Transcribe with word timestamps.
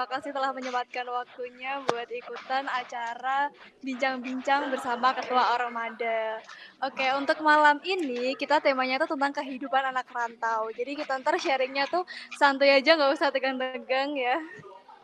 terima 0.00 0.16
kasih 0.16 0.32
telah 0.32 0.56
menyempatkan 0.56 1.04
waktunya 1.12 1.76
buat 1.84 2.08
ikutan 2.08 2.64
acara 2.72 3.52
bincang-bincang 3.84 4.72
bersama 4.72 5.12
Ketua 5.12 5.60
Ormada. 5.60 6.40
Oke, 6.80 7.04
untuk 7.20 7.44
malam 7.44 7.76
ini 7.84 8.32
kita 8.32 8.64
temanya 8.64 8.96
tuh 8.96 9.12
tentang 9.12 9.44
kehidupan 9.44 9.92
anak 9.92 10.08
rantau. 10.08 10.72
Jadi 10.72 11.04
kita 11.04 11.20
ntar 11.20 11.36
sharingnya 11.36 11.84
tuh 11.84 12.08
santuy 12.40 12.72
aja, 12.72 12.96
nggak 12.96 13.12
usah 13.12 13.28
tegang-tegang 13.28 14.16
ya. 14.16 14.40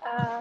Uh, 0.00 0.40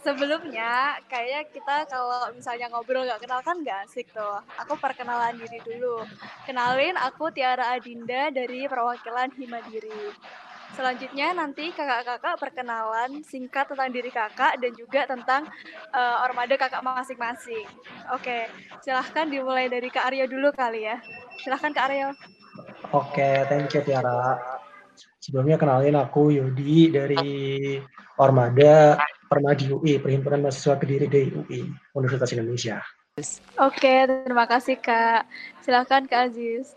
sebelumnya 0.00 0.96
kayak 1.04 1.52
kita 1.52 1.84
kalau 1.84 2.32
misalnya 2.32 2.72
ngobrol 2.72 3.04
nggak 3.04 3.20
kenal 3.20 3.44
kan 3.44 3.60
nggak 3.60 3.84
asik 3.84 4.08
tuh. 4.16 4.40
Aku 4.64 4.80
perkenalan 4.80 5.36
diri 5.36 5.60
dulu. 5.60 6.08
Kenalin 6.48 6.96
aku 6.96 7.28
Tiara 7.36 7.76
Adinda 7.76 8.32
dari 8.32 8.64
perwakilan 8.64 9.28
Himadiri. 9.36 10.08
Selanjutnya 10.74 11.30
nanti 11.30 11.70
kakak-kakak 11.70 12.34
perkenalan 12.42 13.22
singkat 13.22 13.70
tentang 13.70 13.90
diri 13.94 14.10
kakak 14.10 14.58
dan 14.58 14.72
juga 14.74 15.06
tentang 15.06 15.46
uh, 15.94 16.26
ormada 16.26 16.58
kakak 16.58 16.82
masing-masing. 16.82 17.62
Oke, 18.10 18.50
silahkan 18.82 19.30
dimulai 19.30 19.70
dari 19.70 19.86
Kak 19.86 20.10
Aryo 20.10 20.26
dulu 20.26 20.50
kali 20.50 20.90
ya. 20.90 20.98
Silahkan 21.38 21.70
Kak 21.70 21.86
Aryo. 21.90 22.10
Oke, 22.90 23.46
thank 23.46 23.70
you 23.70 23.82
Tiara. 23.86 24.38
Sebelumnya 25.22 25.56
kenalin 25.56 25.96
aku 25.96 26.34
Yudi 26.34 26.90
dari 26.90 27.24
Ormada 28.20 28.98
Permadi 29.30 29.72
UI, 29.72 29.96
Perhimpunan 30.02 30.44
Mahasiswa 30.44 30.76
Kediri 30.76 31.08
UI, 31.32 31.70
Universitas 31.96 32.34
Indonesia. 32.34 32.82
Oke, 33.62 34.10
terima 34.10 34.44
kasih 34.50 34.76
Kak. 34.82 35.26
Silahkan 35.62 36.04
Kak 36.10 36.34
Aziz. 36.34 36.74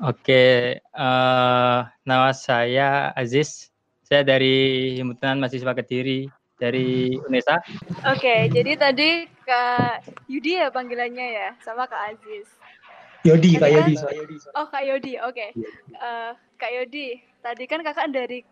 Oke, 0.00 0.80
uh, 0.96 1.78
nama 2.08 2.32
saya 2.32 3.12
Aziz. 3.12 3.68
Saya 4.08 4.24
dari 4.24 4.96
Himpunan 4.96 5.36
Mahasiswa 5.36 5.76
Kediri 5.76 6.32
dari 6.56 7.18
UNESA. 7.28 7.60
Oke, 8.08 8.48
jadi 8.48 8.72
tadi 8.80 9.28
Kak 9.44 10.08
Yudi 10.30 10.56
ya 10.56 10.72
panggilannya 10.72 11.26
ya, 11.36 11.48
sama 11.60 11.84
Kak 11.84 12.16
Aziz. 12.16 12.48
Yodi, 13.22 13.54
Kak 13.60 13.70
Yodi. 13.70 13.94
Oh, 14.58 14.66
Kak 14.66 14.82
Yodi, 14.82 15.14
oke. 15.20 15.34
Okay. 15.36 15.50
Uh, 15.94 16.34
Kak 16.58 16.72
Yodi, 16.74 17.22
tadi 17.44 17.64
kan 17.70 17.84
kakak 17.86 18.10
dari 18.10 18.42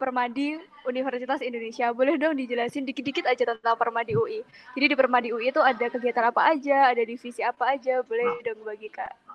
Permadi 0.00 0.56
Universitas 0.88 1.44
Indonesia. 1.44 1.92
Boleh 1.92 2.16
dong 2.16 2.36
dijelasin 2.36 2.88
dikit-dikit 2.88 3.28
aja 3.28 3.44
tentang 3.44 3.76
Permadi 3.76 4.16
UI. 4.16 4.40
Jadi 4.76 4.86
di 4.92 4.96
Permadi 4.96 5.28
UI 5.32 5.52
itu 5.52 5.60
ada 5.60 5.86
kegiatan 5.92 6.32
apa 6.32 6.56
aja, 6.56 6.92
ada 6.92 7.02
divisi 7.04 7.44
apa 7.44 7.76
aja, 7.76 8.00
boleh 8.04 8.40
dong 8.44 8.64
bagi 8.64 8.88
Kak. 8.88 9.29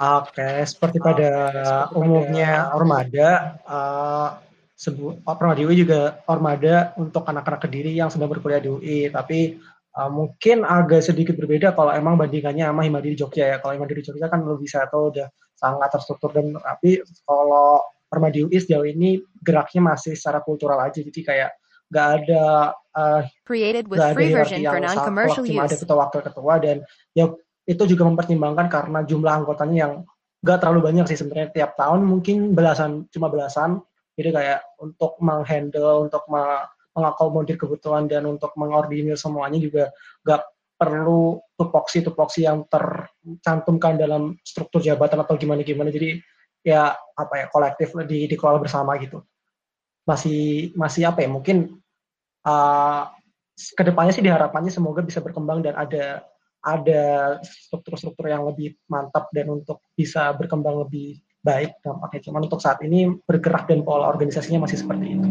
Oke, 0.00 0.48
seperti 0.64 0.98
pada 1.02 1.30
seperti 1.52 1.94
umumnya 1.98 2.50
pada... 2.68 2.74
Ormada, 2.76 3.28
uh, 3.68 4.28
sebu 4.72 5.22
Ormada 5.28 5.60
UI 5.62 5.76
juga 5.78 6.22
Ormada 6.26 6.96
untuk 6.98 7.22
anak-anak 7.28 7.68
Kediri 7.68 7.92
yang 7.94 8.08
sedang 8.08 8.32
berkuliah 8.32 8.58
di 8.58 8.70
UI, 8.72 8.98
tapi 9.12 9.60
uh, 9.94 10.10
mungkin 10.10 10.64
agak 10.64 11.04
sedikit 11.04 11.36
berbeda 11.36 11.76
kalau 11.76 11.92
emang 11.94 12.18
bandingannya 12.18 12.66
sama 12.66 12.82
Himadiri 12.82 13.14
Jogja 13.14 13.44
ya. 13.52 13.56
Kalau 13.62 13.78
Himadiri 13.78 14.02
Jogja 14.02 14.26
kan 14.26 14.42
lebih 14.42 14.66
satu 14.66 15.12
udah 15.12 15.28
sangat 15.54 15.88
terstruktur 15.94 16.34
dan 16.34 16.56
tapi 16.58 16.98
kalau 17.22 17.84
Ormada 18.12 18.36
UI 18.36 18.58
sejauh 18.60 18.84
ini 18.84 19.24
geraknya 19.40 19.80
masih 19.94 20.12
secara 20.12 20.44
kultural 20.44 20.76
aja, 20.84 21.00
jadi 21.00 21.20
kayak 21.24 21.50
nggak 21.92 22.08
ada 22.24 22.72
uh, 22.96 23.20
created 23.44 23.84
with 23.88 24.00
free 24.16 24.32
version 24.32 24.64
for 24.64 24.80
non-commercial 24.80 25.44
use. 25.44 25.60
Ada 25.60 25.76
ketua-wakil-ketua 25.80 26.54
dan 26.60 26.76
ya 27.12 27.28
itu 27.62 27.82
juga 27.86 28.02
mempertimbangkan 28.06 28.66
karena 28.66 29.06
jumlah 29.06 29.32
anggotanya 29.42 29.76
yang 29.86 29.92
gak 30.42 30.58
terlalu 30.62 30.90
banyak 30.90 31.06
sih 31.06 31.18
sebenarnya. 31.18 31.54
Tiap 31.54 31.78
tahun 31.78 32.02
mungkin 32.02 32.52
belasan 32.52 33.06
cuma 33.14 33.30
belasan. 33.30 33.78
Jadi 34.18 34.28
kayak 34.34 34.60
untuk 34.82 35.16
menghandle 35.22 36.04
untuk 36.10 36.26
mengakomodir 36.92 37.56
kebutuhan 37.56 38.10
dan 38.10 38.28
untuk 38.28 38.52
mengordinir 38.58 39.16
semuanya 39.16 39.62
juga 39.62 39.94
gak 40.26 40.42
perlu 40.76 41.38
tupoksi 41.54 42.02
tupoksi 42.02 42.42
yang 42.42 42.66
tercantumkan 42.66 43.94
dalam 43.94 44.34
struktur 44.42 44.82
jabatan 44.82 45.22
atau 45.22 45.38
gimana 45.38 45.62
gimana. 45.62 45.94
Jadi 45.94 46.18
ya 46.66 46.94
apa 46.94 47.34
ya 47.38 47.46
kolektif 47.46 47.94
di 48.10 48.26
dikelola 48.26 48.58
bersama 48.58 48.98
gitu. 48.98 49.22
Masih 50.02 50.74
masih 50.74 51.06
apa 51.06 51.22
ya 51.22 51.30
mungkin 51.30 51.78
uh, 52.42 53.02
ke 53.54 53.82
depannya 53.86 54.10
sih 54.10 54.24
diharapkannya 54.26 54.74
semoga 54.74 55.06
bisa 55.06 55.22
berkembang 55.22 55.62
dan 55.62 55.78
ada 55.78 56.26
ada 56.62 57.38
struktur-struktur 57.42 58.30
yang 58.30 58.46
lebih 58.46 58.78
mantap 58.86 59.28
dan 59.34 59.50
untuk 59.50 59.82
bisa 59.98 60.30
berkembang 60.38 60.86
lebih 60.86 61.18
baik 61.42 61.74
dampaknya. 61.82 62.30
Cuman 62.30 62.46
untuk 62.46 62.62
saat 62.62 62.78
ini 62.86 63.10
bergerak 63.26 63.66
dan 63.66 63.82
pola 63.82 64.06
organisasinya 64.06 64.62
masih 64.62 64.78
seperti 64.78 65.18
itu. 65.18 65.28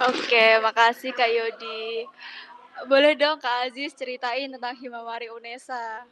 Oke, 0.00 0.58
makasih 0.58 1.14
Kak 1.14 1.30
Yodi. 1.30 2.08
Boleh 2.90 3.14
dong 3.14 3.38
Kak 3.38 3.70
Aziz 3.70 3.94
ceritain 3.94 4.50
tentang 4.50 4.74
Himawari 4.74 5.30
Unesa. 5.30 6.08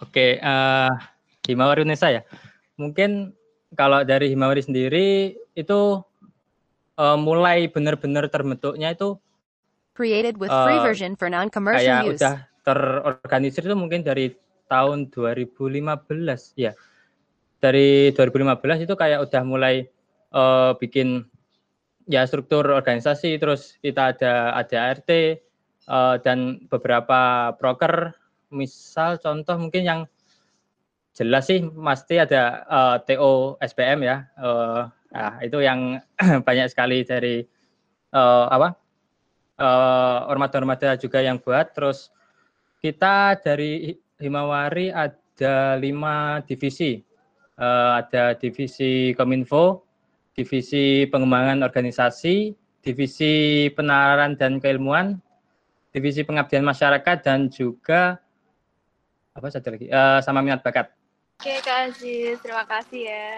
Oke, 0.00 0.40
uh, 0.40 0.90
Himawari 1.44 1.84
Unesa 1.84 2.08
ya. 2.08 2.22
Mungkin 2.80 3.36
kalau 3.76 4.06
dari 4.06 4.32
Himawari 4.32 4.62
sendiri 4.64 5.36
itu 5.52 5.80
uh, 6.96 7.18
mulai 7.18 7.68
benar-benar 7.68 8.30
terbentuknya 8.30 8.94
itu 8.94 9.18
created 9.92 10.40
with 10.40 10.48
free 10.48 10.80
uh, 10.80 10.84
version 10.84 11.12
for 11.16 11.28
non-commercial 11.28 11.84
kayak 11.84 12.08
use. 12.08 12.20
udah 12.20 12.34
terorganisir 12.64 13.66
itu 13.66 13.76
mungkin 13.76 14.00
dari 14.06 14.32
tahun 14.70 15.12
2015 15.12 15.84
ya. 16.56 16.72
Dari 17.62 18.10
2015 18.16 18.86
itu 18.88 18.94
kayak 18.96 19.28
udah 19.28 19.42
mulai 19.44 19.86
uh, 20.34 20.74
bikin 20.80 21.28
ya 22.10 22.26
struktur 22.26 22.66
organisasi 22.66 23.38
terus 23.38 23.78
kita 23.78 24.16
ada 24.16 24.58
ada 24.58 24.78
ART 24.90 25.10
uh, 25.86 26.18
dan 26.18 26.66
beberapa 26.66 27.52
broker 27.54 28.16
misal 28.50 29.22
contoh 29.22 29.54
mungkin 29.54 29.86
yang 29.86 30.00
jelas 31.12 31.46
sih 31.46 31.62
pasti 31.62 32.16
ada 32.18 32.64
uh, 32.66 32.96
TO 33.04 33.60
SPM 33.60 34.00
ya. 34.02 34.26
Uh, 34.40 34.88
nah, 35.12 35.38
itu 35.44 35.60
yang 35.60 36.00
banyak 36.46 36.72
sekali 36.72 37.04
dari 37.04 37.44
uh, 38.16 38.48
apa 38.48 38.81
uh, 39.58 40.28
ormada-ormada 40.30 40.96
juga 40.96 41.20
yang 41.20 41.40
buat. 41.40 41.72
Terus 41.74 42.12
kita 42.80 43.36
dari 43.40 43.96
Himawari 44.22 44.94
ada 44.94 45.74
lima 45.76 46.38
divisi. 46.46 47.02
Uh, 47.58 48.00
ada 48.00 48.32
divisi 48.38 49.12
Kominfo, 49.18 49.84
divisi 50.32 51.04
pengembangan 51.10 51.66
organisasi, 51.66 52.54
divisi 52.80 53.66
penalaran 53.76 54.34
dan 54.34 54.58
keilmuan, 54.58 55.20
divisi 55.92 56.24
pengabdian 56.24 56.64
masyarakat 56.64 57.16
dan 57.22 57.52
juga 57.52 58.18
apa 59.32 59.46
satu 59.48 59.72
lagi 59.76 59.86
uh, 59.92 60.20
sama 60.24 60.40
minat 60.40 60.64
bakat. 60.64 60.90
Oke 61.40 61.58
Kak 61.64 61.92
Aziz, 61.92 62.38
terima 62.40 62.64
kasih 62.64 63.02
ya. 63.08 63.28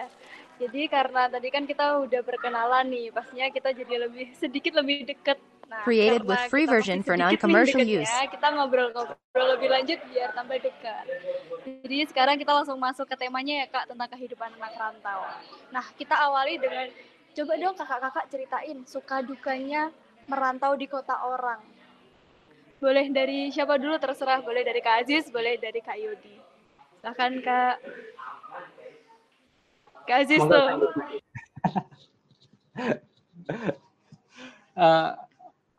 Jadi 0.55 0.87
karena 0.87 1.27
tadi 1.27 1.49
kan 1.51 1.67
kita 1.67 1.99
udah 2.07 2.21
berkenalan 2.23 2.87
nih, 2.87 3.11
pastinya 3.11 3.51
kita 3.51 3.75
jadi 3.75 4.07
lebih 4.07 4.31
sedikit 4.39 4.79
lebih 4.79 5.03
dekat 5.11 5.35
Nah, 5.65 5.81
created 5.83 6.23
with 6.29 6.41
free 6.53 6.69
version 6.69 7.01
for 7.01 7.17
non-commercial 7.17 7.81
use. 7.81 8.11
Kita 8.29 8.53
ngobrol-ngobrol 8.53 9.47
lebih 9.57 9.69
lanjut 9.73 9.99
biar 10.13 10.31
tambah 10.37 10.59
dekat. 10.61 11.05
Jadi 11.85 11.97
sekarang 12.13 12.37
kita 12.37 12.53
langsung 12.53 12.77
masuk 12.77 13.09
ke 13.09 13.17
temanya 13.17 13.65
ya 13.65 13.67
Kak 13.73 13.89
tentang 13.89 14.09
kehidupan 14.13 14.53
anak 14.61 14.73
rantau. 14.77 15.25
Nah, 15.73 15.85
kita 15.97 16.15
awali 16.17 16.61
dengan 16.61 16.93
coba 17.35 17.53
dong 17.57 17.77
kakak-kakak 17.77 18.25
ceritain 18.31 18.79
suka 18.85 19.25
dukanya 19.25 19.89
merantau 20.29 20.77
di 20.77 20.87
kota 20.87 21.17
orang. 21.25 21.61
Boleh 22.79 23.09
dari 23.09 23.49
siapa 23.49 23.81
dulu 23.81 23.97
terserah, 23.97 24.45
boleh 24.45 24.61
dari 24.61 24.81
Kak 24.85 25.09
Aziz, 25.09 25.33
boleh 25.33 25.57
dari 25.57 25.81
Kak 25.81 25.97
Yodi. 25.97 26.37
Silahkan 27.01 27.33
Kak. 27.41 27.77
Kak 30.05 30.19
Aziz 30.21 30.43
tuh. 30.45 30.69
uh, 34.77 35.17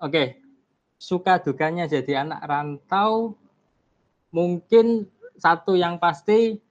Oke, 0.06 0.38
suka 1.02 1.42
dukanya 1.42 1.90
jadi 1.90 2.22
anak 2.22 2.46
rantau 2.46 3.34
mungkin 4.30 5.10
satu 5.34 5.74
yang 5.74 5.98
pasti 5.98 6.62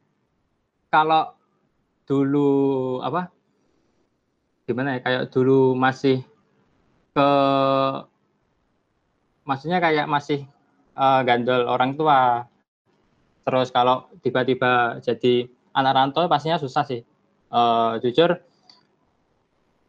kalau 0.86 1.34
dulu 2.06 3.02
apa? 3.02 3.34
Gimana 4.70 4.94
ya? 4.94 5.00
Kayak 5.02 5.34
dulu 5.34 5.74
masih 5.74 6.22
ke 7.10 7.28
maksudnya 9.42 9.82
kayak 9.82 10.06
masih 10.06 10.46
uh, 10.94 11.26
gandol 11.26 11.66
orang 11.66 11.98
tua. 11.98 12.46
Terus 13.42 13.74
kalau 13.74 14.06
tiba-tiba 14.22 15.02
jadi 15.02 15.50
anak 15.74 15.92
rantau 15.98 16.30
pastinya 16.30 16.62
susah 16.62 16.86
sih. 16.86 17.02
Uh, 17.50 17.98
jujur 17.98 18.38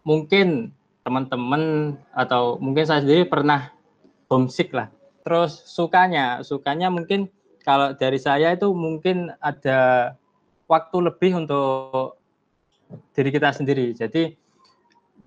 mungkin 0.02 0.74
teman-teman 1.06 1.94
atau 2.18 2.58
mungkin 2.58 2.90
saya 2.90 3.06
sendiri 3.06 3.30
pernah 3.30 3.70
homesick 4.26 4.74
lah. 4.74 4.90
Terus 5.22 5.54
sukanya, 5.70 6.42
sukanya 6.42 6.90
mungkin 6.90 7.30
kalau 7.62 7.94
dari 7.94 8.18
saya 8.18 8.58
itu 8.58 8.74
mungkin 8.74 9.30
ada 9.38 10.14
waktu 10.66 10.98
lebih 11.06 11.46
untuk 11.46 12.18
diri 13.14 13.30
kita 13.30 13.54
sendiri. 13.54 13.94
Jadi 13.94 14.34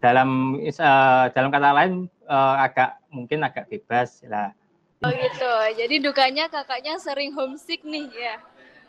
dalam 0.02 0.58
uh, 0.58 1.24
dalam 1.30 1.50
kata 1.50 1.70
lain 1.74 2.10
uh, 2.26 2.62
agak 2.62 2.98
mungkin 3.14 3.46
agak 3.46 3.70
bebas 3.70 4.22
lah. 4.26 4.50
Oh 5.06 5.10
gitu. 5.14 5.52
Jadi 5.78 6.02
dukanya 6.02 6.50
kakaknya 6.50 6.98
sering 6.98 7.30
homesick 7.34 7.86
nih 7.86 8.10
ya. 8.10 8.42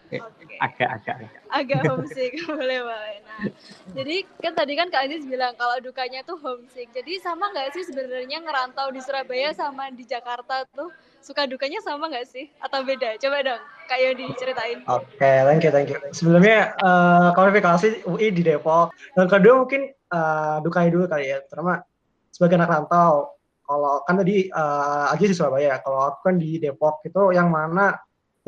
Okay. 0.09 0.57
Agak 0.57 0.89
agak 0.89 1.15
agak 1.53 1.81
homesick 1.85 2.33
boleh 2.49 2.81
boleh. 2.81 3.17
Nah, 3.21 3.45
jadi 3.93 4.25
kan 4.41 4.57
tadi 4.57 4.73
kan 4.73 4.89
Kak 4.89 5.05
Aziz 5.05 5.21
bilang 5.21 5.53
kalau 5.53 5.77
dukanya 5.77 6.25
tuh 6.25 6.41
homesick. 6.41 6.89
Jadi 6.89 7.21
sama 7.21 7.53
nggak 7.53 7.77
sih 7.77 7.85
sebenarnya 7.85 8.41
ngerantau 8.41 8.89
di 8.89 9.05
Surabaya 9.05 9.53
sama 9.53 9.93
di 9.93 10.09
Jakarta 10.09 10.65
tuh 10.73 10.89
suka 11.21 11.45
dukanya 11.45 11.77
sama 11.85 12.09
nggak 12.09 12.25
sih 12.25 12.49
atau 12.57 12.81
beda? 12.81 13.21
Coba 13.21 13.37
dong 13.45 13.61
Kak 13.85 13.99
Yodi 14.01 14.33
ceritain. 14.41 14.81
Oke, 14.89 15.05
okay, 15.21 15.45
thank 15.45 15.61
you 15.61 15.69
thank 15.69 15.93
you. 15.93 16.01
Sebelumnya 16.09 16.73
uh, 16.81 17.29
klarifikasi 17.37 18.09
UI 18.09 18.33
di 18.33 18.41
Depok. 18.41 18.89
Yang 19.13 19.29
kedua 19.29 19.53
mungkin 19.61 19.93
uh, 20.09 20.57
dukanya 20.65 20.89
dulu 20.89 21.05
kali 21.05 21.29
ya, 21.29 21.37
terutama 21.45 21.85
sebagai 22.33 22.57
anak 22.57 22.73
rantau. 22.73 23.37
Kalau 23.69 24.01
kan 24.01 24.17
tadi 24.17 24.49
uh, 24.49 25.13
aja 25.13 25.21
di 25.21 25.35
Surabaya, 25.37 25.77
kalau 25.85 26.09
aku 26.09 26.33
kan 26.33 26.35
di 26.41 26.57
Depok 26.57 27.05
itu 27.05 27.29
yang 27.29 27.53
mana 27.53 27.93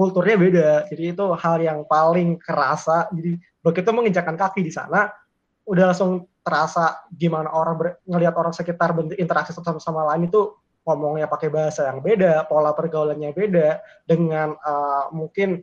kulturnya 0.02 0.34
beda. 0.34 0.70
Jadi 0.90 1.14
itu 1.14 1.26
hal 1.38 1.62
yang 1.62 1.86
paling 1.86 2.42
kerasa. 2.42 3.06
Jadi 3.14 3.38
begitu 3.62 3.90
menginjakan 3.94 4.34
kaki 4.34 4.66
di 4.66 4.74
sana, 4.74 5.14
udah 5.70 5.94
langsung 5.94 6.26
terasa 6.42 7.06
gimana 7.14 7.54
orang 7.54 7.76
ber, 7.78 7.88
ngelihat 8.10 8.34
orang 8.34 8.50
sekitar 8.50 8.98
interaksi 9.14 9.54
satu 9.54 9.78
sama, 9.78 10.10
lain 10.10 10.26
itu 10.26 10.58
ngomongnya 10.82 11.30
pakai 11.30 11.54
bahasa 11.54 11.86
yang 11.86 12.02
beda, 12.02 12.50
pola 12.50 12.74
pergaulannya 12.74 13.30
beda, 13.30 13.78
dengan 14.10 14.58
uh, 14.58 15.14
mungkin 15.14 15.62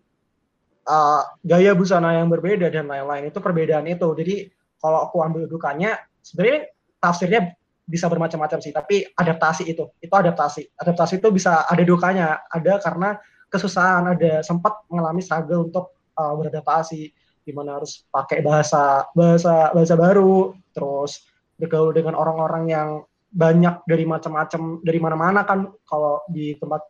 uh, 0.86 1.22
gaya 1.42 1.74
busana 1.74 2.14
yang 2.22 2.30
berbeda 2.30 2.70
dan 2.70 2.86
lain-lain 2.86 3.34
itu 3.34 3.42
perbedaan 3.42 3.90
itu. 3.90 4.06
Jadi 4.14 4.46
kalau 4.78 5.10
aku 5.10 5.18
ambil 5.26 5.50
dukanya, 5.50 5.98
sebenarnya 6.22 6.70
tafsirnya 7.02 7.58
bisa 7.82 8.06
bermacam-macam 8.06 8.62
sih, 8.62 8.70
tapi 8.70 9.02
adaptasi 9.18 9.66
itu, 9.66 9.90
itu 9.98 10.14
adaptasi. 10.14 10.78
Adaptasi 10.78 11.18
itu 11.18 11.28
bisa 11.34 11.66
ada 11.66 11.82
dukanya, 11.82 12.46
ada 12.46 12.78
karena 12.78 13.18
kesusahan, 13.48 14.04
ada 14.14 14.44
sempat 14.44 14.84
mengalami 14.88 15.20
struggle 15.24 15.68
untuk 15.68 15.96
uh, 16.16 16.32
beradaptasi, 16.36 17.12
di 17.44 17.52
mana 17.56 17.80
harus 17.80 18.04
pakai 18.12 18.44
bahasa 18.44 19.08
bahasa 19.16 19.72
bahasa 19.72 19.94
baru, 19.96 20.52
terus 20.72 21.24
bergaul 21.58 21.90
dengan 21.90 22.14
orang-orang 22.14 22.64
yang 22.70 22.88
banyak 23.28 23.84
dari 23.84 24.08
macam-macam 24.08 24.80
dari 24.80 24.98
mana-mana 25.00 25.44
kan 25.44 25.68
kalau 25.84 26.24
di 26.32 26.56
tempat 26.56 26.80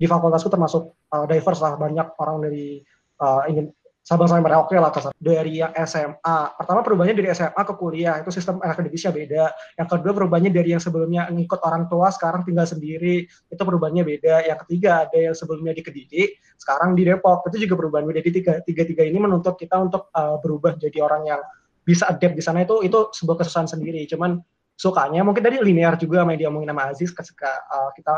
di 0.00 0.08
fakultasku 0.08 0.48
termasuk 0.48 0.96
uh, 1.12 1.28
diverse 1.28 1.60
lah 1.60 1.76
banyak 1.76 2.16
orang 2.16 2.40
dari 2.40 2.80
uh, 3.20 3.44
ingin 3.44 3.68
Sabang 4.02 4.26
sampai 4.26 4.42
Merauke 4.42 4.74
lah 4.74 4.90
kasar. 4.90 5.14
Dari 5.14 5.62
yang 5.62 5.70
SMA, 5.86 6.36
pertama 6.58 6.82
perubahannya 6.82 7.14
dari 7.14 7.30
SMA 7.30 7.62
ke 7.62 7.74
kuliah, 7.78 8.18
itu 8.18 8.34
sistem 8.34 8.58
akademisnya 8.58 9.14
beda. 9.14 9.54
Yang 9.78 9.88
kedua 9.94 10.12
perubahannya 10.18 10.50
dari 10.50 10.74
yang 10.74 10.82
sebelumnya 10.82 11.30
ngikut 11.30 11.62
orang 11.62 11.86
tua, 11.86 12.10
sekarang 12.10 12.42
tinggal 12.42 12.66
sendiri, 12.66 13.30
itu 13.30 13.62
perubahannya 13.62 14.02
beda. 14.02 14.42
Yang 14.42 14.58
ketiga 14.66 15.06
ada 15.06 15.18
yang 15.30 15.34
sebelumnya 15.38 15.70
di 15.70 15.86
Kediri, 15.86 16.34
sekarang 16.58 16.98
di 16.98 17.06
Depok, 17.06 17.46
itu 17.46 17.62
juga 17.62 17.78
perubahan 17.78 18.02
beda. 18.10 18.18
Jadi 18.26 18.30
tiga, 18.42 18.52
tiga, 18.66 18.82
tiga 18.82 19.02
ini 19.06 19.18
menuntut 19.22 19.54
kita 19.54 19.78
untuk 19.78 20.10
uh, 20.10 20.34
berubah 20.42 20.74
jadi 20.82 20.98
orang 20.98 21.22
yang 21.30 21.40
bisa 21.86 22.10
adapt 22.10 22.34
di 22.34 22.42
sana 22.42 22.66
itu 22.66 22.82
itu 22.82 23.14
sebuah 23.14 23.38
kesusahan 23.38 23.70
sendiri. 23.70 24.02
Cuman 24.10 24.42
sukanya 24.74 25.22
mungkin 25.22 25.46
tadi 25.46 25.62
linear 25.62 25.94
juga 25.94 26.26
media 26.26 26.50
mungkin 26.50 26.74
nama 26.74 26.90
Aziz 26.90 27.14
ketika 27.14 27.54
uh, 27.70 27.94
kita 27.94 28.14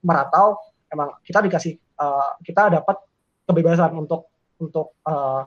meratau, 0.00 0.56
emang 0.88 1.12
kita 1.20 1.44
dikasih 1.44 1.76
uh, 2.00 2.40
kita 2.40 2.80
dapat 2.80 2.96
kebebasan 3.44 3.92
untuk 4.00 4.32
untuk 4.60 4.96
uh, 5.04 5.44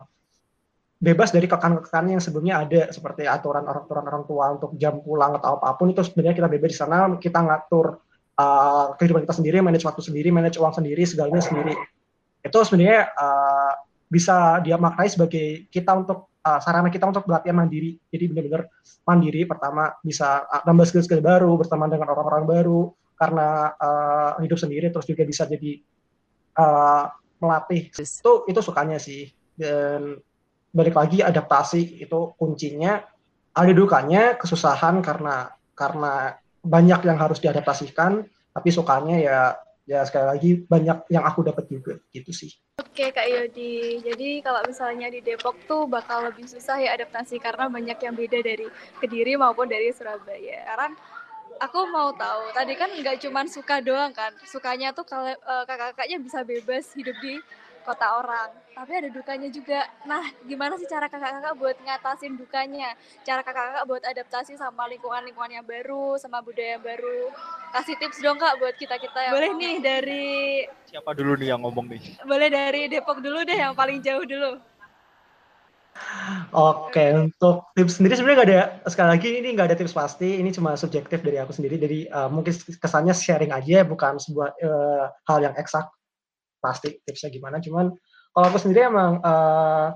bebas 1.00 1.32
dari 1.32 1.48
kekan-kekan 1.48 2.12
yang 2.12 2.22
sebelumnya 2.22 2.68
ada 2.68 2.92
seperti 2.92 3.24
aturan 3.24 3.64
orang-aturan 3.64 4.04
orang 4.04 4.24
tua 4.28 4.46
untuk 4.52 4.76
jam 4.76 5.00
pulang 5.00 5.40
atau 5.40 5.56
apa 5.56 5.80
pun 5.80 5.96
itu 5.96 6.04
sebenarnya 6.04 6.36
kita 6.36 6.50
bebas 6.52 6.70
di 6.76 6.78
sana 6.78 7.08
kita 7.16 7.40
ngatur 7.40 8.04
uh, 8.36 8.86
kehidupan 9.00 9.24
kita 9.24 9.36
sendiri 9.40 9.64
manage 9.64 9.88
waktu 9.88 10.04
sendiri 10.04 10.28
manage 10.32 10.60
uang 10.60 10.76
sendiri 10.76 11.08
segalanya 11.08 11.40
sendiri. 11.40 11.76
Itu 12.44 12.60
sebenarnya 12.68 13.16
uh, 13.16 13.72
bisa 14.12 14.60
dia 14.60 14.76
maknai 14.76 15.08
sebagai 15.08 15.72
kita 15.72 15.92
untuk 15.96 16.36
uh, 16.44 16.60
sarana 16.60 16.92
kita 16.92 17.08
untuk 17.08 17.24
latihan 17.32 17.56
mandiri. 17.56 17.96
Jadi 18.12 18.24
benar-benar 18.32 18.68
mandiri 19.08 19.48
pertama 19.48 19.96
bisa 20.04 20.44
nambah 20.68 20.84
skill-skill 20.84 21.24
baru 21.24 21.56
berteman 21.56 21.88
dengan 21.88 22.12
orang-orang 22.12 22.44
baru 22.44 22.82
karena 23.20 23.76
uh, 23.76 24.32
hidup 24.40 24.56
sendiri 24.56 24.88
terus 24.92 25.04
juga 25.04 25.28
bisa 25.28 25.44
jadi 25.44 25.84
uh, 26.56 27.12
melatih. 27.40 27.90
Itu 27.96 28.46
itu 28.46 28.60
sukanya 28.60 29.02
sih. 29.02 29.32
Dan 29.56 30.20
balik 30.72 30.96
lagi 30.96 31.20
adaptasi 31.26 32.04
itu 32.04 32.36
kuncinya. 32.36 33.02
Ada 33.56 33.74
dukanya 33.74 34.38
kesusahan 34.38 35.02
karena 35.02 35.52
karena 35.74 36.38
banyak 36.62 37.02
yang 37.08 37.18
harus 37.18 37.42
diadaptasikan. 37.42 38.24
Tapi 38.54 38.70
sukanya 38.70 39.18
ya 39.20 39.40
ya 39.90 40.06
sekali 40.06 40.26
lagi 40.30 40.50
banyak 40.70 41.10
yang 41.10 41.26
aku 41.26 41.42
dapat 41.42 41.66
juga. 41.66 41.98
Gitu 42.14 42.30
sih. 42.30 42.52
Oke 42.80 43.12
Kak 43.12 43.28
Yodi, 43.28 44.00
jadi 44.00 44.40
kalau 44.40 44.64
misalnya 44.64 45.12
di 45.12 45.20
Depok 45.20 45.60
tuh 45.68 45.84
bakal 45.84 46.32
lebih 46.32 46.48
susah 46.48 46.80
ya 46.80 46.96
adaptasi 46.96 47.36
karena 47.36 47.68
banyak 47.68 48.00
yang 48.00 48.16
beda 48.16 48.40
dari 48.40 48.72
Kediri 49.04 49.36
maupun 49.36 49.68
dari 49.68 49.92
Surabaya. 49.92 50.64
Sekarang 50.64 50.96
aku 51.60 51.80
mau 51.92 52.10
tahu. 52.16 52.56
Tadi 52.56 52.74
kan 52.80 52.90
nggak 52.90 53.20
cuman 53.28 53.46
suka 53.46 53.84
doang 53.84 54.16
kan. 54.16 54.32
Sukanya 54.48 54.96
tuh 54.96 55.04
kalau 55.04 55.30
uh, 55.30 55.64
kakak-kakaknya 55.68 56.18
bisa 56.24 56.42
bebas 56.48 56.90
hidup 56.96 57.16
di 57.20 57.38
kota 57.84 58.06
orang. 58.22 58.50
Tapi 58.76 58.92
ada 58.96 59.10
dukanya 59.12 59.50
juga. 59.52 59.88
Nah 60.08 60.24
gimana 60.48 60.80
sih 60.80 60.88
cara 60.88 61.12
kakak-kakak 61.12 61.54
buat 61.60 61.78
ngatasin 61.84 62.34
dukanya? 62.40 62.96
Cara 63.28 63.44
kakak-kakak 63.44 63.84
buat 63.88 64.04
adaptasi 64.04 64.56
sama 64.56 64.88
lingkungan-lingkungan 64.88 65.62
yang 65.62 65.66
baru 65.68 66.16
sama 66.16 66.40
budaya 66.40 66.80
yang 66.80 66.84
baru? 66.84 67.32
Kasih 67.76 67.96
tips 68.00 68.24
dong 68.24 68.40
kak 68.40 68.58
buat 68.58 68.76
kita 68.80 68.98
kita 68.98 69.20
yang 69.30 69.34
boleh 69.36 69.52
nih 69.58 69.76
dari 69.78 70.28
siapa 70.90 71.14
dulu 71.14 71.38
nih 71.38 71.54
yang 71.54 71.62
ngomong 71.62 71.86
nih? 71.92 72.02
Boleh 72.26 72.50
dari 72.50 72.90
Depok 72.90 73.22
dulu 73.22 73.46
deh 73.46 73.58
yang 73.58 73.78
paling 73.78 74.02
jauh 74.02 74.26
dulu 74.26 74.58
Oke, 76.50 77.14
untuk 77.14 77.70
tips 77.78 78.00
sendiri 78.00 78.18
sebenarnya 78.18 78.38
nggak 78.38 78.50
ada 78.50 78.62
sekali 78.90 79.10
lagi 79.14 79.30
ini 79.42 79.50
nggak 79.54 79.68
ada 79.70 79.78
tips 79.78 79.94
pasti, 79.94 80.40
ini 80.42 80.50
cuma 80.50 80.74
subjektif 80.80 81.22
dari 81.22 81.38
aku 81.38 81.54
sendiri. 81.54 81.78
Jadi 81.78 82.00
uh, 82.10 82.30
mungkin 82.32 82.54
kesannya 82.56 83.14
sharing 83.14 83.54
aja, 83.54 83.86
bukan 83.86 84.18
sebuah 84.18 84.50
uh, 84.58 85.06
hal 85.30 85.40
yang 85.44 85.56
eksak 85.60 85.86
pasti 86.58 86.98
tipsnya 87.06 87.30
gimana. 87.30 87.62
Cuman 87.62 87.94
kalau 88.34 88.46
aku 88.50 88.58
sendiri 88.58 88.90
emang 88.90 89.22
uh, 89.22 89.94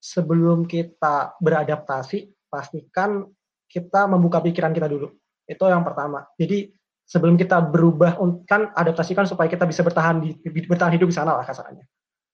sebelum 0.00 0.64
kita 0.64 1.36
beradaptasi, 1.42 2.48
pastikan 2.48 3.26
kita 3.68 4.08
membuka 4.08 4.40
pikiran 4.40 4.72
kita 4.72 4.88
dulu. 4.88 5.12
Itu 5.44 5.68
yang 5.68 5.84
pertama. 5.84 6.24
Jadi 6.40 6.72
sebelum 7.04 7.36
kita 7.36 7.60
berubah, 7.60 8.16
kan 8.48 8.72
adaptasi 8.72 9.12
kan 9.12 9.24
supaya 9.24 9.48
kita 9.48 9.64
bisa 9.64 9.84
bertahan 9.84 10.20
di 10.20 10.36
bertahan 10.68 10.92
hidup 10.96 11.08
di 11.08 11.16
sana 11.16 11.36
lah 11.36 11.44
kasarnya 11.44 11.84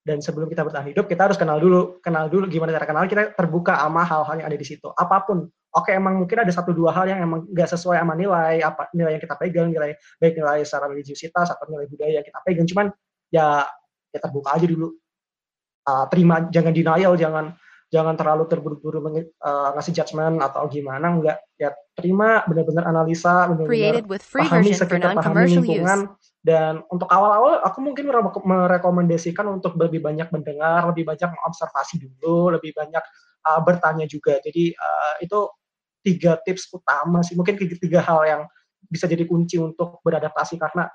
dan 0.05 0.21
sebelum 0.21 0.45
kita 0.45 0.61
bertahan 0.61 0.93
hidup 0.93 1.09
kita 1.09 1.25
harus 1.25 1.33
kenal 1.33 1.57
dulu. 1.57 1.97
Kenal 2.05 2.29
dulu 2.29 2.45
gimana 2.45 2.69
cara 2.77 2.85
kenal. 2.85 3.09
Kita 3.09 3.33
terbuka 3.33 3.73
sama 3.73 4.05
hal-hal 4.05 4.37
yang 4.37 4.47
ada 4.53 4.57
di 4.57 4.67
situ. 4.67 4.85
Apa 4.93 5.25
pun. 5.25 5.49
Oke 5.75 5.91
emang 5.91 6.21
mungkin 6.21 6.45
ada 6.45 6.53
satu 6.53 6.71
dua 6.71 6.93
hal 6.93 7.09
yang 7.09 7.19
emang 7.25 7.49
nggak 7.51 7.67
sesuai 7.67 7.99
sama 7.99 8.15
nilai 8.15 8.63
apa 8.63 8.87
nilai 8.95 9.19
yang 9.19 9.23
kita 9.27 9.35
pegang 9.35 9.67
nilai 9.67 9.97
baik 10.23 10.39
nilai 10.39 10.63
secara 10.63 10.87
religiusitas 10.87 11.51
atau 11.51 11.67
nilai 11.67 11.89
budaya 11.89 12.21
yang 12.21 12.25
kita 12.25 12.39
pegang. 12.45 12.69
Cuman 12.69 12.85
ya 13.33 13.65
ya 14.13 14.19
terbuka 14.21 14.55
aja 14.55 14.69
dulu. 14.69 14.93
Uh, 15.85 16.05
terima 16.13 16.47
jangan 16.53 16.71
denial 16.71 17.13
jangan 17.17 17.57
jangan 17.93 18.17
terlalu 18.17 18.49
terburu-buru 18.49 18.99
uh, 19.05 19.69
ngasih 19.77 19.93
judgement 19.93 20.41
atau 20.41 20.65
gimana 20.67 21.05
enggak 21.09 21.37
ya 21.55 21.71
terima 21.93 22.41
benar-benar 22.49 22.89
analisa 22.89 23.45
benar-benar 23.47 24.03
pahami 24.09 24.71
sekitar 24.73 25.13
pahami 25.15 25.61
lingkungan 25.61 25.99
use 26.09 26.25
dan 26.45 26.85
untuk 26.93 27.09
awal-awal 27.09 27.57
aku 27.65 27.81
mungkin 27.81 28.05
merekomendasikan 28.45 29.49
untuk 29.49 29.73
lebih 29.81 29.97
banyak 30.05 30.29
mendengar, 30.29 30.85
lebih 30.85 31.09
banyak 31.09 31.25
mengobservasi 31.33 32.05
dulu, 32.05 32.53
lebih 32.53 32.69
banyak 32.77 33.01
uh, 33.49 33.59
bertanya 33.65 34.05
juga. 34.05 34.37
Jadi 34.45 34.77
uh, 34.77 35.17
itu 35.25 35.49
tiga 36.05 36.37
tips 36.45 36.69
utama 36.69 37.25
sih. 37.25 37.33
Mungkin 37.33 37.57
tiga, 37.57 37.75
tiga 37.81 37.99
hal 38.05 38.21
yang 38.29 38.41
bisa 38.85 39.09
jadi 39.09 39.25
kunci 39.25 39.57
untuk 39.57 40.05
beradaptasi 40.05 40.61
karena 40.61 40.85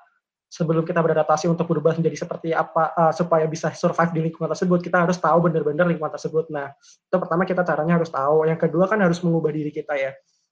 sebelum 0.50 0.82
kita 0.82 0.98
beradaptasi 0.98 1.46
untuk 1.46 1.70
berubah 1.70 1.94
menjadi 1.94 2.26
seperti 2.26 2.50
apa 2.50 2.90
uh, 2.98 3.14
supaya 3.14 3.46
bisa 3.46 3.70
survive 3.70 4.10
di 4.10 4.20
lingkungan 4.26 4.50
tersebut 4.50 4.82
kita 4.82 5.06
harus 5.06 5.14
tahu 5.22 5.46
benar-benar 5.46 5.86
lingkungan 5.86 6.10
tersebut. 6.10 6.50
Nah 6.50 6.74
itu 6.82 7.16
pertama 7.22 7.46
kita 7.46 7.62
caranya 7.62 8.02
harus 8.02 8.10
tahu. 8.10 8.50
Yang 8.50 8.66
kedua 8.66 8.90
kan 8.90 8.98
harus 8.98 9.22
mengubah 9.22 9.54
diri 9.54 9.70
kita 9.70 9.94
ya. 9.94 10.10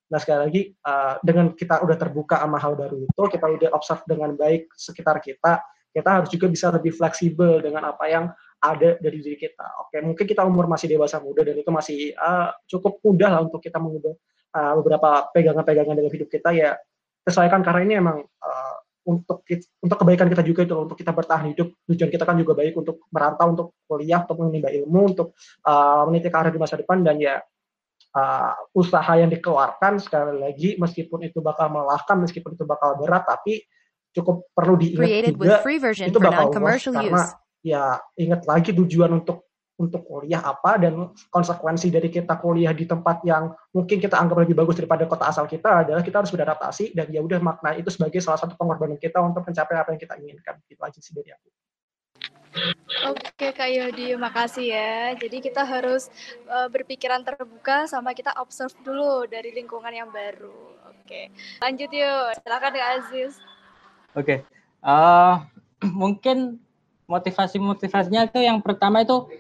Nah 0.09 0.19
sekali 0.23 0.39
lagi 0.47 0.63
uh, 0.87 1.19
dengan 1.21 1.51
kita 1.53 1.83
udah 1.83 1.97
terbuka 1.99 2.39
sama 2.39 2.63
hal 2.63 2.79
baru 2.79 3.03
itu, 3.03 3.23
kita 3.27 3.47
udah 3.51 3.69
observe 3.75 4.07
dengan 4.07 4.39
baik 4.39 4.71
sekitar 4.79 5.19
kita, 5.19 5.61
kita 5.91 6.09
harus 6.09 6.31
juga 6.31 6.47
bisa 6.47 6.71
lebih 6.71 6.95
fleksibel 6.95 7.59
dengan 7.59 7.91
apa 7.91 8.07
yang 8.07 8.31
ada 8.63 8.97
dari 9.03 9.19
diri 9.19 9.35
kita. 9.35 9.67
Oke, 9.83 9.99
mungkin 9.99 10.25
kita 10.25 10.47
umur 10.47 10.71
masih 10.71 10.87
dewasa 10.95 11.19
muda 11.19 11.43
dan 11.43 11.59
itu 11.59 11.71
masih 11.75 12.15
uh, 12.15 12.55
cukup 12.71 13.03
mudah 13.03 13.35
lah 13.35 13.41
untuk 13.43 13.59
kita 13.59 13.83
mengubah 13.83 14.15
uh, 14.55 14.73
beberapa 14.79 15.27
pegangan-pegangan 15.35 15.95
dalam 15.99 16.13
hidup 16.15 16.31
kita 16.31 16.55
ya 16.55 16.79
sesuaikan 17.27 17.61
karena 17.61 17.81
ini 17.85 17.95
emang 18.01 18.19
uh, 18.25 18.77
untuk 19.09 19.41
untuk 19.81 19.97
kebaikan 19.97 20.29
kita 20.29 20.45
juga 20.45 20.69
itu 20.69 20.77
untuk 20.77 20.97
kita 21.01 21.17
bertahan 21.17 21.49
hidup. 21.57 21.73
Tujuan 21.89 22.11
kita 22.13 22.29
kan 22.29 22.37
juga 22.37 22.53
baik 22.53 22.77
untuk 22.77 23.09
merantau 23.09 23.47
untuk 23.57 23.69
kuliah 23.89 24.21
untuk 24.29 24.45
menimba 24.45 24.69
ilmu 24.69 25.01
untuk 25.17 25.33
uh, 25.65 26.05
meniti 26.13 26.29
karir 26.29 26.53
di 26.53 26.61
masa 26.61 26.77
depan. 26.77 27.01
Dan 27.01 27.17
ya 27.17 27.41
uh, 28.13 28.53
usaha 28.77 29.13
yang 29.17 29.33
dikeluarkan 29.33 29.97
sekali 30.01 30.37
lagi 30.37 30.77
meskipun 30.77 31.25
itu 31.25 31.41
bakal 31.41 31.73
melelahkan 31.73 32.21
meskipun 32.21 32.53
itu 32.55 32.65
bakal 32.69 33.01
berat 33.01 33.25
tapi 33.25 33.65
cukup 34.13 34.49
perlu 34.53 34.75
diingat 34.77 35.09
juga 35.33 35.57
itu 36.09 36.19
bakal 36.21 36.49
karena 36.97 37.23
ya 37.61 38.01
ingat 38.17 38.49
lagi 38.49 38.71
tujuan 38.73 39.21
untuk 39.21 39.48
untuk 39.79 40.03
kuliah 40.03 40.43
apa 40.43 40.75
dan 40.77 41.15
konsekuensi 41.31 41.95
dari 41.95 42.11
kita 42.11 42.35
kuliah 42.43 42.75
di 42.75 42.83
tempat 42.85 43.23
yang 43.23 43.55
mungkin 43.71 44.03
kita 44.03 44.19
anggap 44.19 44.43
lebih 44.43 44.59
bagus 44.59 44.75
daripada 44.75 45.07
kota 45.07 45.31
asal 45.31 45.47
kita 45.47 45.87
adalah 45.87 46.03
kita 46.03 46.19
harus 46.19 46.35
beradaptasi 46.35 46.99
dan 46.99 47.07
ya 47.15 47.23
udah 47.23 47.39
makna 47.39 47.79
itu 47.79 47.87
sebagai 47.89 48.19
salah 48.19 48.43
satu 48.43 48.59
pengorbanan 48.59 48.99
kita 48.99 49.23
untuk 49.23 49.47
mencapai 49.47 49.79
apa 49.79 49.95
yang 49.95 50.01
kita 50.03 50.15
inginkan 50.19 50.59
itu 50.67 50.83
aja 50.83 50.99
sih 50.99 51.15
dari 51.15 51.31
aku. 51.31 51.49
Oke 53.15 53.55
Kak 53.55 53.71
Yodi, 53.71 54.19
makasih 54.19 54.75
ya. 54.75 55.15
Jadi 55.15 55.39
kita 55.39 55.63
harus 55.63 56.11
uh, 56.51 56.67
berpikiran 56.67 57.23
terbuka 57.23 57.87
sama 57.87 58.11
kita 58.11 58.35
observe 58.43 58.75
dulu 58.83 59.31
dari 59.31 59.55
lingkungan 59.55 59.95
yang 59.95 60.11
baru. 60.11 60.75
Oke, 60.91 61.31
lanjut 61.63 61.87
yuk. 61.95 62.25
Silakan 62.43 62.75
Kak 62.75 62.91
Aziz. 62.99 63.39
Oke, 64.19 64.43
uh, 64.83 65.47
mungkin 66.03 66.59
motivasi-motivasinya 67.09 68.29
itu 68.29 68.43
yang 68.43 68.61
pertama 68.61 69.01
itu 69.07 69.31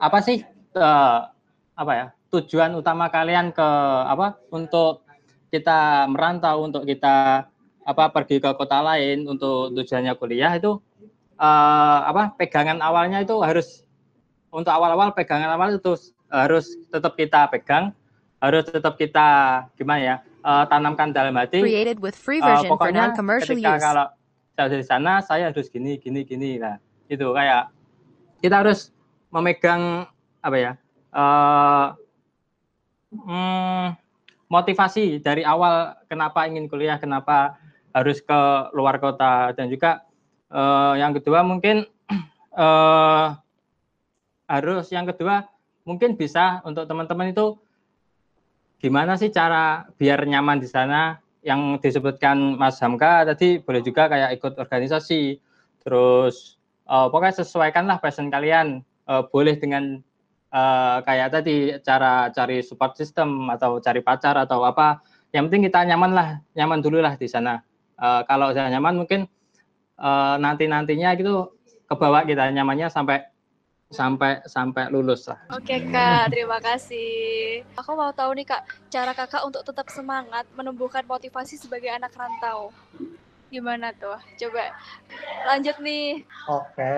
apa 0.00 0.18
sih 0.24 0.40
uh, 0.80 1.28
apa 1.76 1.92
ya 1.92 2.06
tujuan 2.32 2.72
utama 2.72 3.12
kalian 3.12 3.52
ke 3.52 3.68
apa 4.08 4.40
untuk 4.48 5.04
kita 5.52 6.08
merantau 6.08 6.64
untuk 6.64 6.88
kita 6.88 7.44
apa 7.84 8.04
pergi 8.08 8.40
ke 8.40 8.50
kota 8.56 8.80
lain 8.80 9.28
untuk 9.28 9.76
tujuannya 9.76 10.14
kuliah 10.16 10.56
itu 10.56 10.80
uh, 11.36 11.98
apa 12.08 12.32
pegangan 12.38 12.80
awalnya 12.80 13.20
itu 13.20 13.36
harus 13.44 13.84
untuk 14.48 14.72
awal-awal 14.72 15.12
pegangan 15.12 15.52
awal 15.52 15.76
itu 15.76 15.94
harus 16.30 16.78
tetap 16.88 17.18
kita 17.18 17.50
pegang 17.50 17.92
harus 18.40 18.64
tetap 18.64 18.94
kita 18.96 19.28
gimana 19.74 20.00
ya 20.00 20.16
uh, 20.46 20.64
tanamkan 20.70 21.10
dalam 21.10 21.34
hati 21.36 21.60
Created 21.60 21.98
with 21.98 22.16
free 22.16 22.40
version 22.40 22.70
uh, 22.70 22.72
pokoknya 22.72 23.12
for 23.12 23.42
ketika 23.42 23.76
use. 23.76 23.82
kalau 23.82 24.06
saya 24.54 24.66
dari 24.70 24.84
sana 24.86 25.12
saya 25.20 25.50
harus 25.50 25.66
gini 25.68 25.98
gini 25.98 26.22
gini 26.22 26.62
nah 26.62 26.78
itu 27.10 27.26
kayak 27.34 27.74
kita 28.38 28.62
harus 28.62 28.94
memegang 29.30 30.06
apa 30.42 30.56
ya 30.58 30.72
uh, 31.14 31.94
hmm, 33.14 33.94
motivasi 34.50 35.22
dari 35.22 35.46
awal 35.46 35.94
kenapa 36.10 36.46
ingin 36.46 36.66
kuliah 36.66 36.98
kenapa 36.98 37.58
harus 37.94 38.22
ke 38.22 38.40
luar 38.74 38.98
kota. 39.02 39.54
Dan 39.54 39.70
juga 39.70 40.06
uh, 40.50 40.94
yang 40.98 41.14
kedua 41.14 41.42
mungkin 41.42 41.86
uh, 42.54 43.34
harus 44.54 44.90
yang 44.90 45.06
kedua 45.06 45.46
mungkin 45.86 46.18
bisa 46.18 46.58
untuk 46.66 46.86
teman-teman 46.90 47.30
itu 47.30 47.54
gimana 48.82 49.14
sih 49.14 49.30
cara 49.30 49.86
biar 49.98 50.26
nyaman 50.26 50.58
di 50.62 50.68
sana? 50.70 51.18
Yang 51.40 51.80
disebutkan 51.80 52.60
Mas 52.60 52.76
Hamka 52.84 53.24
tadi 53.24 53.62
boleh 53.64 53.80
juga 53.80 54.12
kayak 54.12 54.36
ikut 54.36 54.60
organisasi. 54.60 55.40
Terus 55.80 56.60
uh, 56.84 57.08
pokoknya 57.08 57.40
sesuaikanlah 57.40 57.96
passion 58.02 58.28
kalian 58.28 58.84
uh, 59.10 59.26
boleh 59.26 59.58
dengan 59.58 59.98
uh, 60.54 61.02
kayak 61.02 61.34
tadi 61.34 61.74
cara 61.82 62.30
cari 62.30 62.62
support 62.62 62.94
system 62.94 63.50
atau 63.50 63.82
cari 63.82 63.98
pacar 63.98 64.38
atau 64.38 64.62
apa 64.62 65.02
yang 65.34 65.50
penting 65.50 65.66
kita 65.66 65.82
nyaman 65.82 66.14
lah 66.14 66.28
nyaman 66.54 66.78
dulu 66.78 67.02
lah 67.02 67.18
di 67.18 67.26
sana 67.26 67.58
uh, 67.98 68.22
kalau 68.30 68.54
sudah 68.54 68.70
nyaman 68.70 69.02
mungkin 69.02 69.26
uh, 69.98 70.38
nanti 70.38 70.70
nantinya 70.70 71.18
gitu 71.18 71.50
kebawa 71.90 72.22
kita 72.22 72.46
nyamannya 72.54 72.86
sampai 72.86 73.26
sampai 73.90 74.38
sampai 74.46 74.86
lulus 74.94 75.26
lah. 75.26 75.42
Oke 75.50 75.82
kak, 75.90 76.30
terima 76.30 76.62
kasih. 76.62 77.66
Aku 77.74 77.98
mau 77.98 78.14
tahu 78.14 78.38
nih 78.38 78.46
kak, 78.46 78.62
cara 78.86 79.10
kakak 79.10 79.42
untuk 79.42 79.66
tetap 79.66 79.90
semangat 79.90 80.46
menumbuhkan 80.54 81.02
motivasi 81.02 81.58
sebagai 81.58 81.90
anak 81.90 82.14
rantau. 82.14 82.70
Gimana 83.50 83.90
tuh? 83.90 84.14
Coba 84.38 84.78
lanjut 85.42 85.74
nih. 85.82 86.22
Oke, 86.46 86.94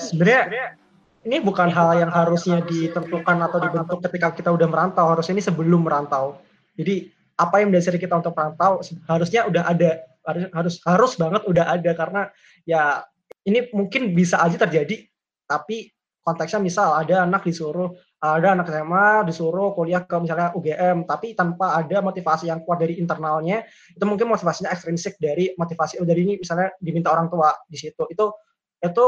sebenarnya 0.00 0.80
ini 1.20 1.36
bukan 1.44 1.68
hal 1.68 2.00
yang 2.00 2.08
harusnya 2.08 2.64
ditentukan 2.64 3.36
atau 3.44 3.58
dibentuk 3.60 3.98
ketika 4.08 4.32
kita 4.32 4.50
udah 4.52 4.68
merantau, 4.70 5.04
harusnya 5.12 5.36
ini 5.36 5.44
sebelum 5.44 5.84
merantau. 5.84 6.40
Jadi 6.80 7.12
apa 7.36 7.60
yang 7.60 7.68
mendasari 7.72 8.00
kita 8.00 8.16
untuk 8.16 8.32
merantau 8.32 8.80
harusnya 9.04 9.44
udah 9.44 9.62
ada, 9.68 9.90
harus 10.24 10.44
harus 10.52 10.74
harus 10.80 11.12
banget 11.20 11.42
udah 11.44 11.64
ada. 11.76 11.90
Karena 11.92 12.22
ya 12.64 13.04
ini 13.44 13.68
mungkin 13.76 14.16
bisa 14.16 14.40
aja 14.40 14.56
terjadi, 14.56 15.04
tapi 15.44 15.92
konteksnya 16.24 16.60
misal 16.60 16.96
ada 16.96 17.24
anak 17.24 17.44
disuruh 17.44 17.92
ada 18.20 18.52
anak 18.52 18.68
SMA 18.68 19.08
disuruh 19.32 19.72
kuliah 19.72 20.04
ke 20.04 20.12
misalnya 20.20 20.52
UGM 20.52 21.08
tapi 21.08 21.32
tanpa 21.32 21.80
ada 21.80 22.04
motivasi 22.04 22.52
yang 22.52 22.60
kuat 22.60 22.84
dari 22.84 23.00
internalnya 23.00 23.64
itu 23.96 24.04
mungkin 24.04 24.28
motivasinya 24.28 24.68
ekstrinsik 24.68 25.16
dari 25.16 25.56
motivasi 25.56 25.96
oh 25.96 26.04
dari 26.04 26.28
ini 26.28 26.34
misalnya 26.36 26.76
diminta 26.76 27.08
orang 27.08 27.32
tua 27.32 27.56
di 27.64 27.80
situ. 27.80 28.04
Itu 28.12 28.36
itu 28.80 29.06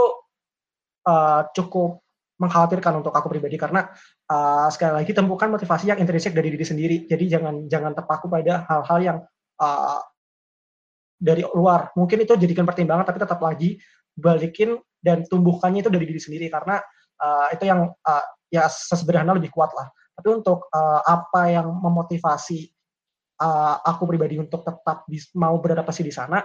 uh, 1.06 1.48
cukup 1.54 2.02
mengkhawatirkan 2.42 2.98
untuk 2.98 3.14
aku 3.14 3.30
pribadi 3.30 3.54
karena 3.54 3.86
uh, 4.26 4.66
sekali 4.66 4.98
lagi 4.98 5.14
temukan 5.14 5.46
motivasi 5.46 5.94
yang 5.94 6.02
intrinsik 6.02 6.34
dari 6.34 6.50
diri 6.50 6.66
sendiri. 6.66 6.96
Jadi 7.06 7.24
jangan 7.30 7.70
jangan 7.70 7.94
terpaku 7.94 8.26
pada 8.26 8.66
hal-hal 8.66 8.98
yang 8.98 9.18
uh, 9.62 10.00
dari 11.22 11.46
luar. 11.54 11.94
Mungkin 11.94 12.26
itu 12.26 12.34
jadikan 12.34 12.66
pertimbangan 12.66 13.06
tapi 13.06 13.22
tetap 13.22 13.38
lagi 13.38 13.78
balikin 14.18 14.74
dan 14.98 15.22
tumbuhkannya 15.22 15.86
itu 15.86 15.90
dari 15.90 16.04
diri 16.04 16.18
sendiri 16.18 16.46
karena 16.50 16.82
uh, 17.22 17.46
itu 17.54 17.64
yang 17.70 17.86
uh, 17.86 18.24
ya 18.50 18.66
sesederhana 18.66 19.38
lebih 19.38 19.54
kuat 19.54 19.70
lah. 19.78 19.86
Tapi 20.18 20.28
untuk 20.42 20.66
uh, 20.74 21.00
apa 21.06 21.48
yang 21.48 21.70
memotivasi 21.70 22.68
uh, 23.38 23.80
aku 23.86 24.02
pribadi 24.10 24.36
untuk 24.42 24.66
tetap 24.66 25.06
mau 25.38 25.56
beradaptasi 25.62 26.02
di 26.04 26.12
sana, 26.12 26.42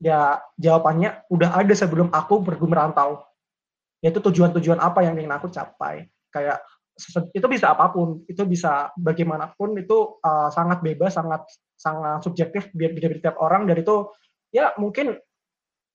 ya 0.00 0.40
jawabannya 0.56 1.28
udah 1.28 1.60
ada 1.60 1.74
sebelum 1.76 2.08
aku 2.10 2.42
pergi 2.42 2.66
yaitu 4.04 4.20
tujuan-tujuan 4.20 4.80
apa 4.80 5.04
yang 5.04 5.16
ingin 5.16 5.32
aku 5.32 5.48
capai. 5.48 6.08
Kayak 6.32 6.60
itu 7.32 7.46
bisa 7.48 7.72
apa 7.72 7.92
pun. 7.92 8.24
Itu 8.28 8.48
bisa 8.48 8.92
bagaimanapun 8.96 9.76
itu 9.80 10.20
uh, 10.20 10.48
sangat 10.52 10.80
bebas 10.80 11.16
sangat 11.16 11.44
sangat 11.76 12.24
subjektif 12.24 12.72
biar 12.72 12.92
beda 12.96 13.20
tiap 13.20 13.36
orang. 13.40 13.68
Dan 13.68 13.80
itu 13.84 14.08
ya 14.52 14.72
mungkin 14.80 15.16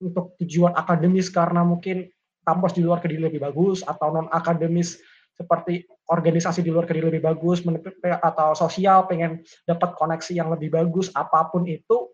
untuk 0.02 0.34
tujuan 0.42 0.74
akademis 0.74 1.30
karena 1.30 1.62
mungkin 1.62 2.10
kampus 2.42 2.74
di 2.74 2.82
luar 2.82 2.98
kediri 2.98 3.30
lebih 3.30 3.38
bagus 3.38 3.86
atau 3.86 4.10
non 4.10 4.26
akademis 4.34 4.98
seperti 5.32 5.86
organisasi 6.10 6.60
di 6.60 6.74
luar 6.74 6.84
kediri 6.84 7.08
lebih 7.08 7.24
bagus 7.24 7.62
atau 8.02 8.52
sosial 8.52 9.06
pengen 9.06 9.40
dapat 9.64 9.94
koneksi 9.94 10.32
yang 10.34 10.50
lebih 10.50 10.74
bagus 10.74 11.08
apa 11.14 11.48
pun 11.48 11.64
itu 11.64 12.10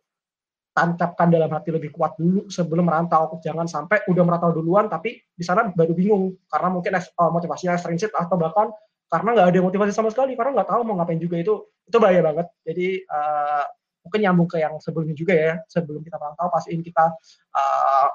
tancapkan 0.78 1.26
dalam 1.26 1.50
hati 1.50 1.74
lebih 1.74 1.90
kuat 1.90 2.14
dulu 2.14 2.46
sebelum 2.46 2.86
merantau. 2.86 3.42
Jangan 3.42 3.66
sampai 3.66 4.06
udah 4.06 4.22
merantau 4.22 4.54
duluan 4.54 4.86
tapi 4.86 5.18
di 5.34 5.42
sana 5.42 5.66
baru 5.74 5.90
bingung. 5.90 6.38
Karena 6.46 6.70
mungkin 6.70 6.94
uh, 6.94 7.30
motivasinya 7.34 7.74
ekstrinsik 7.74 8.14
atau 8.14 8.38
bahkan 8.38 8.70
karena 9.10 9.28
nggak 9.34 9.46
ada 9.50 9.60
motivasi 9.64 9.90
sama 9.90 10.14
sekali 10.14 10.38
karena 10.38 10.54
nggak 10.62 10.68
tahu 10.70 10.80
mau 10.86 10.94
ngapain 11.02 11.18
juga. 11.18 11.42
Itu 11.42 11.74
itu 11.82 11.96
bahaya 11.98 12.22
banget. 12.22 12.46
Jadi 12.62 12.86
uh, 13.10 13.64
mungkin 14.06 14.20
nyambung 14.22 14.46
ke 14.46 14.62
yang 14.62 14.78
sebelumnya 14.78 15.18
juga 15.18 15.34
ya. 15.34 15.52
Sebelum 15.66 16.06
kita 16.06 16.14
merantau 16.14 16.46
pastiin 16.46 16.78
kita 16.86 17.10
uh, 17.58 18.08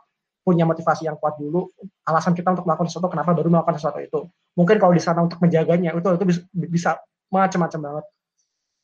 punya 0.47 0.63
motivasi 0.63 1.03
yang 1.11 1.19
kuat 1.19 1.35
dulu. 1.35 1.67
Alasan 2.07 2.31
kita 2.31 2.55
untuk 2.55 2.63
melakukan 2.63 2.87
sesuatu 2.87 3.11
kenapa 3.11 3.35
baru 3.35 3.51
melakukan 3.51 3.75
sesuatu 3.75 3.99
itu? 3.99 4.19
Mungkin 4.55 4.79
kalau 4.79 4.95
di 4.95 5.03
sana 5.03 5.19
untuk 5.19 5.43
menjaganya 5.43 5.91
itu 5.91 6.07
itu 6.15 6.25
bisa, 6.31 6.41
bisa 6.55 6.91
macam-macam 7.27 7.79
banget. 7.91 8.05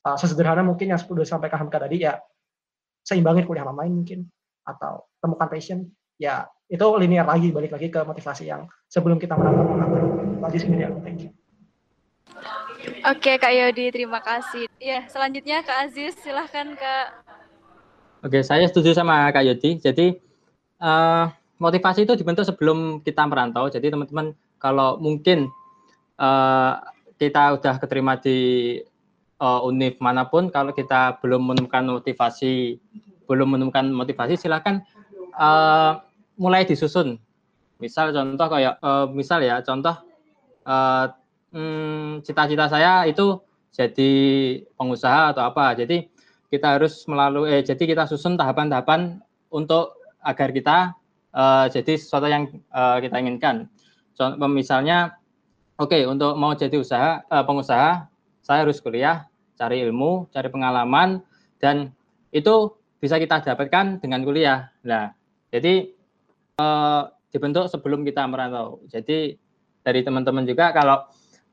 Uh, 0.03 0.15
sesederhana 0.19 0.67
mungkin 0.67 0.91
yang 0.91 0.99
sudah 0.99 1.23
disampaikan 1.23 1.63
Hamka 1.63 1.79
tadi 1.79 2.03
ya 2.03 2.19
seimbangin 3.03 3.45
kuliah 3.47 3.65
sama 3.65 3.83
main 3.83 3.93
mungkin 3.93 4.27
atau 4.63 5.07
temukan 5.19 5.47
passion 5.49 5.79
ya 6.19 6.45
itu 6.69 6.85
linear 6.99 7.25
lagi 7.25 7.49
balik 7.49 7.73
lagi 7.73 7.89
ke 7.89 7.99
motivasi 8.05 8.45
yang 8.51 8.69
sebelum 8.91 9.17
kita 9.17 9.33
menambah 9.33 10.41
lagi 10.43 10.57
sendiri 10.61 10.89
aku 10.89 10.99
thank 11.01 11.21
you 11.25 11.31
Oke 13.03 13.35
Kak 13.41 13.51
Yodi, 13.51 13.91
terima 13.91 14.23
kasih. 14.23 14.69
Ya, 14.79 15.03
selanjutnya 15.11 15.65
Kak 15.65 15.89
Aziz, 15.89 16.15
silahkan 16.23 16.77
Kak. 16.77 17.07
Oke, 18.23 18.39
saya 18.43 18.63
setuju 18.69 18.95
sama 18.95 19.27
Kak 19.35 19.43
Yodi. 19.43 19.81
Jadi 19.81 20.15
uh, 20.79 21.27
motivasi 21.59 22.07
itu 22.07 22.15
dibentuk 22.15 22.47
sebelum 22.47 23.03
kita 23.03 23.27
merantau. 23.27 23.67
Jadi 23.67 23.91
teman-teman 23.91 24.31
kalau 24.59 24.95
mungkin 24.99 25.51
uh, 26.19 26.79
kita 27.19 27.59
udah 27.59 27.75
keterima 27.79 28.15
di 28.19 28.79
uh, 29.39 29.65
univ 29.65 29.97
mana 30.03 30.27
pun 30.27 30.51
kalau 30.51 30.75
kita 30.75 31.17
belum 31.23 31.49
menemukan 31.49 31.87
motivasi 31.87 32.77
belum 33.25 33.57
menemukan 33.57 33.89
motivasi 33.89 34.35
silakan 34.35 34.83
uh, 35.35 36.03
mulai 36.39 36.63
disusun. 36.67 37.19
Misal 37.79 38.11
contoh 38.11 38.47
kayak 38.51 38.75
uh, 38.83 39.07
misal 39.09 39.39
ya 39.43 39.63
contoh 39.63 39.95
cita 40.69 42.45
cita-cita 42.45 42.65
saya 42.69 43.09
itu 43.09 43.41
jadi 43.73 44.11
pengusaha 44.75 45.33
atau 45.33 45.45
apa. 45.45 45.73
Jadi 45.77 46.09
kita 46.49 46.77
harus 46.77 47.05
melalui 47.05 47.53
eh, 47.53 47.61
jadi 47.61 47.79
kita 47.79 48.09
susun 48.09 48.33
tahapan-tahapan 48.33 49.21
untuk 49.53 49.97
agar 50.25 50.49
kita 50.51 50.77
uh, 51.31 51.65
jadi 51.69 51.95
sesuatu 51.95 52.27
yang 52.27 52.49
uh, 52.73 52.97
kita 52.99 53.21
inginkan. 53.21 53.69
Contoh 54.17 54.49
misalnya 54.49 55.15
oke 55.79 55.93
okay, 55.93 56.03
untuk 56.09 56.35
mau 56.35 56.51
jadi 56.57 56.75
usaha 56.75 57.23
uh, 57.29 57.45
pengusaha 57.45 58.09
saya 58.41 58.65
harus 58.65 58.81
kuliah, 58.81 59.28
cari 59.59 59.83
ilmu, 59.83 60.31
cari 60.31 60.47
pengalaman, 60.47 61.19
dan 61.59 61.91
itu 62.31 62.71
bisa 63.03 63.19
kita 63.19 63.43
dapatkan 63.43 63.99
dengan 63.99 64.23
kuliah. 64.23 64.71
Nah, 64.87 65.11
jadi 65.51 65.91
eh, 66.55 67.03
dibentuk 67.35 67.67
sebelum 67.67 68.07
kita 68.07 68.23
merantau. 68.25 68.81
Jadi 68.87 69.35
dari 69.83 69.99
teman-teman 70.01 70.47
juga 70.47 70.71
kalau 70.71 71.05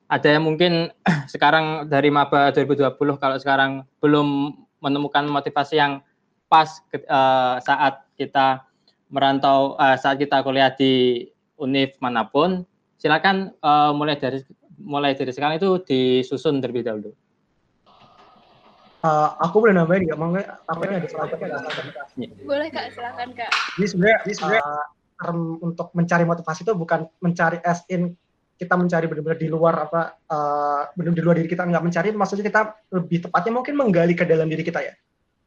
ada 0.06 0.28
yang 0.28 0.46
mungkin 0.46 0.90
sekarang 1.32 1.90
dari 1.90 2.08
maba 2.08 2.54
2020 2.54 2.96
kalau 3.18 3.36
sekarang 3.42 3.82
belum 3.98 4.54
menemukan 4.80 5.26
motivasi 5.26 5.80
yang 5.80 6.04
pas 6.46 6.78
uh, 7.10 7.58
saat 7.58 8.06
kita 8.14 8.62
merantau 9.10 9.74
uh, 9.78 9.98
saat 9.98 10.18
kita 10.22 10.46
kuliah 10.46 10.70
di 10.70 11.26
univ 11.58 11.96
mana 11.98 12.22
pun 12.28 12.62
silakan 13.00 13.52
mulai 13.96 14.16
dari 14.20 14.44
mulai 14.76 15.16
dari 15.16 15.32
sekarang 15.32 15.56
itu 15.56 15.80
disusun 15.84 16.60
terlebih 16.60 16.84
dahulu. 16.84 17.10
Uh, 19.06 19.28
aku 19.38 19.62
boleh 19.62 19.74
nambahin 19.76 20.02
nggak? 20.10 20.18
Mau 20.18 20.34
apa 20.34 20.82
ini 20.90 20.94
ada 20.98 21.06
salah 21.06 21.30
Boleh 22.42 22.68
kak, 22.74 22.90
silakan 22.90 23.28
kak. 23.38 23.50
Jadi 23.78 23.86
sebenarnya, 23.86 24.18
sebenarnya 24.26 24.64
uh, 24.66 24.84
term 25.14 25.38
untuk 25.62 25.88
mencari 25.94 26.24
motivasi 26.26 26.60
itu 26.66 26.74
bukan 26.74 27.06
mencari 27.22 27.62
as 27.62 27.86
in 27.86 28.18
kita 28.56 28.72
mencari 28.74 29.04
benar-benar 29.06 29.38
di 29.38 29.48
luar 29.52 29.74
apa 29.86 30.16
uh, 30.26 30.82
benar 30.98 31.14
di 31.14 31.22
luar 31.22 31.38
diri 31.38 31.46
kita. 31.46 31.62
Nggak 31.62 31.84
mencari 31.86 32.08
maksudnya 32.18 32.44
kita 32.50 32.60
lebih 32.98 33.18
tepatnya 33.30 33.52
mungkin 33.54 33.74
menggali 33.78 34.14
ke 34.18 34.26
dalam 34.26 34.50
diri 34.50 34.66
kita 34.66 34.80
ya. 34.82 34.94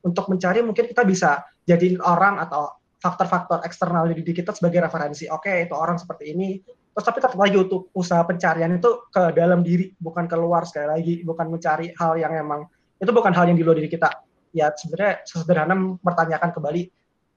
Untuk 0.07 0.31
mencari 0.31 0.63
mungkin 0.63 0.87
kita 0.87 1.03
bisa 1.03 1.43
jadiin 1.67 1.99
orang 1.99 2.39
atau 2.39 2.79
faktor-faktor 3.03 3.59
eksternal 3.67 4.07
di 4.07 4.23
diri 4.23 4.39
kita 4.39 4.55
sebagai 4.55 4.87
referensi. 4.87 5.27
Oke 5.27 5.51
okay, 5.51 5.57
itu 5.67 5.75
orang 5.75 5.99
seperti 5.99 6.31
ini. 6.31 6.63
Terus 6.63 7.05
tapi 7.05 7.19
tetap 7.19 7.35
lagi 7.35 7.59
untuk 7.59 7.91
usaha 7.91 8.23
pencarian 8.23 8.71
itu 8.71 9.11
ke 9.11 9.35
dalam 9.35 9.67
diri 9.67 9.91
bukan 9.99 10.31
keluar 10.31 10.63
sekali 10.63 10.87
lagi. 10.87 11.13
Bukan 11.27 11.51
mencari 11.51 11.91
hal 11.99 12.15
yang 12.15 12.39
emang 12.39 12.63
itu 12.99 13.11
bukan 13.15 13.31
hal 13.31 13.47
yang 13.47 13.57
di 13.57 13.63
luar 13.63 13.79
diri 13.79 13.87
kita 13.87 14.11
ya 14.51 14.73
sebenarnya 14.73 15.23
sesederhana 15.25 15.75
mempertanyakan 15.77 16.49
kembali 16.51 16.81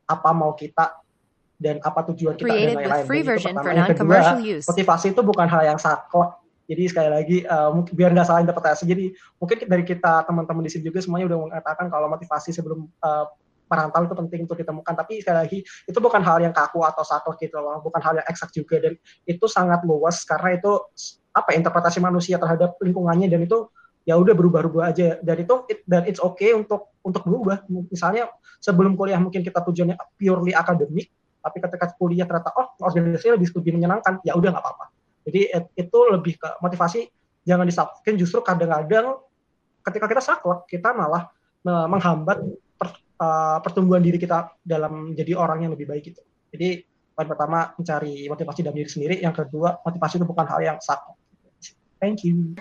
apa 0.09 0.31
mau 0.35 0.53
kita 0.57 1.03
dan 1.63 1.79
apa 1.79 2.01
tujuan 2.11 2.35
kita 2.35 2.51
dan 2.51 2.75
lain-lain. 2.75 3.07
Yang 3.71 3.89
kedua, 3.95 4.21
motivasi 4.67 5.07
itu 5.15 5.23
bukan 5.23 5.47
hal 5.47 5.63
yang 5.63 5.79
saklek. 5.79 6.43
Jadi 6.67 6.83
sekali 6.91 7.11
lagi, 7.11 7.37
uh, 7.47 7.71
biar 7.95 8.11
nggak 8.11 8.27
salah 8.27 8.43
interpretasi. 8.43 8.83
Jadi 8.89 9.15
mungkin 9.39 9.67
dari 9.67 9.85
kita 9.87 10.27
teman-teman 10.27 10.63
di 10.67 10.71
sini 10.73 10.83
juga 10.91 10.99
semuanya 10.99 11.31
udah 11.31 11.39
mengatakan 11.51 11.87
kalau 11.87 12.07
motivasi 12.11 12.51
sebelum 12.51 12.89
uh, 13.03 13.27
merantau 13.71 14.05
itu 14.09 14.15
penting 14.19 14.41
untuk 14.49 14.59
ditemukan. 14.59 14.95
Tapi 14.95 15.23
sekali 15.23 15.39
lagi, 15.39 15.59
itu 15.63 15.99
bukan 16.03 16.23
hal 16.23 16.43
yang 16.43 16.55
kaku 16.55 16.83
atau 16.83 17.07
saklek 17.07 17.47
gitu 17.47 17.63
loh, 17.63 17.79
bukan 17.79 18.01
hal 18.03 18.15
yang 18.19 18.27
eksak 18.27 18.51
juga. 18.51 18.83
Dan 18.83 18.99
itu 19.29 19.45
sangat 19.47 19.87
luas 19.87 20.23
karena 20.27 20.59
itu 20.59 20.73
apa 21.33 21.51
interpretasi 21.57 21.99
manusia 22.03 22.37
terhadap 22.37 22.77
lingkungannya 22.83 23.31
dan 23.31 23.41
itu 23.47 23.71
ya 24.03 24.19
udah 24.19 24.35
berubah-ubah 24.35 24.85
aja. 24.91 25.19
Dan 25.23 25.37
itu 25.43 25.55
it, 25.71 25.81
dan 25.87 26.07
it's 26.07 26.23
okay 26.23 26.55
untuk 26.55 26.95
untuk 27.03 27.23
berubah. 27.27 27.67
Misalnya 27.69 28.31
sebelum 28.63 28.95
kuliah 28.95 29.19
mungkin 29.19 29.43
kita 29.43 29.63
tujuannya 29.63 29.99
purely 30.19 30.55
akademik 30.55 31.11
tapi 31.43 31.59
ketika 31.59 31.91
kuliah 31.99 32.23
ternyata 32.23 32.55
oh 32.55 32.71
organisasi 32.79 33.35
lebih 33.35 33.51
lebih 33.51 33.73
menyenangkan 33.75 34.23
ya 34.23 34.39
udah 34.39 34.55
nggak 34.55 34.63
apa-apa. 34.63 34.95
Jadi 35.27 35.41
itu 35.75 35.99
lebih 36.11 36.39
ke 36.39 36.49
motivasi 36.63 37.11
jangan 37.43 37.67
disakitkan 37.67 38.15
justru 38.15 38.39
kadang-kadang 38.47 39.19
ketika 39.83 40.07
kita 40.07 40.23
saklek 40.23 40.71
kita 40.71 40.95
malah 40.95 41.27
menghambat 41.67 42.43
per, 42.79 42.89
uh, 43.19 43.59
pertumbuhan 43.63 44.03
diri 44.03 44.19
kita 44.19 44.55
dalam 44.63 45.15
menjadi 45.15 45.35
orang 45.35 45.67
yang 45.67 45.73
lebih 45.75 45.91
baik 45.91 46.15
gitu. 46.15 46.23
Jadi 46.55 46.87
poin 47.13 47.27
pertama 47.27 47.75
mencari 47.75 48.31
motivasi 48.31 48.59
dalam 48.63 48.79
diri 48.79 48.91
sendiri. 48.91 49.15
Yang 49.19 49.47
kedua 49.47 49.83
motivasi 49.83 50.23
itu 50.23 50.27
bukan 50.27 50.47
hal 50.47 50.61
yang 50.63 50.79
saklek 50.79 51.22
thank 52.03 52.27
you. 52.27 52.59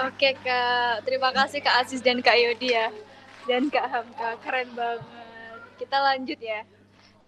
Oke 0.00 0.32
kak. 0.40 1.04
Terima 1.04 1.28
kasih 1.36 1.60
kak 1.60 1.84
Aziz 1.84 2.00
dan 2.00 2.24
kak 2.24 2.40
Yodi 2.40 2.72
ya. 2.72 2.88
Dan 3.44 3.68
kak 3.68 3.84
Hamka. 3.92 4.40
Keren 4.40 4.72
banget. 4.72 5.04
Kita 5.76 5.96
lanjut 6.00 6.40
ya. 6.40 6.64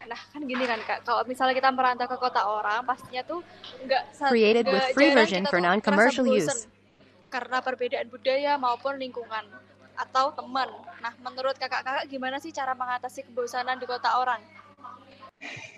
Nah 0.08 0.20
kan 0.32 0.40
gini 0.48 0.64
kan 0.64 0.80
kak. 0.88 1.04
Kalau 1.04 1.20
misalnya 1.28 1.52
kita 1.52 1.68
merantau 1.68 2.08
ke 2.08 2.16
kota 2.16 2.40
orang 2.40 2.80
pastinya 2.88 3.20
tuh 3.28 3.44
nggak 3.84 4.02
created 4.32 4.64
with 4.64 4.88
free 4.96 5.12
version 5.12 5.44
for 5.44 5.60
non-commercial 5.60 6.24
use. 6.24 6.66
karena 7.32 7.64
perbedaan 7.64 8.12
budaya 8.12 8.60
maupun 8.60 9.00
lingkungan 9.00 9.48
atau 9.96 10.36
teman. 10.36 10.68
Nah, 11.00 11.16
menurut 11.24 11.56
kakak-kakak 11.56 12.04
gimana 12.04 12.36
sih 12.36 12.52
cara 12.52 12.76
mengatasi 12.76 13.24
kebosanan 13.24 13.80
di 13.80 13.88
kota 13.88 14.20
orang? 14.20 14.36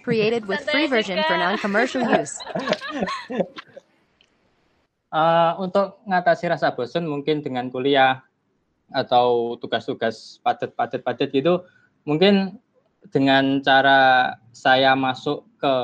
Created 0.03 0.51
with 0.51 0.67
free 0.67 0.91
version 0.91 1.23
for 1.31 1.39
non-commercial 1.39 2.03
use. 2.11 2.43
Uh, 5.15 5.55
untuk 5.63 6.03
mengatasi 6.11 6.51
rasa 6.51 6.75
bosan 6.75 7.07
mungkin 7.07 7.39
dengan 7.39 7.71
kuliah 7.71 8.27
atau 8.91 9.55
tugas-tugas 9.63 10.43
padat-padat-padat 10.43 11.31
gitu, 11.31 11.63
mungkin 12.03 12.59
dengan 13.15 13.63
cara 13.63 14.35
saya 14.51 14.99
masuk 14.99 15.47
ke 15.63 15.75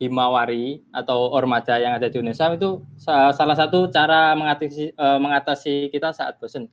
Himawari 0.00 0.84
atau 0.92 1.32
Ormada 1.32 1.80
yang 1.80 1.96
ada 1.96 2.12
di 2.12 2.20
Indonesia 2.20 2.52
itu 2.52 2.84
salah 3.00 3.56
satu 3.56 3.88
cara 3.88 4.36
mengatasi, 4.36 4.92
uh, 4.96 5.16
mengatasi 5.16 5.88
kita 5.88 6.12
saat 6.12 6.36
bosan. 6.36 6.68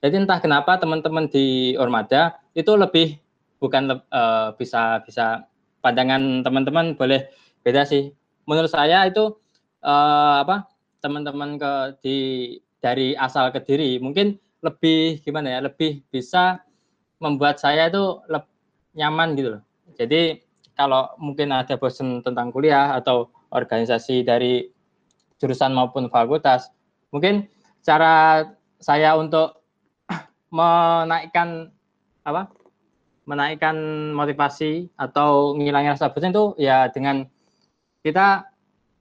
Jadi 0.00 0.24
entah 0.24 0.40
kenapa 0.40 0.80
teman-teman 0.80 1.28
di 1.28 1.76
Ormada 1.76 2.36
itu 2.56 2.72
lebih 2.76 3.20
bukan 3.60 4.00
uh, 4.08 4.56
bisa 4.56 5.04
bisa 5.04 5.44
pandangan 5.84 6.44
teman-teman 6.44 6.96
boleh 6.96 7.28
beda 7.60 7.84
sih. 7.84 8.12
Menurut 8.44 8.72
saya 8.72 9.04
itu 9.04 9.36
uh, 9.84 10.44
apa 10.44 10.75
teman-teman 11.00 11.60
ke 11.60 11.72
di 12.02 12.18
dari 12.80 13.16
asal 13.16 13.50
Kediri 13.50 13.98
mungkin 13.98 14.38
lebih 14.64 15.20
gimana 15.22 15.58
ya 15.58 15.60
lebih 15.64 16.02
bisa 16.08 16.60
membuat 17.20 17.60
saya 17.60 17.88
itu 17.88 18.20
lebih 18.28 18.50
nyaman 18.96 19.36
gitu 19.36 19.48
loh. 19.58 19.62
Jadi 19.96 20.40
kalau 20.76 21.12
mungkin 21.16 21.52
ada 21.52 21.76
bosan 21.76 22.20
tentang 22.24 22.52
kuliah 22.52 22.96
atau 22.96 23.32
organisasi 23.52 24.24
dari 24.24 24.68
jurusan 25.40 25.72
maupun 25.72 26.08
fakultas, 26.08 26.72
mungkin 27.12 27.48
cara 27.84 28.44
saya 28.80 29.16
untuk 29.16 29.60
menaikkan 30.56 31.72
apa? 32.24 32.52
menaikkan 33.26 33.74
motivasi 34.14 34.86
atau 34.94 35.58
ngilangin 35.58 35.98
rasa 35.98 36.14
bosan 36.14 36.30
itu 36.30 36.54
ya 36.62 36.86
dengan 36.94 37.26
kita 38.06 38.46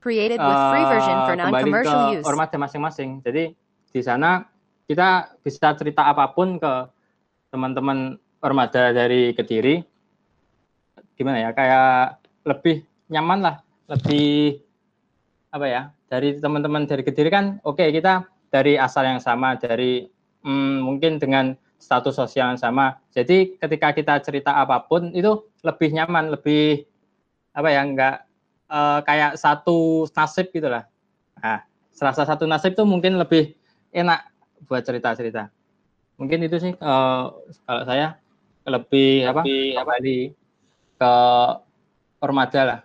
created 0.05 0.37
with 0.37 0.61
free 0.69 0.85
version 0.85 1.17
for 1.25 1.33
non-commercial 1.33 2.01
use. 2.13 2.25
Ormada 2.29 2.61
masing-masing. 2.61 3.25
Jadi 3.25 3.57
di 3.89 4.01
sana 4.05 4.45
kita 4.85 5.33
bisa 5.41 5.73
cerita 5.73 6.05
apa 6.05 6.29
pun 6.29 6.61
ke 6.61 6.73
teman-teman 7.49 8.21
Ormada 8.45 8.93
dari 8.93 9.33
Kediri 9.33 9.81
gimana 11.15 11.41
ya 11.41 11.49
kayak 11.55 12.21
lebih 12.45 12.85
nyaman 13.09 13.39
lah 13.41 13.55
lebih 13.89 14.59
apa 15.49 15.65
ya 15.65 15.81
dari 16.11 16.37
teman-teman 16.37 16.85
dari 16.85 17.01
Kediri 17.01 17.31
kan 17.31 17.57
oke 17.63 17.81
okay, 17.81 17.89
kita 17.95 18.27
dari 18.51 18.75
asal 18.75 19.07
yang 19.07 19.23
sama 19.23 19.55
dari 19.55 20.05
hmm, 20.43 20.83
mungkin 20.83 21.17
dengan 21.17 21.55
status 21.79 22.19
sosial 22.19 22.53
yang 22.53 22.61
sama 22.61 22.99
jadi 23.15 23.55
ketika 23.57 23.95
kita 23.95 24.13
cerita 24.21 24.59
apa 24.59 24.83
pun 24.83 25.09
itu 25.15 25.47
lebih 25.63 25.95
nyaman 25.95 26.35
lebih 26.35 26.83
apa 27.55 27.69
ya 27.71 27.81
enggak 27.81 28.15
uh, 28.69 28.99
kayak 29.03 29.37
satu 29.39 30.07
nasib 30.11 30.49
gitulah 30.51 30.85
nah 31.39 31.65
serasa 31.95 32.27
satu 32.27 32.47
nasib 32.49 32.73
itu 32.73 32.83
mungkin 32.83 33.17
lebih 33.19 33.55
enak 33.91 34.27
buat 34.67 34.83
cerita-cerita 34.83 35.49
mungkin 36.15 36.47
itu 36.47 36.57
sih 36.59 36.73
uh, 36.79 37.33
kalau 37.67 37.83
saya 37.83 38.19
lebih, 38.65 39.29
lebih 39.29 39.77
apa, 39.77 39.95
di 40.01 40.17
ke 40.97 41.13
Ormada 42.23 42.61
lah. 42.65 42.81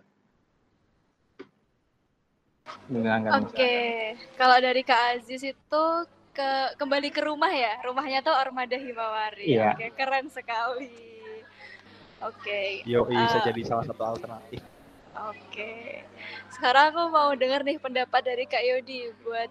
Oke, 2.91 3.55
okay. 3.55 3.91
kalau 4.35 4.59
dari 4.59 4.83
Kak 4.83 5.17
Aziz 5.17 5.41
itu 5.41 5.85
ke 6.35 6.51
kembali 6.77 7.09
ke 7.15 7.23
rumah 7.23 7.51
ya, 7.51 7.79
rumahnya 7.87 8.21
tuh 8.21 8.35
Ormada 8.35 8.75
Himawari. 8.75 9.55
Iya. 9.55 9.79
Oke, 9.79 9.89
okay, 9.89 9.91
keren 9.95 10.27
sekali. 10.29 10.91
Oke. 12.21 12.83
Okay. 12.83 12.91
Yo, 12.91 13.07
bisa 13.07 13.39
uh, 13.41 13.45
jadi 13.47 13.63
salah 13.65 13.85
satu 13.87 14.03
alternatif. 14.03 14.61
Oke, 15.11 15.43
okay. 15.51 15.81
sekarang 16.55 16.95
aku 16.95 17.03
mau 17.11 17.35
dengar 17.35 17.67
nih 17.67 17.83
pendapat 17.83 18.23
dari 18.23 18.47
Kak 18.47 18.63
Yodi 18.63 19.11
buat 19.27 19.51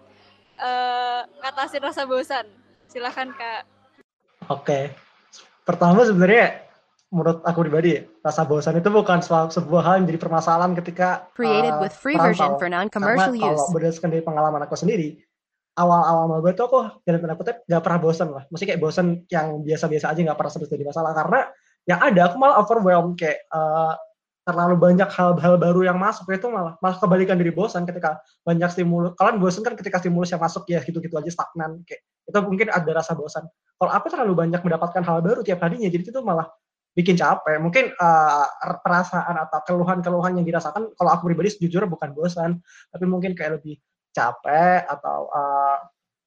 uh, 0.55 1.27
ngatasin 1.43 1.83
rasa 1.83 2.07
bosan. 2.07 2.47
Silahkan 2.87 3.27
Kak. 3.35 3.67
Oke, 4.47 4.63
okay. 4.63 4.83
pertama 5.67 6.07
sebenarnya 6.07 6.63
menurut 7.09 7.41
aku 7.41 7.65
pribadi 7.65 7.99
rasa 8.21 8.45
bosan 8.45 8.79
itu 8.79 8.87
bukan 8.87 9.19
sebuah 9.25 9.81
hal 9.81 9.93
yang 9.99 10.05
jadi 10.13 10.19
permasalahan 10.21 10.77
ketika 10.77 11.25
created 11.33 11.75
uh, 11.75 11.81
with 11.81 11.93
free 11.93 12.15
version 12.15 12.55
for 12.55 12.69
non-commercial 12.69 13.35
use. 13.35 13.43
Kalau 13.43 13.73
berdasarkan 13.75 14.09
dari 14.13 14.23
pengalaman 14.23 14.61
aku 14.63 14.77
sendiri, 14.77 15.17
awal-awal 15.75 16.29
maba 16.29 16.55
tuh 16.55 16.65
aku 16.69 16.79
dalam 17.03 17.19
tanda 17.19 17.35
kutip 17.35 17.67
gak 17.67 17.81
pernah 17.81 17.99
bosan 17.99 18.27
lah. 18.31 18.43
Mesti 18.47 18.63
kayak 18.63 18.79
bosan 18.79 19.25
yang 19.27 19.59
biasa-biasa 19.65 20.13
aja 20.13 20.19
gak 20.23 20.37
pernah 20.37 20.53
sebut 20.53 20.69
jadi 20.69 20.85
masalah 20.85 21.11
karena 21.17 21.39
yang 21.89 21.99
ada 21.99 22.21
aku 22.29 22.35
malah 22.37 22.55
overwhelmed 22.61 23.17
kayak 23.17 23.43
uh, 23.49 23.97
terlalu 24.49 24.75
banyak 24.81 25.05
hal-hal 25.13 25.55
baru 25.61 25.85
yang 25.85 26.01
masuk 26.01 26.25
itu 26.33 26.49
malah 26.49 26.73
malah 26.81 26.97
kebalikan 26.97 27.37
dari 27.37 27.53
bosan 27.53 27.85
ketika 27.85 28.17
banyak 28.41 28.65
stimulus. 28.73 29.13
Kalian 29.13 29.37
bosan 29.37 29.61
kan 29.61 29.77
ketika 29.77 30.01
stimulus 30.01 30.33
yang 30.33 30.41
masuk 30.41 30.65
ya 30.65 30.81
gitu-gitu 30.81 31.13
aja 31.13 31.29
stagnan 31.29 31.85
kayak 31.85 32.01
itu 32.25 32.39
mungkin 32.41 32.67
ada 32.73 32.89
rasa 32.89 33.13
bosan. 33.13 33.45
Kalau 33.77 33.91
aku 33.93 34.09
terlalu 34.09 34.33
banyak 34.33 34.61
mendapatkan 34.65 35.05
hal 35.05 35.21
baru 35.21 35.45
tiap 35.45 35.61
harinya 35.61 35.85
jadi 35.85 36.01
itu 36.01 36.21
malah 36.25 36.49
bikin 36.97 37.13
capek. 37.13 37.61
Mungkin 37.61 37.93
uh, 37.93 38.45
perasaan 38.81 39.35
atau 39.45 39.59
keluhan-keluhan 39.69 40.41
yang 40.41 40.45
dirasakan 40.49 40.89
kalau 40.97 41.09
aku 41.13 41.29
pribadi 41.29 41.53
jujur 41.61 41.85
bukan 41.85 42.17
bosan 42.17 42.57
tapi 42.89 43.05
mungkin 43.05 43.37
kayak 43.37 43.61
lebih 43.61 43.77
capek 44.09 44.89
atau 44.89 45.29
uh, 45.29 45.77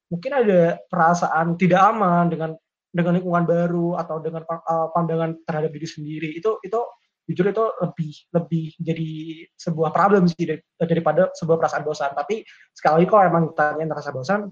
mungkin 0.07 0.31
ada 0.31 0.79
perasaan 0.87 1.59
tidak 1.59 1.83
aman 1.83 2.31
dengan 2.31 2.55
dengan 2.93 3.17
lingkungan 3.17 3.43
baru 3.49 3.97
atau 3.97 4.21
dengan 4.21 4.45
uh, 4.45 4.87
pandangan 4.93 5.35
terhadap 5.43 5.73
diri 5.73 5.87
sendiri. 5.89 6.29
Itu 6.37 6.61
itu 6.61 6.79
jujur 7.23 7.45
itu 7.55 7.63
lebih 7.79 8.11
lebih 8.35 8.65
jadi 8.79 9.11
sebuah 9.55 9.95
problem 9.95 10.27
sih 10.27 10.43
daripada 10.75 11.31
sebuah 11.31 11.57
perasaan 11.59 11.83
bosan. 11.87 12.11
Tapi 12.11 12.43
sekali 12.75 13.03
lagi 13.03 13.07
kalau 13.07 13.23
emang 13.23 13.43
tanya 13.55 13.95
rasa 13.95 14.11
bosan 14.11 14.51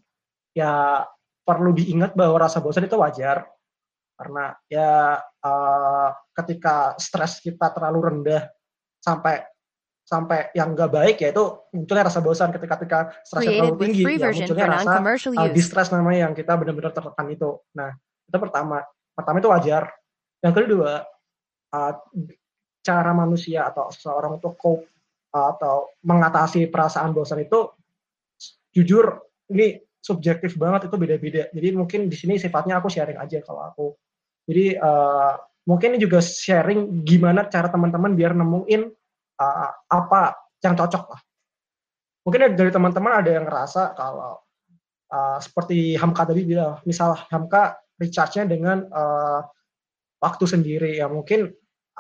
ya 0.56 1.04
perlu 1.44 1.76
diingat 1.76 2.16
bahwa 2.16 2.48
rasa 2.48 2.64
bosan 2.64 2.88
itu 2.88 2.96
wajar. 2.96 3.44
Karena 4.16 4.54
ya 4.70 5.18
uh, 5.20 6.10
ketika 6.32 6.96
stres 6.96 7.42
kita 7.42 7.74
terlalu 7.74 8.00
rendah 8.08 8.48
sampai 9.02 9.42
sampai 10.06 10.52
yang 10.52 10.76
nggak 10.76 10.92
baik 10.92 11.18
ya 11.24 11.32
itu 11.36 11.44
munculnya 11.76 12.08
rasa 12.08 12.24
bosan. 12.24 12.56
Ketika 12.56 12.80
ketika 12.80 13.00
stresnya 13.28 13.68
terlalu 13.68 13.78
tinggi 13.84 14.04
ya 14.16 14.32
munculnya 14.32 14.68
rasa 14.80 14.92
uh, 15.04 15.50
distress 15.52 15.92
namanya 15.92 16.30
yang 16.30 16.34
kita 16.38 16.56
benar-benar 16.56 16.96
tertekan 16.96 17.28
itu. 17.28 17.60
Nah 17.76 17.92
itu 18.32 18.38
pertama. 18.40 18.80
Pertama 19.12 19.44
itu 19.44 19.50
wajar. 19.52 19.84
Yang 20.42 20.54
kedua, 20.64 21.04
uh, 21.76 21.94
cara 22.82 23.14
manusia 23.14 23.70
atau 23.70 23.94
seseorang 23.94 24.42
untuk 24.42 24.58
cope 24.58 24.90
uh, 25.34 25.48
atau 25.56 25.94
mengatasi 26.06 26.68
perasaan 26.68 27.14
bosan 27.14 27.46
itu 27.46 27.70
jujur 28.74 29.22
ini 29.54 29.78
subjektif 30.02 30.58
banget 30.58 30.90
itu 30.90 30.96
beda-beda. 30.98 31.48
Jadi 31.54 31.68
mungkin 31.78 32.10
di 32.10 32.18
sini 32.18 32.42
sifatnya 32.42 32.82
aku 32.82 32.90
sharing 32.90 33.22
aja 33.22 33.38
kalau 33.46 33.62
aku. 33.70 33.88
Jadi 34.50 34.76
uh, 34.82 35.38
mungkin 35.70 35.94
ini 35.96 36.00
juga 36.02 36.20
sharing 36.20 37.06
gimana 37.06 37.46
cara 37.46 37.70
teman-teman 37.70 38.18
biar 38.18 38.34
nemuin 38.34 38.82
uh, 39.38 39.70
apa 39.94 40.22
yang 40.66 40.74
cocok 40.74 41.04
lah. 41.14 41.22
Mungkin 42.26 42.54
dari 42.58 42.70
teman-teman 42.74 43.22
ada 43.22 43.30
yang 43.30 43.46
ngerasa 43.46 43.94
kalau 43.94 44.42
uh, 45.14 45.38
seperti 45.38 45.98
Hamka 45.98 46.26
tadi 46.26 46.46
bilang, 46.46 46.82
misal 46.86 47.18
Hamka 47.30 47.78
recharge-nya 47.98 48.50
dengan 48.50 48.90
uh, 48.90 49.46
waktu 50.22 50.46
sendiri 50.50 50.98
ya 50.98 51.10
mungkin 51.10 51.50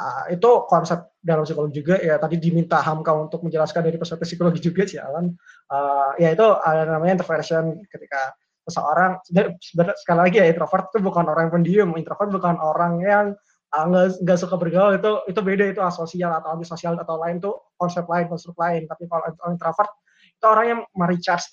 uh, 0.01 0.25
itu 0.33 0.49
konsep 0.65 1.13
dalam 1.21 1.45
psikologi 1.45 1.85
juga 1.85 2.01
ya 2.01 2.17
tadi 2.17 2.41
diminta 2.41 2.81
Hamka 2.81 3.13
untuk 3.13 3.45
menjelaskan 3.45 3.85
dari 3.85 4.01
perspektif 4.01 4.33
psikologi 4.33 4.59
juga 4.59 4.83
sih 4.89 4.97
Alan. 4.97 5.29
Uh, 5.69 6.17
ya 6.17 6.33
itu 6.33 6.43
ada 6.43 6.89
namanya 6.89 7.21
introversion 7.21 7.77
ketika 7.85 8.33
seseorang 8.65 9.21
sekali 9.97 10.19
lagi 10.21 10.37
ya 10.41 10.47
introvert 10.49 10.89
itu 10.93 10.99
bukan 11.01 11.25
orang 11.29 11.49
yang 11.49 11.53
pendiam 11.53 11.89
introvert 11.97 12.29
bukan 12.29 12.55
orang 12.61 12.93
yang 13.01 13.25
nggak 13.71 14.37
uh, 14.37 14.41
suka 14.41 14.59
bergaul 14.59 14.99
itu 14.99 15.11
itu 15.31 15.39
beda 15.39 15.65
itu 15.71 15.81
asosial 15.81 16.35
atau 16.35 16.59
antisosial 16.59 16.99
atau 16.99 17.15
lain 17.15 17.39
tuh 17.39 17.55
konsep 17.79 18.03
lain 18.09 18.27
konsep 18.27 18.51
lain. 18.57 18.89
Tapi 18.89 19.07
kalau 19.07 19.23
introvert 19.47 19.91
itu 20.27 20.45
orang 20.49 20.65
yang 20.67 20.81
merecharge 20.97 21.47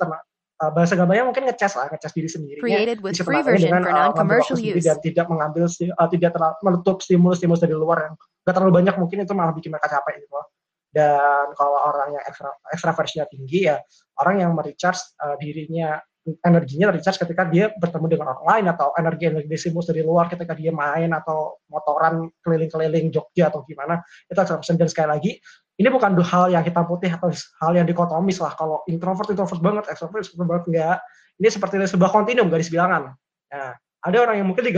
uh, 0.58 0.70
bahasa 0.74 0.98
gambarnya 0.98 1.24
mungkin 1.26 1.46
ngecas 1.46 1.72
lah, 1.78 1.86
ngecas 1.90 2.12
diri 2.12 2.28
sendiri. 2.28 2.60
Created 2.60 2.98
with 3.00 3.18
free 3.18 3.42
version 3.42 3.70
dengan, 3.70 3.82
for 3.86 3.92
non-commercial 3.94 4.58
uh, 4.58 4.70
use. 4.74 4.84
Dan 4.84 4.98
tidak 5.00 5.26
mengambil, 5.30 5.70
uh, 5.70 6.08
tidak 6.10 6.30
terlalu 6.34 6.56
menutup 6.66 6.96
stimulus-stimulus 7.02 7.62
dari 7.62 7.74
luar 7.74 8.10
yang 8.10 8.14
gak 8.42 8.54
terlalu 8.56 8.72
banyak 8.82 8.94
mungkin 8.96 9.24
itu 9.24 9.34
malah 9.36 9.54
bikin 9.54 9.70
mereka 9.70 9.88
capek 9.88 10.24
gitu 10.24 10.32
loh. 10.34 10.46
Dan 10.88 11.52
kalau 11.52 11.78
orang 11.84 12.16
yang 12.16 12.24
ekstra, 12.24 12.48
ekstraversinya 12.72 13.28
tinggi 13.28 13.68
ya 13.68 13.76
orang 14.24 14.40
yang 14.40 14.50
merecharge 14.56 15.04
uh, 15.20 15.36
dirinya 15.36 16.00
energinya 16.44 16.92
recharge 16.92 17.20
ketika 17.20 17.48
dia 17.48 17.72
bertemu 17.76 18.06
dengan 18.08 18.36
orang 18.36 18.44
lain 18.44 18.64
atau 18.72 18.92
energi 18.96 19.24
energi 19.32 19.56
stimulus 19.56 19.88
dari 19.88 20.04
luar 20.04 20.28
ketika 20.28 20.52
dia 20.52 20.72
main 20.72 21.08
atau 21.12 21.60
motoran 21.72 22.28
keliling-keliling 22.44 23.08
Jogja 23.08 23.48
atau 23.48 23.64
gimana 23.64 24.00
itu 24.28 24.36
ekstraversi 24.36 24.76
dan 24.76 24.88
sekali 24.90 25.08
lagi 25.08 25.32
ini 25.78 25.88
bukan 25.94 26.18
hal 26.26 26.50
yang 26.50 26.66
hitam 26.66 26.82
putih 26.90 27.14
atau 27.14 27.30
hal 27.30 27.72
yang 27.78 27.86
dikotomis 27.86 28.42
lah. 28.42 28.50
Kalau 28.58 28.82
introvert 28.90 29.30
introvert 29.30 29.62
banget 29.62 29.84
ekstrovert 29.94 30.26
ekstrovert 30.26 30.48
banget 30.50 30.64
enggak. 30.74 30.98
Ini 31.38 31.48
seperti 31.54 31.78
sebuah 31.86 32.10
kontinum 32.10 32.50
garis 32.50 32.66
bilangan. 32.66 33.14
Nah 33.54 33.72
ada 33.78 34.16
orang 34.18 34.42
yang 34.42 34.46
mungkin 34.50 34.66
30 34.66 34.74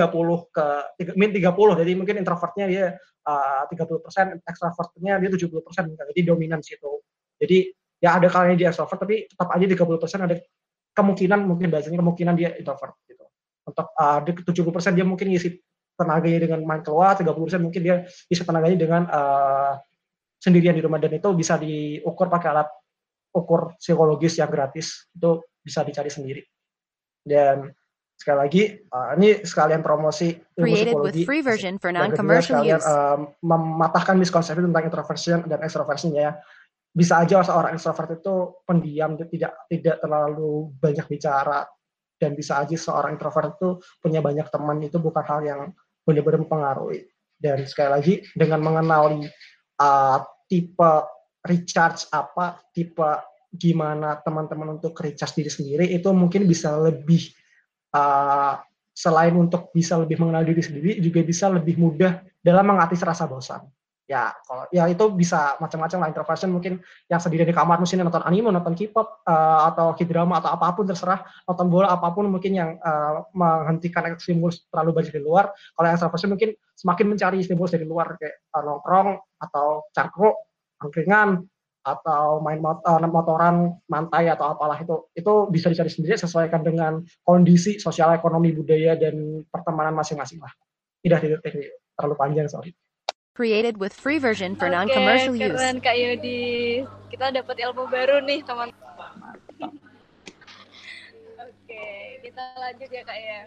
ke 0.53 0.67
min 1.17 1.33
30 1.33 1.81
jadi 1.81 1.93
mungkin 1.97 2.17
introvertnya 2.21 2.65
dia 2.69 2.85
uh, 3.25 3.65
30 3.69 4.05
persen 4.05 4.27
extrovertnya 4.45 5.21
dia 5.25 5.31
70 5.33 5.65
persen 5.65 5.83
jadi 5.97 6.21
dominan 6.21 6.61
situ. 6.61 7.01
Jadi 7.41 7.73
ya 8.01 8.21
ada 8.21 8.29
kalanya 8.29 8.57
dia 8.61 8.69
extrovert 8.69 9.01
tapi 9.01 9.25
tetap 9.25 9.49
aja 9.49 9.65
30 9.65 10.03
persen 10.05 10.21
ada 10.21 10.37
kemungkinan 10.93 11.41
mungkin 11.49 11.73
bahasanya 11.73 11.97
kemungkinan 11.97 12.35
dia 12.37 12.53
introvert 12.61 12.93
gitu. 13.09 13.25
Untuk 13.65 13.89
uh, 13.97 14.21
70 14.21 14.53
persen 14.69 14.93
dia 14.93 15.09
mungkin 15.09 15.33
ngisi 15.33 15.57
tenaganya 15.97 16.45
dengan 16.45 16.61
main 16.69 16.85
keluar 16.85 17.17
30 17.17 17.25
persen 17.29 17.61
mungkin 17.65 17.81
dia 17.81 18.05
isi 18.29 18.45
tenaganya 18.45 18.77
dengan 18.77 19.03
uh, 19.09 19.81
sendirian 20.41 20.73
di 20.73 20.81
rumah 20.81 20.97
dan 20.97 21.13
itu 21.13 21.29
bisa 21.37 21.61
diukur 21.61 22.33
pakai 22.33 22.49
alat 22.49 22.69
ukur 23.37 23.77
psikologis 23.77 24.41
yang 24.41 24.49
gratis. 24.49 25.07
Itu 25.13 25.45
bisa 25.61 25.85
dicari 25.85 26.09
sendiri. 26.09 26.43
Dan 27.21 27.69
sekali 28.17 28.39
lagi 28.41 28.63
uh, 28.93 29.17
ini 29.17 29.45
sekalian 29.45 29.81
promosi 29.81 30.37
ilmu 30.37 30.77
psikologi. 30.77 31.23
free 31.25 31.45
version 31.45 31.77
for 31.77 31.93
non-commercial 31.93 32.65
use. 32.65 32.85
Uh, 32.85 33.29
mematahkan 33.45 34.17
miskonsepsi 34.17 34.61
tentang 34.61 34.89
introversion 34.89 35.45
dan 35.45 35.61
ekstroversinya 35.61 36.21
ya. 36.21 36.33
Bisa 36.91 37.23
aja 37.23 37.47
seorang 37.47 37.79
ekstrovert 37.79 38.19
itu 38.19 38.65
pendiam 38.67 39.15
tidak 39.15 39.69
tidak 39.69 39.97
terlalu 40.01 40.73
banyak 40.81 41.07
bicara. 41.07 41.69
Dan 42.21 42.37
bisa 42.37 42.61
aja 42.61 42.77
seorang 42.77 43.17
introvert 43.17 43.57
itu 43.57 43.81
punya 43.97 44.21
banyak 44.21 44.45
teman 44.53 44.77
itu 44.85 45.01
bukan 45.01 45.25
hal 45.25 45.41
yang 45.41 45.61
benar-benar 46.05 46.45
mempengaruhi. 46.45 47.09
Dan 47.41 47.65
sekali 47.65 47.89
lagi 47.89 48.15
dengan 48.37 48.61
mengenali 48.61 49.25
uh, 49.81 50.21
tipe 50.45 50.93
recharge 51.41 52.07
apa, 52.13 52.61
tipe 52.77 53.09
gimana 53.51 54.21
teman-teman 54.23 54.79
untuk 54.79 54.95
recharge 55.01 55.43
diri 55.43 55.51
sendiri 55.51 55.85
itu 55.91 56.07
mungkin 56.15 56.47
bisa 56.47 56.71
lebih 56.79 57.35
uh, 57.97 58.61
selain 58.95 59.35
untuk 59.35 59.73
bisa 59.75 59.99
lebih 59.99 60.21
mengenal 60.23 60.47
diri 60.47 60.63
sendiri 60.63 60.91
juga 61.03 61.25
bisa 61.25 61.51
lebih 61.51 61.81
mudah 61.81 62.23
dalam 62.39 62.69
mengatasi 62.69 63.03
rasa 63.03 63.25
bosan. 63.27 63.65
Ya, 64.11 64.35
kalau 64.43 64.67
ya 64.75 64.91
itu 64.91 65.07
bisa 65.15 65.55
macam-macam 65.63 65.99
lah 66.03 66.09
introversion 66.11 66.51
mungkin 66.51 66.83
yang 67.07 67.23
sendiri 67.23 67.47
di 67.47 67.55
kamar 67.55 67.79
mungkin 67.79 68.03
nonton 68.03 68.27
anime, 68.27 68.51
nonton 68.51 68.75
K-pop 68.75 69.23
uh, 69.23 69.71
atau 69.71 69.95
K-drama 69.95 70.43
atau 70.43 70.51
apa 70.51 70.75
pun 70.75 70.83
terserah, 70.83 71.23
nonton 71.47 71.71
bola 71.71 71.95
apa 71.95 72.11
pun 72.11 72.27
mungkin 72.27 72.59
yang 72.59 72.75
uh, 72.83 73.23
menghentikan 73.31 74.19
stimulus 74.19 74.67
terlalu 74.67 74.99
banyak 74.99 75.15
di 75.15 75.23
luar. 75.23 75.55
Kalau 75.55 75.87
yang 75.87 75.95
introversion 75.95 76.31
mungkin 76.35 76.51
semakin 76.75 77.07
mencari 77.07 77.39
stimulus 77.47 77.71
dari 77.71 77.87
luar 77.87 78.19
kayak 78.19 78.51
uh, 78.51 78.63
nongkrong 78.67 79.09
atau 79.47 79.87
cangkruk, 79.95 80.35
angkringan 80.83 81.47
atau 81.87 82.43
main 82.43 82.59
motor, 82.59 82.99
motoran 83.07 83.79
mantai 83.87 84.27
atau 84.27 84.59
apalah 84.59 84.75
itu. 84.83 85.07
Itu 85.15 85.47
bisa 85.55 85.71
dicari 85.71 85.87
sendiri 85.87 86.19
sesuaikan 86.19 86.67
dengan 86.67 86.99
kondisi 87.23 87.79
sosial 87.79 88.11
ekonomi 88.19 88.51
budaya 88.59 88.99
dan 88.99 89.47
pertemanan 89.47 89.95
masing-masing 89.95 90.43
lah. 90.43 90.51
Tidak 90.99 91.19
tidak 91.23 91.47
terlalu 91.95 92.19
panjang 92.19 92.51
sorry 92.51 92.75
created 93.35 93.79
with 93.79 93.93
free 93.95 94.19
version 94.19 94.57
for 94.57 94.67
okay, 94.67 94.77
non-commercial 94.77 95.35
use. 95.37 95.55
keren 95.55 95.79
Kak 95.81 95.97
Yodi. 95.97 96.85
Kita 97.11 97.31
dapat 97.31 97.57
ilmu 97.63 97.87
baru 97.87 98.23
nih, 98.27 98.43
teman. 98.43 98.71
Oke, 101.41 101.87
kita 102.23 102.43
lanjut 102.59 102.91
ya 102.91 103.03
Kak 103.07 103.19
ya. 103.19 103.41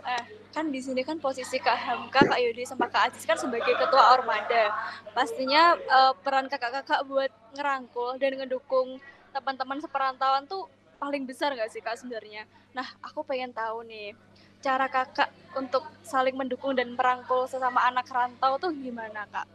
Eh, 0.00 0.24
kan 0.54 0.70
di 0.70 0.80
sini 0.80 1.02
kan 1.02 1.18
posisi 1.18 1.58
Kak 1.58 1.76
Hamka, 1.76 2.22
Kak 2.22 2.40
Yodi 2.40 2.62
sama 2.66 2.86
Kak 2.86 3.10
Aziz 3.10 3.26
kan 3.26 3.38
sebagai 3.38 3.74
ketua 3.74 4.18
Ormada. 4.18 4.70
Pastinya 5.12 5.76
uh, 5.76 6.12
peran 6.14 6.46
kakak-kakak 6.46 7.04
buat 7.06 7.30
ngerangkul 7.54 8.16
dan 8.18 8.38
ngedukung 8.38 8.98
teman-teman 9.30 9.78
seperantauan 9.78 10.46
tuh 10.46 10.66
paling 11.00 11.24
besar 11.24 11.56
gak 11.56 11.70
sih 11.72 11.80
Kak 11.82 11.96
sebenarnya? 11.96 12.44
Nah, 12.70 12.86
aku 13.02 13.26
pengen 13.26 13.50
tahu 13.50 13.82
nih, 13.88 14.14
cara 14.60 14.86
kakak 14.92 15.32
untuk 15.56 15.88
saling 16.04 16.36
mendukung 16.36 16.76
dan 16.76 16.92
merangkul 16.94 17.48
sesama 17.48 17.80
anak 17.88 18.06
rantau 18.12 18.60
tuh 18.60 18.72
gimana 18.76 19.24
kak? 19.32 19.48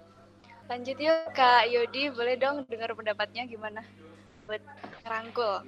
Lanjut 0.65 0.97
yuk 0.97 1.29
kak 1.37 1.69
Yodi, 1.69 2.09
boleh 2.09 2.35
dong 2.41 2.65
dengar 2.65 2.91
pendapatnya 2.97 3.45
gimana 3.45 3.85
buat 4.49 4.61
merangkul? 5.05 5.61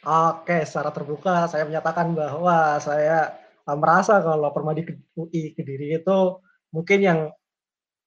Oke, 0.00 0.64
secara 0.64 0.92
terbuka 0.92 1.48
saya 1.48 1.64
menyatakan 1.68 2.12
bahwa 2.16 2.80
saya 2.80 3.36
uh, 3.68 3.76
merasa 3.76 4.20
kalau 4.20 4.48
Permadi 4.52 4.84
UI 5.16 5.52
Kediri 5.52 5.96
itu 5.96 6.40
mungkin 6.72 6.98
yang 7.00 7.20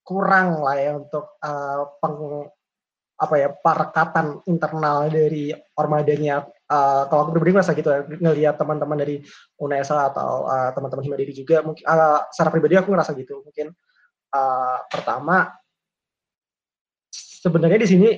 kurang 0.02 0.62
lah 0.62 0.78
ya 0.78 0.98
untuk 0.98 1.38
uh, 1.42 1.98
peng, 2.02 2.50
apa 3.18 3.36
ya 3.38 3.50
perekatan 3.54 4.42
internal 4.50 5.06
dari 5.10 5.54
ormadanya 5.78 6.46
uh, 6.70 7.04
kalau 7.10 7.28
aku 7.28 7.32
pribadi 7.36 7.52
merasa 7.56 7.76
gitu 7.76 7.90
ya 7.90 8.06
ngelihat 8.06 8.56
teman-teman 8.56 8.98
dari 9.00 9.24
UNESA 9.60 10.14
atau 10.14 10.48
uh, 10.48 10.70
teman-teman 10.72 11.04
Himadiri 11.04 11.34
juga 11.36 11.66
mungkin 11.66 11.84
uh, 11.84 12.28
secara 12.32 12.50
pribadi 12.54 12.80
aku 12.80 12.94
ngerasa 12.94 13.12
gitu. 13.18 13.44
Mungkin 13.44 13.74
uh, 14.36 14.78
pertama 14.88 15.52
sebenarnya 17.14 17.80
di 17.84 17.90
sini 17.90 18.10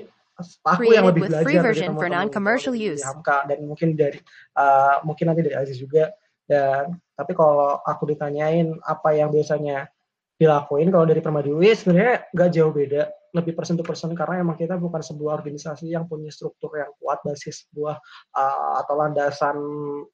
aku 0.62 0.91
yang 0.91 1.08
lebih 1.10 1.31
belajar 1.31 1.71
dari 1.71 1.79
teman-teman 1.79 2.27
dari. 2.29 2.99
Hamka 3.01 3.38
dan 3.47 3.58
mungkin 3.65 3.95
dari 3.95 4.19
uh, 4.60 5.01
mungkin 5.08 5.31
nanti 5.31 5.41
dari 5.41 5.55
Aziz 5.55 5.79
juga. 5.79 6.12
Dan 6.45 7.01
tapi 7.17 7.34
kalau 7.34 7.81
aku 7.81 8.13
ditanyain 8.13 8.77
apa 8.86 9.17
yang 9.17 9.34
biasanya 9.34 9.89
dilakuin 10.36 10.91
kalau 10.91 11.08
dari 11.08 11.23
Permadi 11.23 11.49
UI 11.49 11.71
sebenarnya 11.73 12.27
nggak 12.36 12.49
jauh 12.51 12.69
beda 12.75 13.08
lebih 13.36 13.52
persen 13.52 13.76
to 13.76 13.84
persen 13.84 14.15
karena 14.15 14.41
emang 14.41 14.56
kita 14.56 14.80
bukan 14.80 15.04
sebuah 15.04 15.43
organisasi 15.43 15.91
yang 15.91 16.08
punya 16.08 16.32
struktur 16.32 16.71
yang 16.80 16.89
kuat 16.98 17.19
basis 17.28 17.67
sebuah 17.67 18.00
uh, 18.32 18.74
atau 18.80 18.93
landasan 18.95 19.58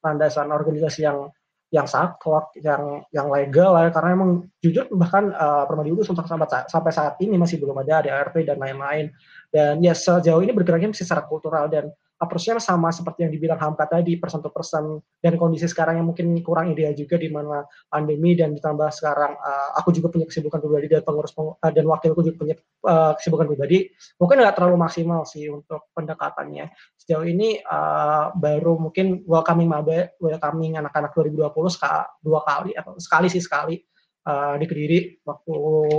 landasan 0.02 0.50
organisasi 0.50 1.06
yang 1.06 1.30
yang 1.72 1.88
saklek, 1.88 2.52
yang 2.60 3.00
yang 3.08 3.32
legal 3.32 3.72
lah 3.72 3.88
ya. 3.88 3.90
karena 3.96 4.10
emang 4.12 4.30
jujur 4.60 4.92
bahkan 4.92 5.32
uh, 5.32 5.64
Permadi 5.64 5.88
untuk 5.88 6.12
sampai, 6.28 6.68
sampai 6.68 6.92
saat 6.92 7.16
ini 7.24 7.40
masih 7.40 7.56
belum 7.56 7.80
ada 7.80 8.04
ART 8.12 8.36
dan 8.44 8.60
lain-lain 8.60 9.08
dan 9.48 9.80
ya 9.80 9.96
sejauh 9.96 10.44
ini 10.44 10.52
bergeraknya 10.52 10.92
masih 10.92 11.08
secara 11.08 11.24
kultural 11.24 11.72
dan 11.72 11.88
approach-nya 12.22 12.62
sama 12.62 12.94
seperti 12.94 13.26
yang 13.26 13.32
dibilang 13.34 13.58
Hamka 13.58 13.90
tadi 13.90 14.14
persen 14.14 14.38
to 14.38 14.54
persen. 14.54 15.02
Dan 15.18 15.34
kondisi 15.34 15.66
sekarang 15.66 15.98
yang 15.98 16.06
mungkin 16.06 16.30
kurang 16.46 16.70
ideal 16.70 16.94
juga 16.94 17.18
di 17.18 17.26
mana 17.26 17.66
pandemi 17.90 18.38
dan 18.38 18.54
ditambah 18.54 18.94
sekarang 18.94 19.34
uh, 19.34 19.74
aku 19.82 19.90
juga 19.90 20.14
punya 20.14 20.30
kesibukan 20.30 20.62
pribadi 20.62 20.86
dan 20.86 21.02
pengurus 21.02 21.34
peng, 21.34 21.58
uh, 21.58 21.72
dan 21.74 21.84
wakilku 21.90 22.22
juga 22.22 22.36
punya 22.38 22.54
uh, 22.86 23.12
kesibukan 23.18 23.50
pribadi 23.50 23.90
mungkin 24.22 24.36
nggak 24.38 24.54
terlalu 24.54 24.76
maksimal 24.78 25.26
sih 25.26 25.50
untuk 25.50 25.90
pendekatannya. 25.90 26.70
Sejauh 26.94 27.26
ini 27.26 27.58
uh, 27.66 28.30
baru 28.38 28.78
mungkin 28.78 29.26
welcoming 29.26 29.66
mabe 29.66 30.14
welcoming 30.22 30.78
anak-anak 30.78 31.10
2020 31.18 31.74
sekali, 31.74 32.06
dua 32.22 32.40
kali 32.46 32.70
atau 32.78 32.94
sekali 33.02 33.26
sih 33.26 33.42
sekali 33.42 33.82
uh, 34.26 34.54
di 34.58 34.66
Kediri 34.70 34.98
waktu 35.26 35.54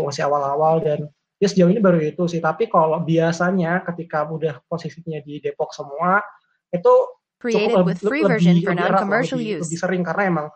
masih 0.08 0.24
awal-awal 0.28 0.80
dan 0.80 1.00
ya 1.44 1.52
sejauh 1.52 1.68
ini 1.68 1.84
baru 1.84 2.00
itu 2.00 2.24
sih. 2.32 2.40
Tapi 2.40 2.72
kalau 2.72 3.04
biasanya 3.04 3.84
ketika 3.84 4.24
udah 4.32 4.64
posisinya 4.64 5.20
di 5.20 5.44
Depok 5.44 5.76
semua 5.76 6.24
itu 6.72 6.94
cukup 7.44 7.84
with 7.84 8.00
lebih, 8.00 8.08
free 8.08 8.24
version 8.24 8.56
lebih, 8.56 8.64
for 8.64 8.72
lebih 8.72 8.88
non-commercial 8.88 9.38
lebih, 9.44 9.60
use. 9.60 9.64
lebih 9.68 9.80
sering. 9.84 10.02
Karena 10.08 10.24
emang 10.32 10.48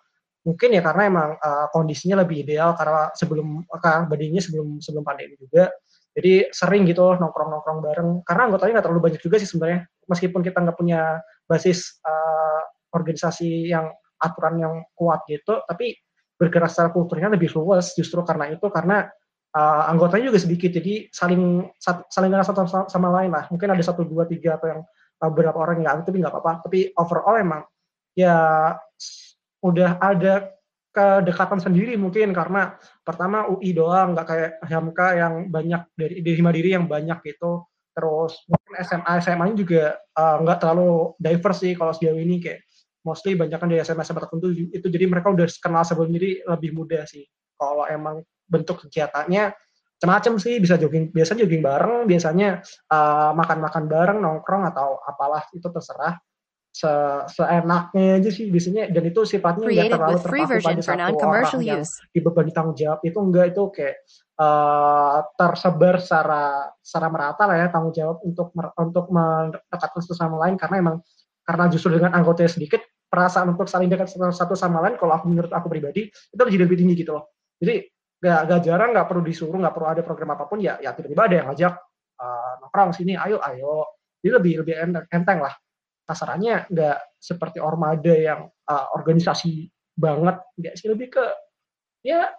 mungkin 0.47 0.69
ya 0.71 0.79
karena 0.79 1.03
emang 1.11 1.29
uh, 1.35 1.67
kondisinya 1.75 2.23
lebih 2.23 2.47
ideal 2.47 2.71
karena 2.79 3.11
sebelum 3.11 3.67
karena 3.67 4.07
badinya 4.07 4.39
sebelum 4.39 4.79
sebelum 4.79 5.03
pandemi 5.03 5.35
juga. 5.35 5.75
Jadi 6.15 6.49
sering 6.49 6.87
gitu 6.87 7.03
nongkrong 7.03 7.49
nongkrong 7.51 7.79
bareng. 7.83 8.09
Karena 8.23 8.41
anggotanya 8.47 8.79
nggak 8.79 8.85
terlalu 8.87 9.01
banyak 9.11 9.21
juga 9.21 9.35
sih 9.43 9.49
sebenarnya. 9.51 9.85
Meskipun 10.07 10.39
kita 10.39 10.57
nggak 10.63 10.77
punya 10.79 11.19
basis 11.45 11.99
uh, 12.07 12.63
organisasi 12.95 13.67
yang 13.67 13.91
aturan 14.17 14.57
yang 14.57 14.73
kuat 14.97 15.21
gitu 15.29 15.61
tapi 15.69 15.93
bergerak 16.41 16.73
secara 16.73 16.89
kulturnya 16.89 17.29
lebih 17.29 17.53
luas 17.53 17.91
justru 17.93 18.23
karena 18.23 18.49
itu. 18.49 18.65
Karena 18.71 19.05
uh, 19.57 19.89
anggotanya 19.89 20.29
juga 20.29 20.39
sedikit 20.41 20.69
jadi 20.69 21.09
saling 21.09 21.65
saling 21.81 22.29
kenal 22.29 22.45
satu 22.45 22.69
sama 22.69 23.09
lain 23.21 23.33
lah. 23.33 23.49
Mungkin 23.49 23.73
ada 23.73 23.81
satu 23.81 24.05
dua 24.05 24.29
tiga 24.29 24.61
atau 24.61 24.67
yang 24.69 24.81
uh, 24.85 25.29
beberapa 25.33 25.57
orang 25.57 25.81
yang 25.81 26.05
tapi 26.05 26.21
nggak 26.21 26.33
apa-apa. 26.33 26.69
Tapi 26.69 26.93
overall 26.93 27.41
emang 27.41 27.61
ya 28.13 28.37
udah 29.65 29.97
ada 29.97 30.53
kedekatan 30.93 31.61
sendiri 31.61 31.93
mungkin 31.93 32.33
karena 32.33 32.73
pertama 33.05 33.45
UI 33.49 33.73
doang 33.73 34.17
nggak 34.17 34.27
kayak 34.27 34.51
HMK 34.65 34.99
yang 35.17 35.33
banyak 35.53 35.81
dari 35.93 36.15
di 36.21 36.31
Himadiri 36.37 36.77
yang 36.77 36.85
banyak 36.85 37.21
gitu. 37.25 37.65
Terus 37.97 38.45
mungkin 38.45 38.73
SMA 38.85 39.13
SMA 39.25 39.45
nya 39.49 39.55
juga 39.57 39.83
uh, 40.13 40.37
nggak 40.45 40.57
terlalu 40.61 41.17
diverse 41.17 41.65
sih 41.65 41.73
kalau 41.73 41.93
sejauh 41.93 42.17
ini. 42.17 42.37
Kayak 42.37 42.61
mostly 43.01 43.33
banyak 43.33 43.57
kan 43.57 43.69
dari 43.69 43.81
SMA 43.81 44.05
SMA 44.05 44.21
tertentu 44.21 44.53
itu 44.53 44.87
jadi 44.89 45.05
mereka 45.07 45.33
udah 45.33 45.47
kenal 45.61 45.81
sebelum 45.85 46.13
jadi 46.13 46.45
lebih 46.45 46.77
mudah 46.77 47.05
sih. 47.09 47.25
Kalau 47.57 47.89
emang 47.89 48.21
bentuk 48.47 48.87
kegiatannya 48.87 49.53
macam-macam 49.97 50.33
sih 50.37 50.61
bisa 50.61 50.77
jogging 50.77 51.09
biasanya 51.09 51.41
jogging 51.41 51.65
bareng 51.65 52.05
biasanya 52.05 52.61
uh, 52.93 53.33
makan-makan 53.33 53.89
bareng 53.89 54.19
nongkrong 54.21 54.69
atau 54.69 55.01
apalah 55.01 55.41
itu 55.49 55.65
terserah. 55.65 56.21
Se 56.69 56.93
seenaknya 57.33 58.21
aja 58.21 58.29
sih 58.29 58.53
biasanya 58.53 58.93
dan 58.93 59.09
itu 59.09 59.25
sifatnya 59.25 59.65
nggak 59.65 59.97
terlalu 59.97 60.19
terpaku 60.21 60.61
pada 60.61 60.81
satu 60.85 61.17
orang 61.25 61.61
yang 61.65 61.81
dibebani 62.13 62.53
tanggung 62.53 62.77
jawab. 62.77 63.01
Itu 63.01 63.17
enggak 63.17 63.57
itu 63.57 63.63
kayak 63.73 63.95
uh, 64.37 65.25
tersebar 65.33 65.97
secara 65.97 66.69
secara 66.77 67.07
merata 67.09 67.49
lah 67.49 67.65
ya 67.65 67.67
tanggung 67.73 67.97
jawab 67.97 68.21
untuk 68.21 68.53
untuk 68.77 69.09
mendekatkan 69.09 70.01
satu 70.05 70.13
sama 70.13 70.37
lain. 70.45 70.61
Karena 70.61 70.75
emang 70.77 70.95
karena 71.41 71.65
justru 71.73 71.97
dengan 71.97 72.13
anggotanya 72.13 72.53
sedikit 72.53 72.85
perasaan 73.09 73.49
untuk 73.57 73.65
saling 73.65 73.89
dekat 73.89 74.13
satu 74.13 74.53
sama 74.53 74.77
lain 74.85 75.01
kalau 75.01 75.17
aku 75.17 75.25
menurut 75.25 75.49
aku 75.49 75.73
pribadi 75.73 76.05
itu 76.13 76.37
jadi 76.37 76.61
lebih 76.61 76.77
tinggi 76.77 76.93
gitu 76.93 77.17
loh. 77.17 77.33
Jadi 77.57 77.96
gak, 78.17 78.39
gak 78.49 78.61
jarang 78.65 78.91
nggak 78.93 79.07
perlu 79.07 79.21
disuruh 79.21 79.57
nggak 79.61 79.75
perlu 79.75 79.87
ada 79.87 80.01
program 80.01 80.33
apa 80.33 80.49
pun 80.49 80.57
ya 80.57 80.81
ya 80.81 80.93
tiba-tiba 80.97 81.23
ada 81.29 81.35
yang 81.37 81.47
ngajak 81.53 81.73
uh, 82.17 82.51
nongkrong 82.61 82.91
sini 82.93 83.13
ayo 83.17 83.37
ayo. 83.45 83.97
Jadi 84.17 84.31
lebih 84.33 84.53
lebih 84.65 84.73
enteng 85.13 85.39
lah. 85.39 85.53
Kasarannya 86.07 86.71
nggak 86.71 86.97
seperti 87.21 87.61
ormada 87.61 88.13
yang 88.13 88.49
uh, 88.49 88.87
organisasi 88.97 89.69
banget 89.97 90.41
nggak 90.57 90.73
sih 90.77 90.87
lebih 90.89 91.13
ke 91.13 91.25
ya 92.05 92.29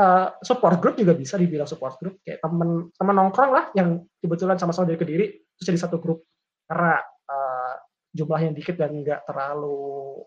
uh, 0.00 0.28
support 0.40 0.80
group 0.80 0.96
juga 1.00 1.16
bisa 1.16 1.40
dibilang 1.40 1.68
support 1.68 1.96
group. 1.96 2.20
Kayak 2.20 2.44
temen 2.44 2.92
temen 2.92 3.14
nongkrong 3.16 3.52
lah 3.54 3.64
yang 3.72 4.04
kebetulan 4.20 4.60
sama-sama 4.60 4.84
dari 4.88 5.00
kediri 5.00 5.26
terus 5.56 5.66
jadi 5.66 5.80
satu 5.80 5.96
grup. 6.02 6.28
Karena 6.68 7.00
uh, 7.00 7.74
jumlahnya 8.12 8.52
dikit 8.52 8.76
dan 8.76 8.92
nggak 9.00 9.24
terlalu 9.24 10.20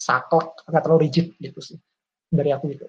saklek 0.00 0.64
nggak 0.64 0.82
terlalu 0.84 1.00
rigid 1.08 1.36
gitu 1.40 1.60
sih 1.60 1.78
dari 2.28 2.52
aku 2.52 2.68
gitu. 2.72 2.86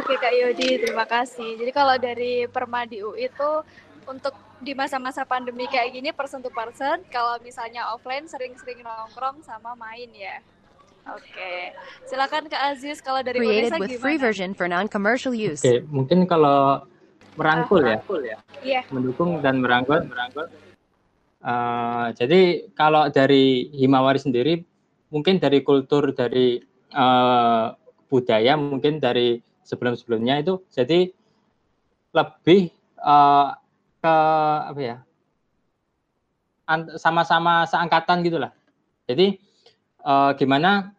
Oke 0.00 0.16
Kak 0.16 0.32
Yodi, 0.32 0.80
terima 0.80 1.04
kasih. 1.04 1.60
Jadi 1.60 1.70
kalau 1.74 1.96
dari 2.00 2.48
Permadi 2.48 3.04
UI 3.04 3.28
itu 3.28 3.50
untuk 4.08 4.32
di 4.62 4.72
masa-masa 4.72 5.26
pandemi 5.26 5.66
kayak 5.66 5.92
gini 5.92 6.10
person 6.14 6.40
to 6.40 6.48
person, 6.48 7.02
kalau 7.10 7.36
misalnya 7.42 7.90
offline 7.92 8.24
sering-sering 8.24 8.80
nongkrong 8.80 9.42
sama 9.44 9.74
main 9.74 10.08
ya. 10.14 10.38
Oke, 11.10 11.74
silakan 12.06 12.46
Kak 12.46 12.78
Aziz 12.78 13.02
kalau 13.02 13.26
dari 13.26 13.42
Created 13.42 13.74
Unesa 13.74 13.76
with 13.82 13.90
gimana? 13.90 14.04
free 14.06 14.18
version 14.22 14.50
for 14.54 14.70
non-commercial 14.70 15.34
use. 15.34 15.58
Oke, 15.66 15.82
mungkin 15.90 16.30
kalau 16.30 16.86
merangkul 17.34 17.82
ya, 17.82 17.98
Iya. 18.62 18.86
mendukung 18.94 19.42
dan 19.42 19.58
merangkul, 19.58 20.06
merangkul. 20.06 20.46
Uh, 21.42 22.14
jadi 22.14 22.70
kalau 22.78 23.10
dari 23.10 23.66
Himawari 23.74 24.22
sendiri, 24.22 24.62
mungkin 25.10 25.42
dari 25.42 25.66
kultur 25.66 26.14
dari 26.14 26.62
uh, 26.94 27.74
budaya, 28.06 28.54
mungkin 28.54 29.02
dari 29.02 29.42
sebelum-sebelumnya 29.62 30.42
itu, 30.42 30.62
jadi 30.70 31.10
lebih 32.12 32.70
uh, 33.00 33.56
ke 34.02 34.16
apa 34.68 34.80
ya, 34.80 34.96
sama-sama 36.98 37.66
seangkatan 37.66 38.22
gitulah. 38.26 38.52
Jadi 39.06 39.38
uh, 40.06 40.32
gimana 40.38 40.94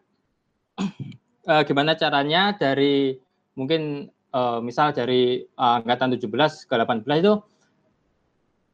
uh, 1.48 1.62
gimana 1.68 1.96
caranya 1.96 2.52
dari 2.56 3.16
mungkin 3.54 4.10
uh, 4.34 4.58
misal 4.60 4.90
dari 4.92 5.44
uh, 5.56 5.80
angkatan 5.80 6.16
17 6.18 6.68
ke 6.68 6.74
18 6.74 7.22
itu 7.22 7.34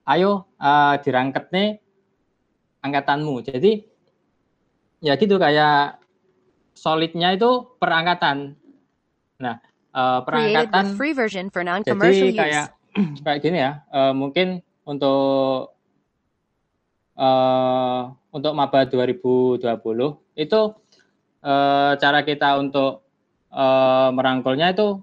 ayo 0.08 0.50
uh, 0.58 0.94
dirangket 0.98 1.46
nih 1.52 1.70
angkatanmu. 2.82 3.44
Jadi 3.44 3.84
ya 5.00 5.16
gitu 5.16 5.36
kayak 5.36 6.00
solidnya 6.76 7.36
itu 7.36 7.76
perangkatan. 7.76 8.56
Nah, 9.40 9.60
uh, 9.94 10.20
perangkatan 10.26 10.94
free 10.94 11.14
version 11.14 11.48
for 11.50 11.62
jadi 11.62 12.34
kayak 12.34 12.66
use. 12.96 13.20
kayak 13.24 13.40
gini 13.42 13.58
ya. 13.62 13.72
Uh, 13.90 14.12
mungkin 14.14 14.62
untuk 14.86 15.74
uh, 17.18 18.02
untuk 18.30 18.52
maba 18.54 18.86
2020 18.86 19.62
itu 20.38 20.60
uh, 21.44 21.92
cara 21.98 22.20
kita 22.22 22.58
untuk 22.58 23.06
uh, 23.50 24.08
merangkulnya 24.14 24.72
itu 24.74 25.02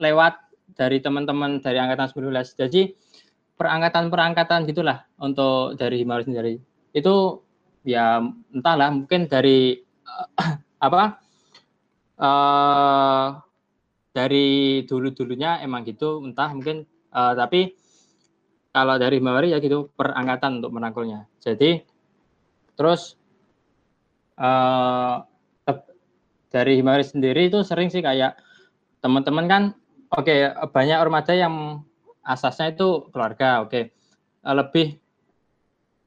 lewat 0.00 0.48
dari 0.78 1.02
teman-teman 1.02 1.58
dari 1.58 1.78
angkatan 1.78 2.08
19. 2.14 2.32
Jadi 2.54 2.94
perangkatan-perangkatan 3.58 4.70
gitulah 4.70 5.04
untuk 5.18 5.74
dari 5.74 5.98
Himaris 5.98 6.30
sendiri. 6.30 6.62
Itu 6.94 7.42
ya 7.82 8.22
entahlah 8.54 8.94
mungkin 8.94 9.26
dari 9.26 9.78
uh, 10.06 10.54
apa 10.86 11.18
uh, 12.22 13.47
dari 14.18 14.82
dulu-dulunya 14.82 15.62
emang 15.62 15.86
gitu 15.86 16.18
entah 16.26 16.50
mungkin 16.50 16.82
uh, 17.14 17.38
tapi 17.38 17.78
kalau 18.74 18.98
dari 18.98 19.22
Himawari 19.22 19.54
ya 19.54 19.62
gitu 19.62 19.94
perangkatan 19.94 20.58
untuk 20.58 20.74
merangkulnya. 20.74 21.30
Jadi 21.38 21.86
terus 22.74 23.14
uh, 24.38 25.22
dari 26.50 26.80
Himawari 26.82 27.06
sendiri 27.06 27.46
itu 27.46 27.62
sering 27.62 27.94
sih 27.94 28.02
kayak 28.02 28.34
teman-teman 28.98 29.46
kan 29.46 29.62
oke 30.10 30.26
okay, 30.26 30.50
banyak 30.74 30.98
ormada 30.98 31.32
yang 31.36 31.86
asasnya 32.24 32.74
itu 32.74 33.08
keluarga 33.12 33.62
oke 33.64 33.70
okay. 33.70 33.84
lebih 34.42 34.96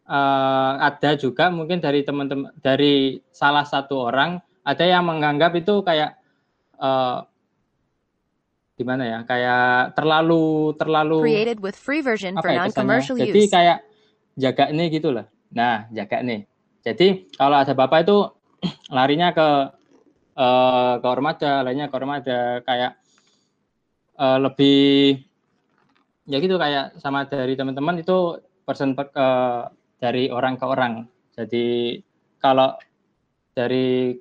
uh, 0.09 0.81
ada 0.81 1.15
juga 1.15 1.53
mungkin 1.53 1.79
dari 1.79 2.01
teman-teman 2.01 2.51
dari 2.59 3.21
salah 3.29 3.63
satu 3.63 4.11
orang 4.11 4.41
ada 4.65 4.85
yang 4.85 5.05
menganggap 5.05 5.53
itu 5.57 5.81
kayak 5.85 6.17
uh, 6.81 7.25
gimana 8.81 9.03
ya 9.05 9.19
kayak 9.23 9.93
terlalu 9.93 10.73
terlalu 10.75 11.21
Created 11.21 11.59
with 11.61 11.77
free 11.77 12.01
version 12.01 12.33
for 12.41 12.49
ya 12.49 12.65
non-commercial 12.65 13.15
jadi 13.15 13.41
use. 13.45 13.53
kayak 13.53 13.77
jaga 14.35 14.73
nih 14.73 14.87
gitu 14.97 15.13
loh. 15.13 15.25
Nah 15.53 15.85
jaga 15.93 16.25
nih. 16.25 16.49
Jadi 16.81 17.29
kalau 17.37 17.61
ada 17.61 17.73
bapak 17.77 18.09
itu 18.09 18.17
larinya 18.97 19.29
ke 19.35 19.49
eh, 20.35 20.93
ke 20.97 21.07
ormada 21.07 21.61
lainnya 21.61 21.87
ke 21.91 21.95
ormada 21.95 22.39
kayak 22.65 22.97
eh, 24.17 24.37
lebih 24.41 24.81
ya 26.25 26.37
gitu 26.41 26.55
kayak 26.57 26.97
sama 26.97 27.29
dari 27.29 27.53
teman-teman 27.53 28.01
itu 28.01 28.41
person 28.65 28.97
per- 28.97 29.13
eh, 29.13 29.63
dari 30.01 30.33
orang 30.33 30.57
ke 30.57 30.65
orang. 30.65 31.05
Jadi 31.37 31.99
kalau 32.41 32.73
dari 33.53 34.17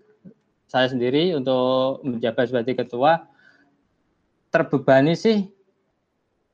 saya 0.70 0.86
sendiri 0.86 1.34
untuk 1.34 2.04
menjabat 2.06 2.46
sebagai 2.46 2.78
ketua 2.78 3.26
terbebani 4.50 5.14
sih? 5.14 5.48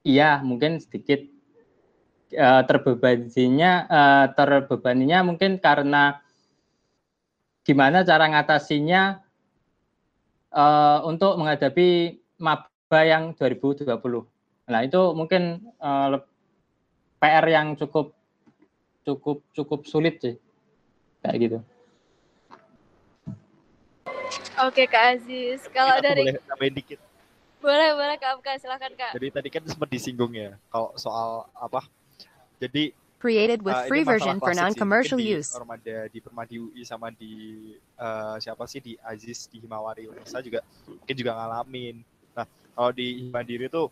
Iya 0.06 0.40
mungkin 0.44 0.78
sedikit. 0.78 1.24
Eh, 2.30 2.62
terbebaninya 2.66 3.72
eh, 3.87 4.26
terbebaninya 4.35 5.18
mungkin 5.24 5.62
karena 5.62 6.18
gimana 7.62 8.02
cara 8.02 8.26
ngatasinya 8.30 9.22
eh, 10.50 10.98
untuk 11.06 11.38
menghadapi 11.38 12.18
maba 12.42 13.00
yang 13.06 13.30
2020 13.38 14.26
nah 14.66 14.82
itu 14.82 15.14
mungkin 15.14 15.70
eh, 15.78 16.06
leb- 16.18 16.30
PR 17.22 17.46
yang 17.48 17.78
cukup 17.78 18.12
cukup 19.06 19.38
cukup 19.54 19.80
sulit 19.87 20.18
sih. 20.20 20.35
Kayak 21.22 21.37
gitu. 21.38 21.59
Oke 24.66 24.85
Kak 24.90 25.16
Aziz, 25.16 25.62
kalau 25.70 25.96
aku 25.96 26.04
dari 26.04 26.22
boleh 26.35 26.72
dikit. 26.74 26.98
Boleh 27.61 27.88
boleh 27.97 28.16
Kak 28.21 28.31
Afka, 28.38 28.53
silakan 28.61 28.92
Kak. 28.95 29.12
Jadi 29.16 29.29
tadi 29.33 29.49
kan 29.51 29.62
sempat 29.66 29.88
disinggung 29.88 30.33
ya 30.37 30.55
kalau 30.71 30.92
soal 30.97 31.49
apa. 31.57 31.85
Jadi 32.61 32.92
Created 33.16 33.64
with 33.64 33.73
ini 33.73 33.88
free 33.88 34.05
version 34.05 34.37
for 34.37 34.53
non-commercial 34.53 35.16
use. 35.16 35.57
Ormada 35.57 36.05
di 36.12 36.21
Permadi 36.21 36.61
UI 36.61 36.85
sama 36.85 37.09
di 37.09 37.73
eh, 37.81 38.37
siapa 38.45 38.69
sih 38.69 38.85
di 38.85 38.92
Aziz 39.01 39.49
di 39.49 39.57
Himawari 39.64 40.05
Unesa 40.05 40.45
juga 40.45 40.61
mungkin 40.85 41.16
juga 41.16 41.33
ngalamin. 41.33 41.97
Nah, 42.37 42.45
kalau 42.77 42.92
di 42.92 43.25
Himandiri 43.25 43.73
tuh 43.73 43.88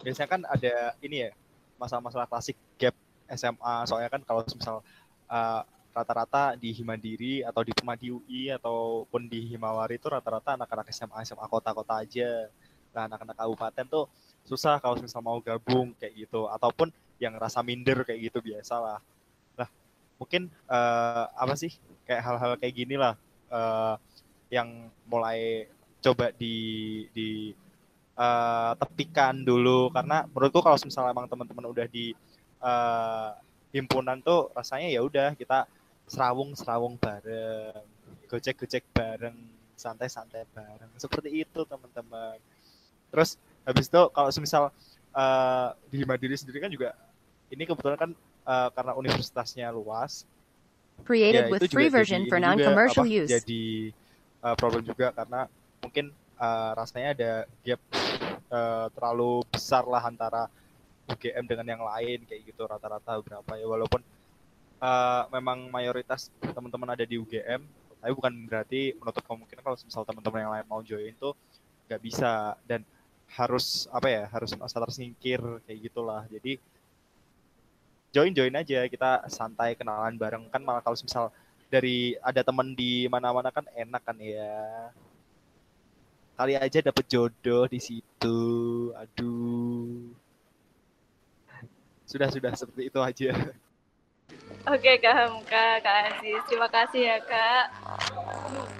biasanya 0.00 0.28
kan 0.28 0.40
ada 0.48 0.96
ini 1.04 1.28
ya 1.28 1.30
masalah-masalah 1.76 2.24
klasik 2.24 2.56
gap 2.80 2.96
SMA 3.28 3.74
soalnya 3.84 4.08
kan 4.08 4.24
kalau 4.24 4.40
misal 4.48 4.80
eh, 5.28 5.62
rata-rata 5.94 6.58
di 6.58 6.74
Himandiri 6.74 7.46
atau 7.46 7.62
di 7.62 7.70
Permadi 7.70 8.10
UI 8.10 8.50
ataupun 8.50 9.30
di 9.30 9.54
Himawari 9.54 9.94
itu 9.94 10.10
rata-rata 10.10 10.58
anak-anak 10.58 10.90
SMA 10.90 11.22
SMA 11.22 11.46
kota-kota 11.46 12.02
aja. 12.02 12.50
Nah, 12.90 13.06
anak-anak 13.06 13.38
kabupaten 13.38 13.86
tuh 13.86 14.04
susah 14.42 14.82
kalau 14.82 14.98
misal 14.98 15.22
mau 15.22 15.38
gabung 15.38 15.94
kayak 15.96 16.26
gitu 16.26 16.50
ataupun 16.50 16.90
yang 17.22 17.38
rasa 17.38 17.62
minder 17.62 18.02
kayak 18.02 18.26
gitu 18.26 18.42
biasa 18.42 18.74
lah. 18.82 18.98
Nah, 19.54 19.70
mungkin 20.18 20.50
eh, 20.50 21.24
apa 21.30 21.54
sih 21.54 21.70
kayak 22.02 22.22
hal-hal 22.26 22.52
kayak 22.58 22.74
gini 22.74 22.98
lah 22.98 23.14
eh, 23.54 23.94
yang 24.50 24.90
mulai 25.06 25.70
coba 26.02 26.34
di 26.34 26.56
di 27.14 27.54
eh, 28.18 28.72
tepikan 28.82 29.46
dulu 29.46 29.94
karena 29.94 30.26
menurutku 30.26 30.58
kalau 30.58 30.76
misalnya 30.82 31.14
emang 31.14 31.30
teman-teman 31.30 31.70
udah 31.70 31.86
di 31.86 32.10
eh, 32.60 33.30
himpunan 33.74 34.22
tuh 34.22 34.54
rasanya 34.54 34.86
ya 34.90 35.02
udah 35.02 35.34
kita 35.34 35.66
serawung-serawung 36.04 37.00
bareng, 37.00 37.84
gocek-gocek 38.28 38.84
bareng, 38.92 39.36
santai-santai 39.74 40.44
bareng. 40.52 40.90
Seperti 41.00 41.44
itu 41.44 41.60
teman-teman. 41.64 42.38
Terus 43.08 43.40
habis 43.64 43.88
itu 43.88 44.02
kalau 44.12 44.30
semisal 44.32 44.68
eh, 45.16 45.68
di 45.88 46.04
Mandiri 46.04 46.36
sendiri 46.36 46.60
kan 46.60 46.70
juga 46.70 46.92
ini 47.48 47.64
kebetulan 47.64 47.96
kan 47.96 48.10
eh, 48.44 48.68
karena 48.76 48.92
universitasnya 48.98 49.72
luas 49.72 50.28
Created 51.02 51.48
ya 51.48 51.52
with 51.52 51.66
free 51.74 51.90
version 51.90 52.22
jadi 52.22 52.30
for 52.30 52.38
non-commercial 52.38 53.02
use. 53.02 53.26
jadi 53.26 53.90
uh, 54.46 54.54
problem 54.54 54.86
juga 54.86 55.10
karena 55.10 55.50
mungkin 55.82 56.14
uh, 56.38 56.70
rasanya 56.78 57.08
ada 57.18 57.32
gap 57.66 57.80
uh, 58.52 58.86
terlalu 58.94 59.42
besar 59.50 59.82
lah 59.90 60.06
antara 60.06 60.46
UGM 61.10 61.44
dengan 61.44 61.66
yang 61.66 61.82
lain 61.82 62.24
kayak 62.24 62.46
gitu 62.46 62.62
rata-rata 62.64 63.20
berapa 63.20 63.52
ya 63.58 63.66
walaupun 63.66 64.00
uh, 64.80 65.28
memang 65.30 65.68
mayoritas 65.70 66.30
teman-teman 66.40 66.94
ada 66.94 67.04
di 67.04 67.18
UGM 67.18 67.62
tapi 68.04 68.12
bukan 68.12 68.36
berarti 68.44 68.92
menutup 69.00 69.24
kemungkinan 69.24 69.64
kalau 69.64 69.80
misal 69.80 70.04
teman-teman 70.04 70.40
yang 70.44 70.52
lain 70.52 70.66
mau 70.68 70.84
join 70.84 71.16
tuh 71.16 71.32
nggak 71.88 72.00
bisa 72.04 72.52
dan 72.68 72.84
harus 73.32 73.88
apa 73.88 74.12
ya 74.12 74.22
harus 74.28 74.52
masa 74.60 74.76
tersingkir 74.76 75.40
kayak 75.64 75.88
gitulah. 75.88 76.28
Jadi 76.28 76.60
join 78.12 78.36
join 78.36 78.52
aja 78.52 78.84
kita 78.92 79.24
santai 79.32 79.72
kenalan 79.72 80.20
bareng. 80.20 80.52
Kan 80.52 80.60
malah 80.68 80.84
kalau 80.84 81.00
misal 81.00 81.32
dari 81.72 82.12
ada 82.20 82.44
teman 82.44 82.76
di 82.76 83.08
mana-mana 83.08 83.48
kan 83.48 83.64
enak 83.72 84.02
kan 84.04 84.20
ya. 84.20 84.92
Kali 86.36 86.60
aja 86.60 86.84
dapet 86.84 87.08
jodoh 87.08 87.64
di 87.64 87.80
situ 87.80 88.38
aduh. 88.92 90.12
Sudah 92.04 92.28
sudah 92.28 92.52
seperti 92.52 92.92
itu 92.92 93.00
aja 93.00 93.32
Oke 94.64 94.96
Kak 94.96 95.12
Hamka, 95.12 95.66
Kak 95.84 95.96
Aziz, 96.08 96.40
terima 96.48 96.68
kasih 96.72 97.00
ya 97.04 97.18
Kak. 97.20 97.64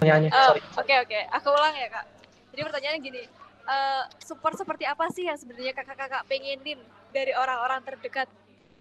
Pertanyaannya, 0.01 0.31
Oh, 0.33 0.57
sorry. 0.57 0.63
Oke 0.81 0.95
oke, 1.05 1.21
aku 1.29 1.49
ulang 1.53 1.77
ya 1.77 1.89
Kak. 1.93 2.07
Jadi 2.57 2.61
pertanyaannya 2.65 3.01
gini, 3.05 3.23
eh, 3.69 4.03
support 4.25 4.57
seperti 4.57 4.89
apa 4.89 5.05
sih 5.13 5.29
yang 5.29 5.37
sebenarnya 5.37 5.77
kakak-kakak 5.77 6.25
pengenin 6.25 6.81
dari 7.13 7.37
orang-orang 7.37 7.85
terdekat 7.85 8.33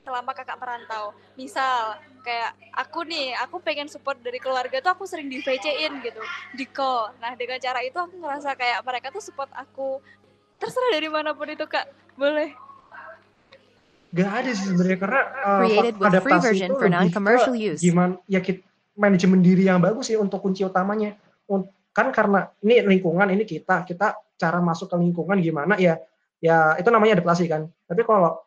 selama 0.03 0.31
kakak 0.31 0.55
merantau? 0.55 1.11
Misal 1.35 1.99
kayak 2.23 2.55
aku 2.71 3.03
nih, 3.03 3.35
aku 3.35 3.59
pengen 3.59 3.91
support 3.91 4.19
dari 4.23 4.39
keluarga 4.39 4.79
tuh 4.79 4.95
aku 4.95 5.03
sering 5.03 5.27
di 5.27 5.43
VC-in 5.43 5.99
gitu, 5.99 6.23
di 6.55 6.63
call. 6.71 7.11
Nah 7.19 7.35
dengan 7.35 7.59
cara 7.59 7.83
itu 7.83 7.99
aku 7.99 8.15
ngerasa 8.15 8.55
kayak 8.55 8.79
mereka 8.83 9.11
tuh 9.11 9.23
support 9.23 9.51
aku. 9.51 9.99
Terserah 10.55 10.95
dari 10.95 11.11
mana 11.11 11.35
pun 11.35 11.51
itu 11.51 11.67
Kak, 11.67 12.15
boleh. 12.15 12.55
Gak 14.13 14.29
ada 14.29 14.49
sih 14.53 14.69
sebenarnya 14.69 14.97
karena 15.01 15.21
uh, 15.41 15.61
adaptasi 16.05 16.45
version 16.53 16.69
itu 16.69 16.77
for 16.77 16.89
non-commercial 16.89 17.55
use. 17.57 17.81
Gimana 17.81 18.21
ya 18.29 18.39
kita 18.45 18.61
manajemen 18.93 19.41
diri 19.41 19.65
yang 19.65 19.81
bagus 19.81 20.13
sih 20.13 20.17
untuk 20.21 20.37
kunci 20.37 20.61
utamanya. 20.61 21.17
Kan 21.93 22.13
karena 22.13 22.49
ini 22.61 22.81
lingkungan 22.85 23.25
ini 23.33 23.41
kita 23.41 23.81
kita 23.85 24.13
cara 24.37 24.59
masuk 24.61 24.89
ke 24.93 24.97
lingkungan 25.01 25.37
gimana 25.41 25.77
ya 25.81 25.97
ya 26.37 26.77
itu 26.77 26.89
namanya 26.93 27.17
adaptasi 27.17 27.49
kan. 27.49 27.65
Tapi 27.89 28.01
kalau 28.05 28.37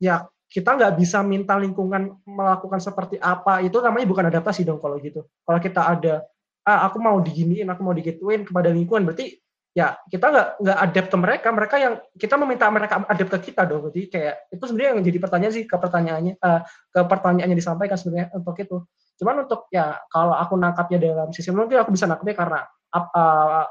ya 0.00 0.24
kita 0.48 0.76
nggak 0.80 0.92
bisa 0.96 1.20
minta 1.20 1.60
lingkungan 1.60 2.16
melakukan 2.24 2.80
seperti 2.80 3.20
apa 3.20 3.60
itu 3.60 3.76
namanya 3.84 4.06
bukan 4.08 4.24
adaptasi 4.32 4.64
dong 4.64 4.80
kalau 4.80 4.96
gitu. 4.96 5.28
Kalau 5.44 5.60
kita 5.60 5.80
ada 5.92 6.24
ah 6.64 6.88
aku 6.88 6.98
mau 6.98 7.20
diginiin, 7.20 7.68
aku 7.68 7.84
mau 7.84 7.92
digituin 7.92 8.48
kepada 8.48 8.72
lingkungan 8.72 9.04
berarti 9.12 9.38
ya 9.76 9.92
kita 10.08 10.32
nggak 10.32 10.48
nggak 10.64 10.78
adapt 10.88 11.08
ke 11.12 11.16
mereka, 11.20 11.48
mereka 11.52 11.76
yang 11.76 11.94
kita 12.16 12.34
meminta 12.40 12.64
mereka 12.72 13.04
adapt 13.04 13.30
ke 13.36 13.52
kita 13.52 13.68
dong. 13.68 13.92
Jadi 13.92 14.08
kayak 14.08 14.48
itu 14.48 14.64
sebenarnya 14.64 14.90
yang 14.96 15.02
jadi 15.04 15.18
pertanyaan 15.20 15.52
sih 15.52 15.64
ke 15.68 15.76
pertanyaannya 15.76 16.34
eh, 16.40 16.60
ke 16.64 17.00
pertanyaannya 17.04 17.56
disampaikan 17.60 18.00
sebenarnya 18.00 18.32
untuk 18.32 18.56
itu. 18.56 18.76
Cuman 19.20 19.44
untuk 19.44 19.68
ya 19.68 20.00
kalau 20.08 20.32
aku 20.32 20.56
nangkapnya 20.56 20.96
dalam 20.96 21.28
sisi 21.28 21.52
mungkin 21.52 21.76
aku 21.76 21.92
bisa 21.92 22.08
nangkapnya 22.08 22.32
karena 22.40 22.60
eh, 22.96 23.64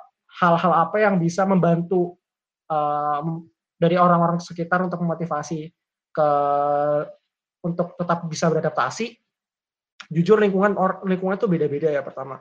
hal-hal 0.45 0.73
apa 0.77 0.97
yang 1.01 1.17
bisa 1.17 1.41
membantu 1.49 2.21
eh, 2.69 3.21
dari 3.81 3.97
orang-orang 3.97 4.37
sekitar 4.37 4.85
untuk 4.85 5.01
memotivasi 5.01 5.73
ke 6.13 6.29
untuk 7.65 7.97
tetap 7.97 8.21
bisa 8.29 8.45
beradaptasi. 8.53 9.17
Jujur 10.13 10.37
lingkungan 10.37 10.77
or, 10.77 11.01
lingkungan 11.09 11.33
itu 11.33 11.49
beda-beda 11.49 11.89
ya 11.89 12.05
pertama. 12.05 12.37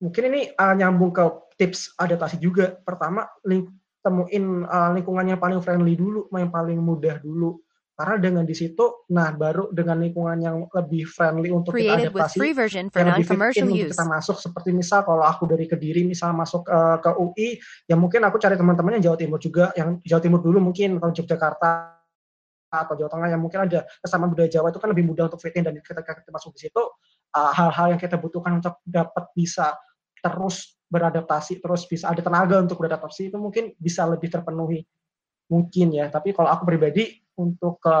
Mungkin 0.00 0.22
ini 0.32 0.40
uh, 0.56 0.74
nyambung 0.74 1.12
ke 1.12 1.24
tips 1.60 1.94
adaptasi 2.00 2.40
juga. 2.40 2.72
Pertama, 2.80 3.28
ling, 3.44 3.68
temuin 4.00 4.64
uh, 4.64 4.90
lingkungan 4.96 5.36
yang 5.36 5.40
paling 5.40 5.60
friendly 5.60 5.92
dulu, 5.94 6.26
yang 6.32 6.48
paling 6.48 6.80
mudah 6.80 7.20
dulu. 7.20 7.60
Karena 8.00 8.16
dengan 8.16 8.48
di 8.48 8.56
situ, 8.56 9.04
nah 9.12 9.28
baru 9.28 9.68
dengan 9.76 10.00
lingkungan 10.00 10.40
yang 10.40 10.56
lebih 10.72 11.04
friendly 11.04 11.52
untuk 11.52 11.76
kita 11.76 12.00
Created 12.00 12.08
adaptasi, 12.08 12.38
free 12.40 12.56
version 12.56 12.88
for 12.88 13.04
yang 13.04 13.12
lebih 13.12 13.28
fit 13.28 13.60
in 13.60 13.68
untuk 13.68 13.92
kita 13.92 14.08
masuk 14.08 14.36
seperti 14.40 14.72
misal 14.72 15.04
kalau 15.04 15.20
aku 15.20 15.44
dari 15.44 15.68
kediri 15.68 16.08
misal 16.08 16.32
masuk 16.32 16.64
eh, 16.64 16.96
ke 16.96 17.10
UI 17.20 17.48
ya 17.84 18.00
mungkin 18.00 18.24
aku 18.24 18.40
cari 18.40 18.56
teman-teman 18.56 18.96
yang 18.96 19.12
Jawa 19.12 19.16
Timur 19.20 19.36
juga 19.36 19.68
yang 19.76 20.00
Jawa 20.00 20.16
Timur 20.24 20.40
dulu 20.40 20.64
mungkin 20.64 20.96
atau 20.96 21.12
Yogyakarta 21.12 22.00
atau 22.72 22.94
Jawa 22.96 23.10
Tengah 23.12 23.28
yang 23.36 23.42
mungkin 23.44 23.68
ada 23.68 23.84
kesamaan 24.00 24.32
budaya 24.32 24.48
Jawa 24.48 24.72
itu 24.72 24.80
kan 24.80 24.88
lebih 24.96 25.04
mudah 25.04 25.28
untuk 25.28 25.40
fit 25.44 25.52
in 25.60 25.68
dan 25.68 25.76
ketika 25.76 26.16
kita 26.16 26.30
masuk 26.32 26.56
di 26.56 26.72
situ 26.72 26.82
eh, 27.36 27.52
hal-hal 27.52 27.86
yang 27.92 28.00
kita 28.00 28.16
butuhkan 28.16 28.64
untuk 28.64 28.80
dapat 28.88 29.28
bisa 29.36 29.76
terus 30.20 30.78
beradaptasi 30.90 31.62
terus 31.62 31.86
bisa 31.86 32.10
ada 32.10 32.20
tenaga 32.20 32.58
untuk 32.60 32.82
beradaptasi 32.82 33.30
itu 33.30 33.38
mungkin 33.38 33.72
bisa 33.78 34.04
lebih 34.04 34.28
terpenuhi. 34.28 34.84
Mungkin 35.50 35.96
ya 35.96 36.06
tapi 36.12 36.30
kalau 36.30 36.50
aku 36.50 36.62
pribadi 36.66 37.10
untuk 37.38 37.80
ke 37.82 37.96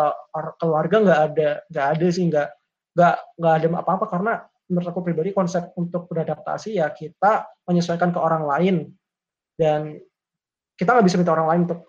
keluarga 0.60 0.96
nggak 1.00 1.20
ada 1.32 1.50
nggak 1.66 1.86
ada 1.96 2.06
sih 2.12 2.24
nggak 2.28 2.48
nggak 2.94 3.16
nggak 3.40 3.54
ada 3.56 3.66
apa-apa 3.80 4.06
karena 4.10 4.32
menurut 4.70 4.86
aku 4.86 5.00
pribadi 5.02 5.30
konsep 5.34 5.74
untuk 5.74 6.06
beradaptasi 6.06 6.78
ya 6.78 6.90
kita 6.94 7.46
menyesuaikan 7.66 8.14
ke 8.14 8.18
orang 8.22 8.44
lain. 8.46 8.76
Dan 9.58 9.98
kita 10.78 10.96
nggak 10.96 11.06
bisa 11.06 11.18
minta 11.18 11.34
orang 11.34 11.48
lain 11.50 11.62
untuk 11.68 11.80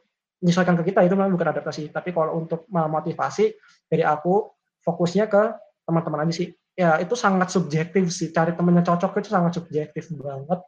menyesuaikan 0.42 0.76
ke 0.82 0.84
kita 0.92 1.06
itu 1.06 1.14
memang 1.14 1.34
bukan 1.38 1.54
adaptasi. 1.54 1.94
Tapi 1.94 2.10
kalau 2.10 2.42
untuk 2.42 2.66
memotivasi 2.68 3.54
dari 3.86 4.02
aku 4.02 4.50
fokusnya 4.82 5.30
ke 5.30 5.44
teman-teman 5.86 6.26
aja 6.26 6.34
sih 6.34 6.50
ya 6.76 6.98
itu 7.04 7.14
sangat 7.20 7.52
subjektif 7.52 8.08
sih 8.10 8.32
cari 8.32 8.56
temen 8.56 8.80
yang 8.80 8.88
cocok 8.88 9.20
itu 9.20 9.30
sangat 9.30 9.52
subjektif 9.60 10.08
banget 10.16 10.60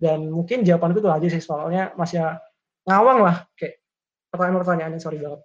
dan 0.00 0.26
mungkin 0.32 0.66
jawaban 0.66 0.96
itu 0.96 1.06
aja 1.06 1.28
sih 1.30 1.42
soalnya 1.42 1.94
masih 1.94 2.24
ngawang 2.88 3.22
lah 3.22 3.46
kayak 3.54 3.78
pertanyaan-pertanyaannya 4.32 5.00
sorry 5.00 5.20
banget 5.22 5.42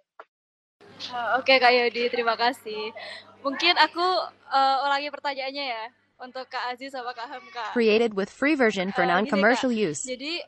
Uh, 1.11 1.37
Oke 1.43 1.59
Kak 1.59 1.75
Yodi, 1.75 2.07
terima 2.07 2.39
kasih. 2.39 2.95
Mungkin 3.43 3.75
aku 3.77 4.01
uh, 4.47 4.85
ulangi 4.87 5.11
pertanyaannya 5.11 5.65
ya 5.67 5.83
untuk 6.17 6.47
Kak 6.47 6.73
Aziz 6.73 6.95
sama 6.95 7.11
Kak 7.11 7.29
Hamka. 7.29 7.75
Created 7.75 8.15
with 8.15 8.31
free 8.31 8.55
version 8.55 8.95
for 8.95 9.03
Eh, 9.03 9.07
gini, 9.11 9.13
non-commercial 9.13 9.69
use. 9.69 10.07
Jadi 10.07 10.39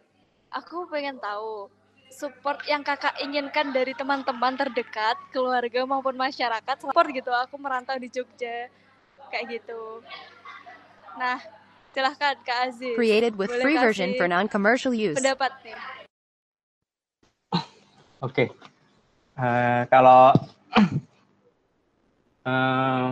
aku 0.56 0.88
pengen 0.88 1.20
tahu 1.20 1.68
support 2.08 2.64
yang 2.66 2.82
kakak 2.82 3.20
inginkan 3.20 3.76
dari 3.76 3.92
teman-teman 3.92 4.56
terdekat, 4.56 5.20
keluarga 5.36 5.84
maupun 5.84 6.16
masyarakat 6.16 6.76
support 6.80 7.08
gitu. 7.12 7.30
Aku 7.30 7.60
merantau 7.60 8.00
di 8.00 8.08
Jogja 8.08 8.72
kayak 9.32 9.60
gitu. 9.62 10.02
Nah, 11.18 11.42
silahkan 11.92 12.36
Kak 12.46 12.58
Aziz. 12.70 12.94
Created 12.94 13.34
with 13.36 13.50
Boleh 13.50 13.64
free 13.64 13.78
version 13.78 14.14
for 14.16 14.30
non-commercial 14.30 14.94
use. 14.94 15.18
pendapat 15.18 15.52
nih. 15.66 15.78
Oke. 18.22 18.50
Eh, 19.38 19.82
kalau 19.94 20.34
eh, 22.50 23.08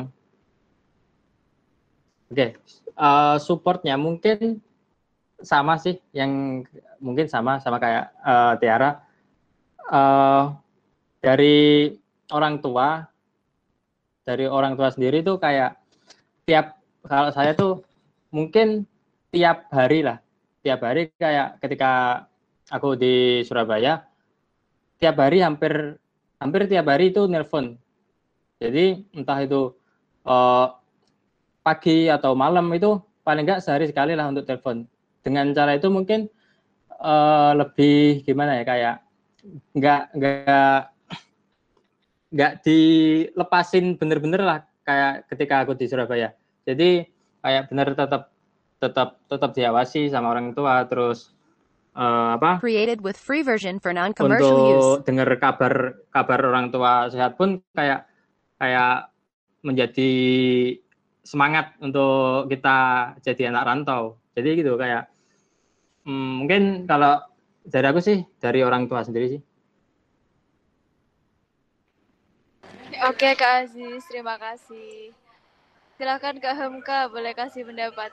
Oke, 2.26 2.58
eh, 2.98 3.38
supportnya 3.38 3.96
mungkin 4.02 4.60
sama 5.40 5.78
sih, 5.78 6.02
yang 6.10 6.66
mungkin 6.98 7.30
sama 7.30 7.62
sama 7.62 7.78
kayak 7.78 8.10
eh, 8.26 8.54
Tiara. 8.60 8.92
Eh, 9.86 10.44
dari 11.22 11.94
orang 12.34 12.62
tua, 12.62 13.06
dari 14.26 14.50
orang 14.50 14.74
tua 14.74 14.90
sendiri 14.90 15.22
tuh 15.22 15.38
kayak 15.38 15.78
tiap 16.46 16.78
kalau 17.06 17.30
saya 17.34 17.58
tuh 17.58 17.82
mungkin 18.30 18.86
tiap 19.34 19.70
hari 19.74 20.06
lah, 20.06 20.22
tiap 20.62 20.86
hari 20.86 21.10
kayak 21.18 21.58
ketika 21.62 22.26
aku 22.70 22.94
di 22.98 23.42
Surabaya, 23.46 24.06
tiap 25.02 25.18
hari 25.18 25.42
hampir 25.42 25.98
hampir 26.38 26.70
tiap 26.70 26.86
hari 26.90 27.10
itu 27.14 27.26
nelpon. 27.26 27.78
Jadi 28.62 29.06
entah 29.18 29.42
itu 29.42 29.74
eh, 30.26 30.68
pagi 31.66 32.08
atau 32.08 32.38
malam 32.38 32.70
itu 32.74 33.02
paling 33.26 33.44
enggak 33.46 33.66
sehari 33.66 33.90
sekali 33.90 34.14
lah 34.14 34.30
untuk 34.30 34.46
telepon. 34.46 34.86
Dengan 35.26 35.50
cara 35.58 35.78
itu 35.78 35.90
mungkin 35.90 36.30
eh, 36.94 37.52
lebih 37.58 38.22
gimana 38.26 38.62
ya 38.62 38.64
kayak 38.66 38.96
nggak 39.78 40.04
nggak 40.18 40.82
nggak 42.34 42.54
dilepasin 42.66 43.98
bener-bener 43.98 44.42
lah 44.42 44.60
kayak 44.86 45.28
ketika 45.34 45.66
aku 45.66 45.74
di 45.74 45.90
Surabaya. 45.90 46.32
Jadi 46.64 47.04
kayak 47.42 47.74
bener 47.74 47.98
tetap 47.98 48.32
tetap 48.80 49.10
tetap 49.26 49.52
diawasi 49.58 50.08
sama 50.14 50.32
orang 50.32 50.54
tua 50.54 50.86
terus 50.86 51.34
eh, 51.98 52.30
apa 52.38 52.62
Created 52.62 53.02
with 53.02 53.18
free 53.18 53.42
version 53.42 53.82
for 53.82 53.92
non-commercial 53.92 54.56
use. 54.56 55.02
untuk 55.02 55.10
dengar 55.10 55.30
kabar 55.42 55.74
kabar 56.14 56.40
orang 56.46 56.70
tua 56.70 57.10
sehat 57.10 57.36
pun 57.36 57.60
kayak 57.74 58.06
kayak 58.62 59.10
menjadi 59.66 60.12
semangat 61.26 61.74
untuk 61.82 62.46
kita 62.54 62.78
jadi 63.26 63.50
anak 63.50 63.66
rantau. 63.66 64.22
Jadi 64.38 64.62
gitu 64.62 64.78
kayak 64.78 65.10
hmm, 66.06 66.46
mungkin 66.46 66.86
kalau 66.86 67.26
dari 67.66 67.86
aku 67.90 67.98
sih 67.98 68.22
dari 68.38 68.62
orang 68.62 68.86
tua 68.86 69.02
sendiri 69.02 69.38
sih. 69.38 69.42
Oke 73.06 73.38
Kak 73.38 73.70
Aziz, 73.70 74.02
terima 74.10 74.34
kasih. 74.34 75.14
Silakan 75.94 76.42
Kak 76.42 76.58
Hamka, 76.58 77.06
boleh 77.06 77.38
kasih 77.38 77.62
pendapat. 77.62 78.10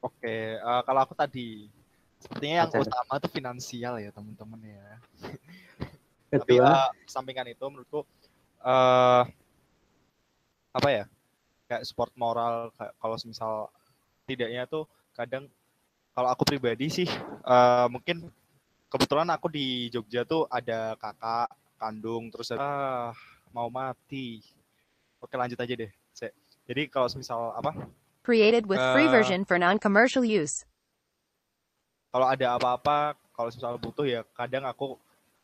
Oke, 0.00 0.56
eh, 0.56 0.80
kalau 0.88 1.00
aku 1.04 1.12
tadi 1.12 1.68
sepertinya 2.16 2.64
yang 2.64 2.72
Oke. 2.72 2.88
utama 2.88 3.20
itu 3.20 3.28
finansial 3.28 4.00
ya 4.00 4.08
teman-teman 4.08 4.56
ya. 4.64 4.88
Tapi 6.32 6.56
Kedua, 6.56 6.88
eh, 6.88 6.88
sampingan 7.04 7.52
itu 7.52 7.60
menurutku 7.68 8.08
eh 8.64 9.22
apa 10.72 10.88
ya? 10.88 11.04
Kayak 11.68 11.84
sport 11.84 12.16
moral 12.16 12.72
kayak 12.72 12.96
kalau 12.96 13.16
misal 13.20 13.52
tidaknya 14.24 14.64
tuh 14.64 14.88
kadang 15.12 15.44
kalau 16.16 16.32
aku 16.32 16.48
pribadi 16.48 16.88
sih 16.88 17.08
eh 17.44 17.86
mungkin 17.92 18.32
kebetulan 18.88 19.28
aku 19.28 19.52
di 19.52 19.92
Jogja 19.92 20.24
tuh 20.24 20.48
ada 20.48 20.96
kakak 20.96 21.52
kandung 21.78 22.28
terus 22.28 22.50
ah 22.52 23.14
mau 23.54 23.70
mati. 23.72 24.42
Oke 25.22 25.38
lanjut 25.38 25.56
aja 25.56 25.74
deh. 25.74 25.90
Jadi 26.68 26.82
kalau 26.92 27.08
misal 27.16 27.54
apa? 27.56 27.72
Created 28.20 28.68
with 28.68 28.82
free 28.92 29.08
Uh, 29.08 29.14
version 29.14 29.40
for 29.48 29.56
non-commercial 29.56 30.20
use. 30.20 30.68
kalau 32.08 32.24
ada 32.24 32.56
apa-apa 32.56 33.12
kalau 33.36 33.52
misalnya 33.52 33.76
butuh 33.76 34.08
ya 34.08 34.24
kadang 34.32 34.64
aku 34.64 34.96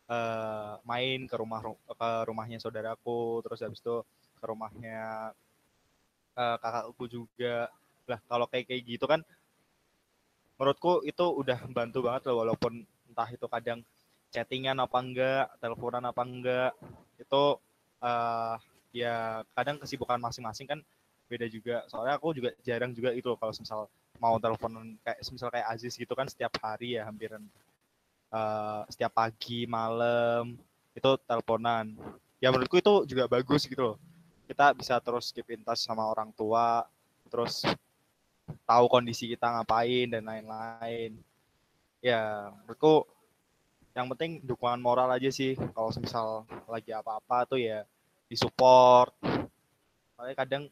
eh, 0.09 0.73
main 0.89 1.29
ke 1.29 1.37
rumah 1.37 1.61
ke 1.61 2.11
rumahnya 2.25 2.57
saudaraku 2.57 3.45
terus 3.45 3.61
habis 3.61 3.85
itu 3.85 4.01
ke 4.41 4.45
rumahnya 4.49 5.33
eh, 6.35 6.57
kakakku 6.57 7.05
juga 7.05 7.69
lah 8.09 8.21
kalau 8.25 8.49
kayak 8.49 8.65
kayak 8.69 8.83
gitu 8.85 9.05
kan 9.05 9.21
menurutku 10.57 11.05
itu 11.05 11.25
udah 11.25 11.59
membantu 11.69 11.99
banget 12.01 12.23
loh 12.33 12.37
walaupun 12.41 12.81
entah 13.13 13.29
itu 13.29 13.45
kadang 13.45 13.85
chattingan 14.35 14.83
apa 14.83 14.99
enggak 14.99 15.47
teleponan 15.63 16.03
apa 16.11 16.23
enggak 16.27 16.73
itu 17.23 17.45
eh, 18.03 18.55
ya 18.91 19.47
kadang 19.55 19.79
kesibukan 19.79 20.19
masing-masing 20.19 20.67
kan 20.67 20.81
beda 21.31 21.47
juga. 21.47 21.87
Soalnya 21.87 22.19
aku 22.19 22.35
juga 22.35 22.51
jarang 22.67 22.91
juga 22.91 23.15
itu 23.15 23.31
kalau 23.39 23.55
misal 23.55 23.87
mau 24.19 24.35
telepon 24.43 24.99
kayak 25.07 25.19
misal 25.31 25.49
kayak 25.55 25.71
Aziz 25.71 25.95
gitu 25.95 26.13
kan 26.19 26.27
setiap 26.27 26.59
hari 26.59 26.99
ya 26.99 27.07
hampiran. 27.07 27.47
Eh, 28.35 28.83
setiap 28.91 29.15
pagi 29.15 29.71
malam 29.71 30.59
itu 30.99 31.11
teleponan. 31.31 31.95
Ya 32.43 32.51
menurutku 32.51 32.83
itu 32.83 33.07
juga 33.07 33.31
bagus 33.31 33.71
gitu 33.71 33.95
loh. 33.95 33.97
Kita 34.51 34.75
bisa 34.75 34.99
terus 34.99 35.31
keep 35.31 35.47
in 35.55 35.63
touch 35.63 35.87
sama 35.87 36.05
orang 36.11 36.35
tua 36.35 36.83
terus 37.31 37.65
tahu 38.69 38.85
kondisi 38.91 39.31
kita 39.31 39.47
ngapain 39.47 40.11
dan 40.11 40.27
lain-lain. 40.27 41.15
Ya 42.03 42.53
menurutku 42.53 43.14
yang 43.95 44.11
penting 44.11 44.43
dukungan 44.43 44.83
moral 44.83 45.09
aja 45.15 45.31
sih. 45.31 45.55
Kalau 45.55 45.91
misal 45.95 46.27
lagi 46.67 46.91
apa-apa 46.91 47.47
tuh 47.47 47.63
ya 47.63 47.87
disupport. 48.27 49.15
Soalnya 50.19 50.35
kadang 50.35 50.65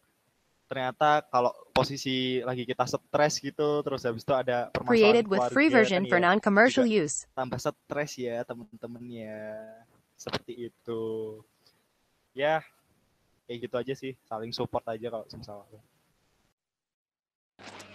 ternyata 0.66 1.22
kalau 1.28 1.52
posisi 1.76 2.40
lagi 2.40 2.64
kita 2.64 2.88
stres 2.88 3.44
gitu 3.44 3.84
terus 3.84 4.08
habis 4.08 4.24
itu 4.24 4.32
ada 4.32 4.72
permasalahan 4.72 4.96
Created 4.96 5.26
with 5.28 5.44
free 5.52 5.68
keluarga 5.68 5.76
version 5.84 6.02
kan 6.02 6.10
for 6.10 6.18
ya 6.18 6.24
non-commercial 6.32 6.86
use. 6.88 7.28
tambah 7.36 7.60
stres 7.60 8.12
ya 8.16 8.40
temen-temen 8.40 9.04
ya 9.12 9.38
seperti 10.16 10.72
itu. 10.72 11.02
Ya 12.32 12.64
kayak 13.44 13.58
gitu 13.68 13.74
aja 13.76 13.94
sih. 13.94 14.12
Saling 14.24 14.50
support 14.56 14.82
aja 14.88 15.12
kalau 15.12 15.28
misal 15.28 15.62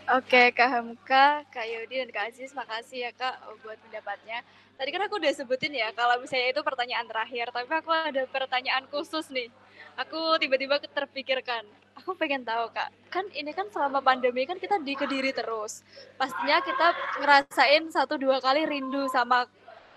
Oke, 0.07 0.55
Kak 0.55 0.71
Hamka, 0.71 1.43
Kak 1.51 1.67
Yodi, 1.67 1.99
dan 1.99 2.07
Kak 2.15 2.31
Aziz, 2.31 2.55
makasih 2.55 3.03
ya 3.03 3.11
Kak 3.11 3.43
buat 3.59 3.75
pendapatnya. 3.75 4.39
Tadi 4.79 4.87
kan 4.95 5.03
aku 5.03 5.19
udah 5.19 5.35
sebutin 5.35 5.75
ya, 5.75 5.91
kalau 5.91 6.15
misalnya 6.23 6.55
itu 6.55 6.63
pertanyaan 6.63 7.03
terakhir, 7.03 7.51
tapi 7.51 7.67
aku 7.67 7.91
ada 7.91 8.23
pertanyaan 8.31 8.87
khusus 8.87 9.27
nih. 9.27 9.51
Aku 9.99 10.39
tiba-tiba 10.39 10.79
terpikirkan, 10.79 11.67
aku 11.91 12.15
pengen 12.15 12.47
tahu 12.47 12.71
Kak, 12.71 12.87
kan 13.11 13.27
ini 13.35 13.51
kan 13.51 13.67
selama 13.67 13.99
pandemi 13.99 14.47
kan 14.47 14.55
kita 14.55 14.79
di 14.79 14.95
Kediri 14.95 15.35
terus. 15.35 15.83
Pastinya 16.15 16.63
kita 16.63 16.87
ngerasain 17.19 17.91
satu 17.91 18.15
dua 18.15 18.39
kali 18.39 18.63
rindu 18.63 19.11
sama 19.11 19.43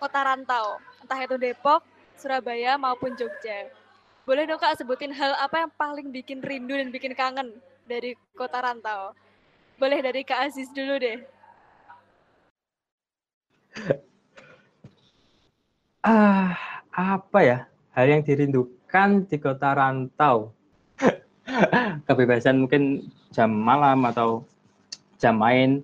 kota 0.03 0.27
rantau, 0.27 0.83
entah 1.07 1.23
itu 1.23 1.39
Depok, 1.39 1.87
Surabaya, 2.19 2.75
maupun 2.75 3.15
Jogja. 3.15 3.71
Boleh 4.27 4.43
dong 4.43 4.59
Kak 4.59 4.75
sebutin 4.75 5.15
hal 5.15 5.39
apa 5.39 5.63
yang 5.63 5.71
paling 5.79 6.11
bikin 6.11 6.43
rindu 6.43 6.75
dan 6.75 6.91
bikin 6.91 7.15
kangen 7.15 7.55
dari 7.87 8.19
kota 8.35 8.59
rantau? 8.59 9.15
Boleh 9.81 10.05
dari 10.05 10.21
Kak 10.29 10.53
Aziz 10.53 10.69
dulu 10.77 11.01
deh. 11.01 11.25
ah 16.05 16.53
apa 16.93 17.39
ya 17.41 17.59
hal 17.97 18.07
yang 18.13 18.21
dirindukan 18.21 19.25
di 19.25 19.41
kota 19.41 19.73
rantau? 19.73 20.53
Kebebasan 22.07 22.69
mungkin 22.69 23.09
jam 23.33 23.49
malam 23.49 24.05
atau 24.05 24.45
jam 25.17 25.41
main. 25.41 25.81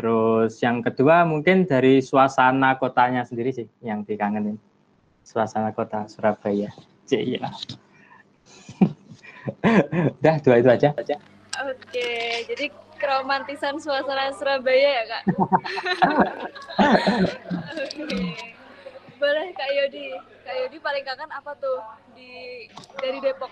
Terus 0.00 0.56
yang 0.64 0.80
kedua 0.80 1.28
mungkin 1.28 1.68
dari 1.68 2.00
suasana 2.00 2.80
kotanya 2.80 3.28
sendiri 3.28 3.52
sih 3.52 3.68
yang 3.84 4.00
dikangenin. 4.08 4.56
Suasana 5.28 5.76
kota 5.76 6.08
Surabaya. 6.08 6.72
Cik, 7.04 7.20
iya. 7.20 7.52
Udah 10.24 10.36
dua 10.40 10.56
itu 10.56 10.68
aja. 10.72 10.88
Oke, 11.56 12.44
jadi 12.48 12.68
keromantisan 12.96 13.78
suasana 13.78 14.32
Surabaya 14.34 14.90
ya 15.00 15.04
kak. 15.08 15.22
Boleh 19.16 19.48
Kak 19.56 19.70
Yodi. 19.72 20.12
Kak 20.44 20.54
Yodi 20.60 20.78
paling 20.80 21.04
kangen 21.04 21.30
apa 21.32 21.56
tuh 21.56 21.80
di 22.12 22.64
dari 23.00 23.18
Depok? 23.24 23.48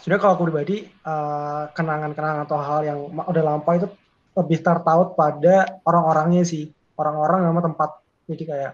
Sebenarnya 0.00 0.20
kalau 0.20 0.34
aku 0.36 0.44
pribadi 0.48 0.88
eh, 0.88 1.64
kenangan-kenangan 1.72 2.48
atau 2.48 2.58
hal 2.60 2.80
yang 2.84 2.98
udah 3.12 3.42
lampau 3.44 3.76
itu 3.76 3.88
lebih 4.34 4.58
tertaut 4.64 5.14
pada 5.14 5.78
orang-orangnya 5.86 6.42
sih, 6.42 6.72
orang-orang 6.96 7.44
sama 7.44 7.60
tempat. 7.60 7.90
Jadi 8.24 8.44
kayak 8.48 8.72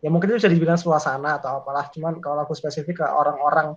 ya 0.00 0.08
mungkin 0.08 0.32
itu 0.32 0.44
bisa 0.44 0.52
dibilang 0.52 0.80
suasana 0.80 1.40
atau 1.40 1.64
apalah. 1.64 1.88
Cuman 1.92 2.20
kalau 2.20 2.44
aku 2.44 2.52
spesifik 2.52 3.00
ke 3.00 3.06
orang-orang 3.08 3.72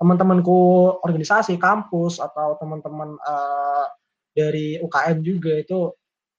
teman-temanku 0.00 0.58
organisasi 1.04 1.60
kampus 1.60 2.18
atau 2.18 2.56
teman-teman 2.56 3.20
eh, 3.20 3.86
dari 4.32 4.80
UKM 4.80 5.18
juga 5.20 5.52
itu 5.60 5.92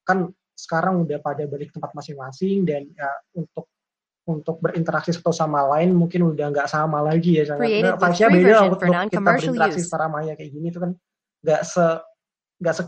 kan 0.03 0.29
sekarang 0.53 1.05
udah 1.05 1.17
pada 1.21 1.45
balik 1.49 1.73
tempat 1.73 1.93
masing-masing 1.97 2.65
dan 2.65 2.85
ya 2.93 3.09
untuk 3.33 3.69
untuk 4.23 4.55
berinteraksi 4.63 5.11
satu 5.11 5.35
sama 5.35 5.67
lain 5.75 5.91
mungkin 5.91 6.31
udah 6.31 6.47
nggak 6.53 6.69
sama 6.71 7.03
lagi 7.03 7.43
ya 7.43 7.43
sangat 7.43 7.99
vibes-nya 7.99 8.27
beda 8.31 8.55
untuk 8.71 8.79
kita 8.79 9.19
berinteraksi 9.19 9.79
use. 9.83 9.85
secara 9.89 10.07
maya 10.07 10.33
kayak 10.39 10.51
gini 10.53 10.67
itu 10.71 10.79
kan 10.79 10.91
nggak 11.43 11.61
se 11.67 11.85
nggak 12.63 12.75
se 12.79 12.83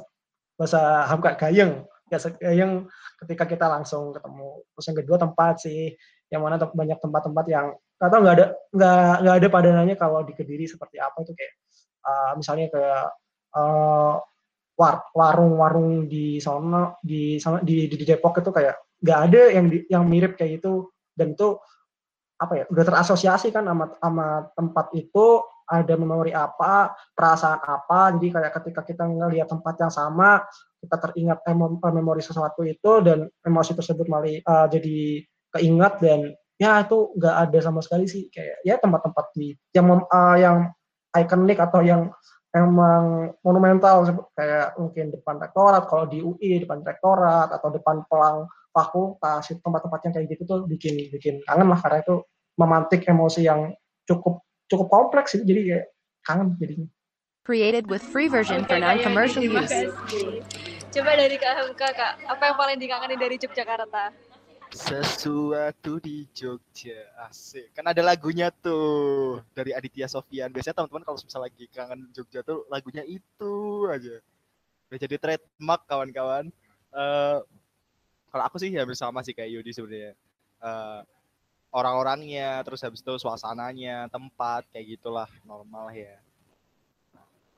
bahasa 0.56 1.04
hamka 1.12 1.36
gayeng 1.36 1.84
nggak 2.08 2.22
segayeng 2.24 2.88
ketika 3.20 3.44
kita 3.44 3.66
langsung 3.68 4.16
ketemu 4.16 4.64
terus 4.72 4.86
yang 4.88 4.98
kedua 5.04 5.18
tempat 5.20 5.54
sih 5.60 5.92
yang 6.32 6.42
mana 6.46 6.56
banyak 6.56 7.00
tempat-tempat 7.04 7.46
yang 7.52 7.68
tahu 8.00 8.22
nggak 8.24 8.36
ada 8.40 8.46
nggak 8.72 9.14
nggak 9.28 9.36
ada 9.36 9.48
padanannya 9.52 9.96
kalau 10.00 10.24
di 10.24 10.32
kediri 10.32 10.64
seperti 10.72 11.04
apa 11.04 11.20
itu 11.20 11.36
kayak 11.36 11.54
uh, 12.08 12.32
misalnya 12.40 12.72
kayak 12.72 13.06
uh, 13.60 14.24
warung-warung 15.16 16.12
di 16.12 16.38
sana 16.44 16.96
di 17.00 17.40
sana 17.40 17.64
di, 17.64 17.88
di, 17.88 17.96
di 17.96 18.06
Depok 18.06 18.44
itu 18.44 18.52
kayak 18.52 18.76
nggak 19.00 19.20
ada 19.32 19.42
yang 19.56 19.66
di- 19.72 19.86
yang 19.88 20.04
mirip 20.08 20.36
kayak 20.36 20.60
gitu. 20.60 20.92
Dan 21.16 21.36
itu 21.36 21.56
apa 22.36 22.54
ya 22.60 22.66
udah 22.68 22.84
terasosiasi 22.84 23.56
kan 23.56 23.64
sama 23.64 23.96
sama 23.96 24.28
tempat 24.52 24.92
itu 24.92 25.40
ada 25.66 25.94
memori 25.98 26.36
apa 26.36 26.94
perasaan 27.16 27.64
apa. 27.64 28.14
Jadi 28.20 28.28
kayak 28.36 28.52
ketika 28.62 28.82
kita 28.86 29.04
ngelihat 29.08 29.50
tempat 29.50 29.76
yang 29.82 29.92
sama 29.92 30.44
kita 30.84 30.96
teringat 31.02 31.40
eh, 31.42 31.56
memori 31.96 32.22
sesuatu 32.22 32.62
itu 32.62 32.92
dan 33.02 33.26
emosi 33.42 33.74
tersebut 33.74 34.06
malah 34.06 34.30
eh, 34.30 34.68
jadi 34.70 34.98
keingat 35.56 35.94
dan 36.04 36.36
ya 36.60 36.84
itu 36.84 37.16
nggak 37.18 37.36
ada 37.50 37.60
sama 37.64 37.80
sekali 37.82 38.06
sih. 38.06 38.28
Kayak 38.30 38.62
ya 38.68 38.76
tempat-tempat 38.78 39.26
di 39.34 39.56
yang 39.74 40.04
eh, 40.04 40.38
yang 40.44 40.58
ikonik 41.16 41.60
atau 41.64 41.82
yang 41.82 42.12
emang 42.56 43.36
monumental 43.44 44.08
kayak 44.32 44.80
mungkin 44.80 45.12
depan 45.12 45.36
rektorat 45.44 45.84
kalau 45.92 46.08
di 46.08 46.24
UI 46.24 46.64
depan 46.64 46.80
rektorat 46.80 47.52
atau 47.52 47.68
depan 47.68 48.08
pelang 48.08 48.48
fakultas 48.72 49.52
itu 49.52 49.60
tempat-tempat 49.60 50.00
yang 50.08 50.14
kayak 50.16 50.28
gitu 50.32 50.44
tuh 50.48 50.60
bikin 50.64 51.12
bikin 51.12 51.44
kangen 51.44 51.68
lah 51.68 51.80
karena 51.84 52.00
itu 52.00 52.24
memantik 52.56 53.04
emosi 53.04 53.44
yang 53.44 53.76
cukup 54.08 54.40
cukup 54.72 54.88
kompleks 54.88 55.36
itu 55.36 55.44
jadi 55.44 55.62
kayak 55.68 55.86
kangen 56.24 56.56
jadinya 56.56 56.88
Created 57.46 57.86
with 57.86 58.02
free 58.02 58.26
version 58.26 58.66
Oke, 58.66 58.74
for 58.74 58.82
non-commercial 58.82 59.46
use. 59.46 59.94
Coba 60.90 61.14
dari 61.14 61.38
Kak 61.38 61.54
Hamka, 61.54 61.94
Kak, 61.94 62.14
apa 62.26 62.42
yang 62.42 62.58
paling 62.58 62.78
dikangenin 62.82 63.22
dari 63.22 63.38
Yogyakarta? 63.38 64.10
Sesuatu 64.76 66.04
di 66.04 66.28
Jogja, 66.36 67.08
asik. 67.32 67.72
Kan 67.72 67.88
ada 67.88 68.04
lagunya 68.04 68.52
tuh 68.52 69.40
dari 69.56 69.72
Aditya 69.72 70.12
Sofian. 70.12 70.52
Biasanya 70.52 70.84
teman-teman 70.84 71.08
kalau 71.08 71.16
misal 71.24 71.40
lagi 71.48 71.64
kangen 71.72 72.12
Jogja 72.12 72.44
tuh 72.44 72.68
lagunya 72.68 73.08
itu 73.08 73.54
aja. 73.88 74.20
Udah 74.92 75.00
jadi 75.00 75.16
trademark 75.16 75.88
kawan-kawan. 75.88 76.52
Eh, 76.92 77.40
kalau 78.28 78.44
aku 78.44 78.60
sih 78.60 78.76
ya 78.76 78.84
bersama 78.84 79.24
sih 79.24 79.32
kayak 79.32 79.64
Yudi 79.64 79.72
sebenarnya. 79.72 80.12
Eh, 80.60 81.02
orang-orangnya, 81.72 82.60
terus 82.68 82.84
habis 82.84 83.00
itu 83.00 83.16
suasananya, 83.16 84.12
tempat 84.12 84.68
kayak 84.76 85.00
gitulah 85.00 85.32
normal 85.48 85.88
ya. 85.96 86.20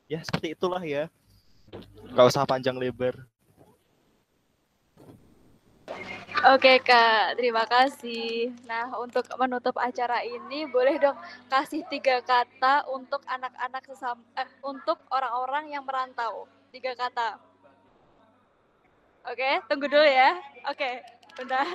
Ya 0.06 0.22
seperti 0.22 0.54
itulah 0.54 0.86
ya. 0.86 1.10
Gak 2.14 2.30
usah 2.30 2.46
panjang 2.46 2.78
lebar. 2.78 3.26
Oke 6.48 6.80
Kak, 6.80 7.36
terima 7.36 7.68
kasih. 7.68 8.56
Nah 8.72 8.88
untuk 9.04 9.28
menutup 9.36 9.76
acara 9.76 10.24
ini, 10.24 10.64
boleh 10.64 10.96
dong 10.96 11.20
kasih 11.52 11.84
tiga 11.92 12.24
kata 12.24 12.88
untuk 12.88 13.20
anak-anak 13.28 13.84
sesam, 13.84 14.16
eh, 14.32 14.48
untuk 14.64 14.96
orang-orang 15.12 15.76
yang 15.76 15.84
merantau. 15.84 16.48
Tiga 16.72 16.96
kata. 16.96 17.36
Oke, 19.28 19.60
tunggu 19.68 19.92
dulu 19.92 20.08
ya. 20.08 20.40
Oke, 20.72 21.04
bentar. 21.36 21.68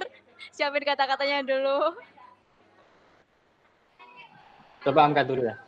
Siapin 0.57 0.89
kata-katanya 0.89 1.45
dulu. 1.45 1.93
Coba 4.89 5.01
angkat 5.05 5.29
dulu 5.29 5.53
ya. 5.53 5.61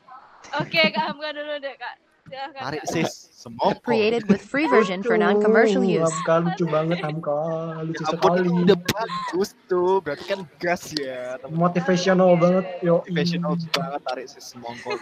Oke, 0.64 0.80
Kak 0.80 1.12
Hamka 1.12 1.28
dulu 1.36 1.60
deh 1.60 1.76
Kak. 1.76 1.96
Silahkan, 2.34 2.62
Tarik 2.66 2.82
sis, 2.90 3.30
semongko. 3.30 3.78
Created 3.86 4.26
with 4.26 4.42
free 4.42 4.66
version 4.66 5.06
for 5.06 5.14
non-commercial 5.14 5.86
use. 5.86 6.02
Hamka 6.02 6.42
lucu 6.42 6.66
banget 6.66 6.98
Hamka 6.98 7.38
lucu 7.86 8.02
Ya 8.02 8.10
sekali 8.10 8.48
udah 8.50 8.74
bagus 8.74 9.54
tuh. 9.70 10.02
Berarti 10.02 10.24
kan 10.26 10.40
gas 10.58 10.90
ya. 10.98 11.38
teman-teman. 11.38 11.62
motivational 11.62 12.34
banget 12.34 12.66
yo 12.82 13.06
Motivational 13.06 13.54
banget 13.70 14.00
tarik 14.02 14.26
sis 14.26 14.50
semongko. 14.50 14.98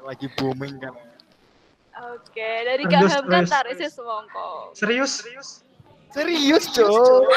Lagi 0.00 0.32
booming 0.40 0.80
kan. 0.80 0.96
Oke, 2.16 2.50
dari 2.64 2.88
Kak 2.88 3.20
Hamka 3.20 3.44
tarik 3.44 3.76
sih 3.76 3.92
semongko. 3.92 4.72
serius 4.72 5.20
Serius 6.16 6.64
dong. 6.72 7.28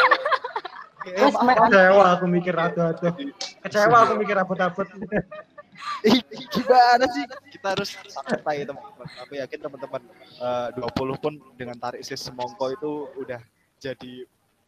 kecewa 1.03 2.15
aku 2.15 2.25
mikir 2.31 2.55
ratu-ratu 2.55 3.11
kecewa 3.59 4.07
aku 4.07 4.13
mikir 4.23 4.39
Ih, 4.39 5.23
gimana 6.53 7.05
sih? 7.09 7.23
Kita 7.53 7.67
harus 7.73 7.95
santai 8.09 8.67
teman-teman. 8.67 9.07
Aku 9.25 9.33
yakin 9.37 9.59
teman-teman 9.59 10.01
eh, 10.41 10.67
20 10.77 11.23
pun 11.23 11.33
dengan 11.57 11.77
tarik 11.79 12.01
sis 12.05 12.21
semongko 12.21 12.73
itu 12.73 12.91
udah 13.19 13.41
jadi 13.81 14.13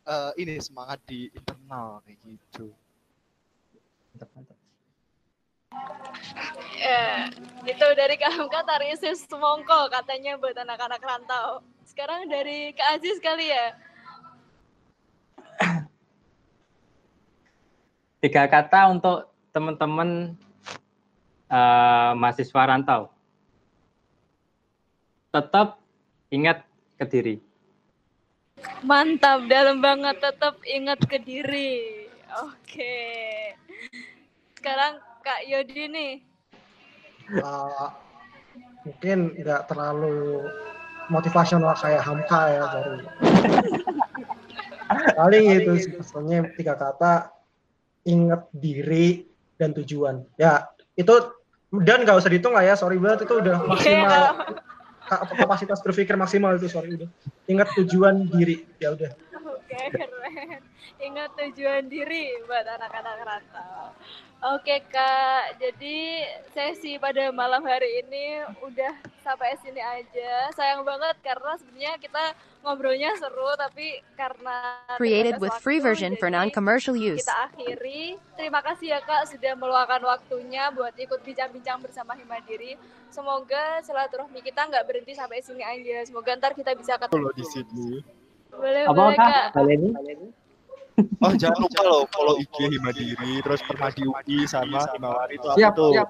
eh, 0.06 0.32
ini 0.42 0.58
semangat 0.62 1.00
di 1.06 1.30
internal 1.32 2.02
kayak 2.06 2.18
gitu. 2.26 2.74
Ya, 6.76 7.28
itu 7.68 7.88
dari 8.00 8.16
Kak 8.16 8.32
Hamka 8.32 8.64
tarik 8.64 8.96
sis 9.00 9.28
semongko 9.28 9.92
katanya 9.92 10.40
buat 10.40 10.56
anak-anak 10.56 11.02
rantau. 11.04 11.64
Sekarang 11.84 12.28
dari 12.28 12.72
Kak 12.76 13.00
Aziz 13.00 13.18
kali 13.20 13.52
ya. 13.52 13.76
Tiga 18.24 18.50
kata 18.50 18.90
untuk 18.90 19.30
teman-teman 19.54 20.34
eh, 21.52 22.12
mahasiswa 22.16 22.62
rantau. 22.66 23.12
Tetap 25.34 25.78
ingat 26.32 26.64
ke 26.96 27.06
diri. 27.06 27.36
Mantap, 28.88 29.46
dalam 29.52 29.84
banget 29.84 30.18
tetap 30.24 30.58
ingat 30.64 31.00
ke 31.06 31.20
diri. 31.20 32.08
Oke. 32.40 32.96
Sekarang 34.56 34.98
Kak 35.22 35.44
Yodi 35.46 35.92
nih. 35.92 36.14
Uh, 37.42 37.90
mungkin 38.86 39.34
nggak 39.42 39.66
terlalu 39.66 40.46
motivasional 41.10 41.74
kayak 41.74 42.06
Hamka 42.06 42.42
ya 42.54 42.64
sorry 42.70 43.02
paling 45.18 45.46
itu 45.58 45.72
sih 45.82 45.92
pesannya 45.98 46.54
tiga 46.54 46.78
kata 46.78 47.34
ingat 48.06 48.46
diri 48.54 49.26
dan 49.58 49.74
tujuan 49.74 50.22
ya 50.38 50.70
itu 50.96 51.16
dan 51.84 52.08
nggak 52.08 52.18
usah 52.18 52.32
dihitung 52.32 52.56
lah 52.56 52.64
ya 52.64 52.76
sorry 52.80 52.96
banget 52.96 53.28
itu 53.28 53.36
udah 53.36 53.56
maksimal. 53.68 54.24
Ka- 55.06 55.22
kapasitas 55.38 55.80
berpikir 55.86 56.18
maksimal 56.18 56.58
itu 56.58 56.72
sorry 56.72 56.96
udah. 56.98 57.10
Ingat 57.46 57.68
tujuan 57.78 58.26
diri 58.32 58.66
ya 58.82 58.96
udah 58.96 59.12
Oke, 59.66 59.82
keren. 59.98 60.62
Ingat 61.02 61.34
tujuan 61.42 61.90
diri 61.90 62.38
buat 62.46 62.70
anak-anak 62.70 63.18
rantau. 63.26 63.98
Oke, 64.54 64.78
Kak. 64.94 65.58
Jadi 65.58 66.22
sesi 66.54 67.02
pada 67.02 67.34
malam 67.34 67.66
hari 67.66 68.06
ini 68.06 68.46
udah 68.62 68.94
sampai 69.26 69.58
sini 69.58 69.82
aja. 69.82 70.54
Sayang 70.54 70.86
banget 70.86 71.18
karena 71.26 71.58
sebenarnya 71.58 71.94
kita 71.98 72.24
ngobrolnya 72.62 73.18
seru 73.18 73.58
tapi 73.58 74.06
karena 74.14 74.86
Created 75.02 75.42
with 75.42 75.58
free 75.66 75.82
version 75.82 76.14
for 76.14 76.30
non-commercial 76.30 76.94
use. 76.94 77.26
kita 77.26 77.50
akhiri. 77.50 78.22
Terima 78.38 78.62
kasih 78.62 78.94
ya 78.94 79.02
Kak 79.02 79.34
sudah 79.34 79.58
meluangkan 79.58 80.06
waktunya 80.06 80.70
buat 80.78 80.94
ikut 80.94 81.26
bincang-bincang 81.26 81.82
bersama 81.82 82.14
Himadiri. 82.14 82.78
Semoga 83.10 83.82
silaturahmi 83.82 84.46
kita 84.46 84.62
nggak 84.70 84.86
berhenti 84.86 85.18
sampai 85.18 85.42
sini 85.42 85.66
aja. 85.66 86.06
Semoga 86.06 86.38
ntar 86.38 86.54
kita 86.54 86.78
bisa 86.78 87.02
ketemu. 87.02 87.18
Kalau 87.18 87.34
di 87.34 87.46
sini. 87.50 87.90
Boleh, 88.56 88.88
Apa 88.88 88.96
boleh 88.96 89.18
kak? 89.18 89.30
Kak. 89.30 89.46
Baleni? 89.54 89.90
Oh 90.96 91.36
jangan 91.36 91.60
lupa 91.60 91.84
loh 91.84 92.08
follow 92.08 92.40
IG 92.40 92.72
Himadiri, 92.72 93.44
terus 93.44 93.60
Permadi 93.68 94.08
UI 94.08 94.48
sama 94.48 94.88
Himawari 94.96 95.36
itu 95.36 95.48
apa 95.52 95.60
Siap, 95.60 95.76
tuh? 95.76 95.92
siap. 95.92 96.08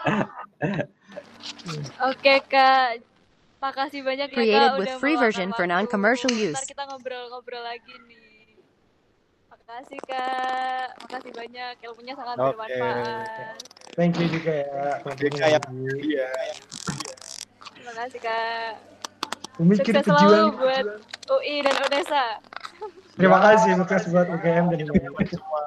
Oke 2.08 2.40
Kak. 2.48 3.04
Makasih 3.60 4.00
banyak 4.00 4.32
ya 4.32 4.40
Kak 4.40 4.80
with 4.80 4.88
udah 4.88 4.96
free 4.96 5.20
version 5.20 5.52
for 5.52 5.68
non-commercial 5.68 6.32
use. 6.32 6.56
Ntar 6.56 6.64
kita 6.64 6.88
ngobrol-ngobrol 6.88 7.60
lagi 7.60 7.92
nih. 8.08 8.56
Makasih 9.52 10.00
Kak, 10.08 10.96
makasih 11.04 11.36
banyak. 11.36 11.76
Ilmunya 11.84 12.16
sangat 12.16 12.40
Oke. 12.40 12.56
bermanfaat. 12.56 13.60
Thank 13.92 14.16
you 14.16 14.32
juga 14.32 14.64
ya. 14.64 15.04
Oke, 15.04 15.28
kayak 15.28 15.68
iya. 16.00 16.32
Terima 17.76 17.92
kasih 17.92 18.16
Kak. 18.24 18.99
Memikir 19.60 19.92
Sukses 19.92 20.08
tujuan. 20.08 20.24
selalu 20.24 20.56
buat 20.56 20.86
UI 21.28 21.60
dan 21.60 21.76
Odessa. 21.84 22.24
Terima 23.20 23.38
kasih 23.44 23.76
sukses 23.76 24.08
buat 24.08 24.24
UGM 24.32 24.72
dan 24.72 24.88
semua 25.28 25.60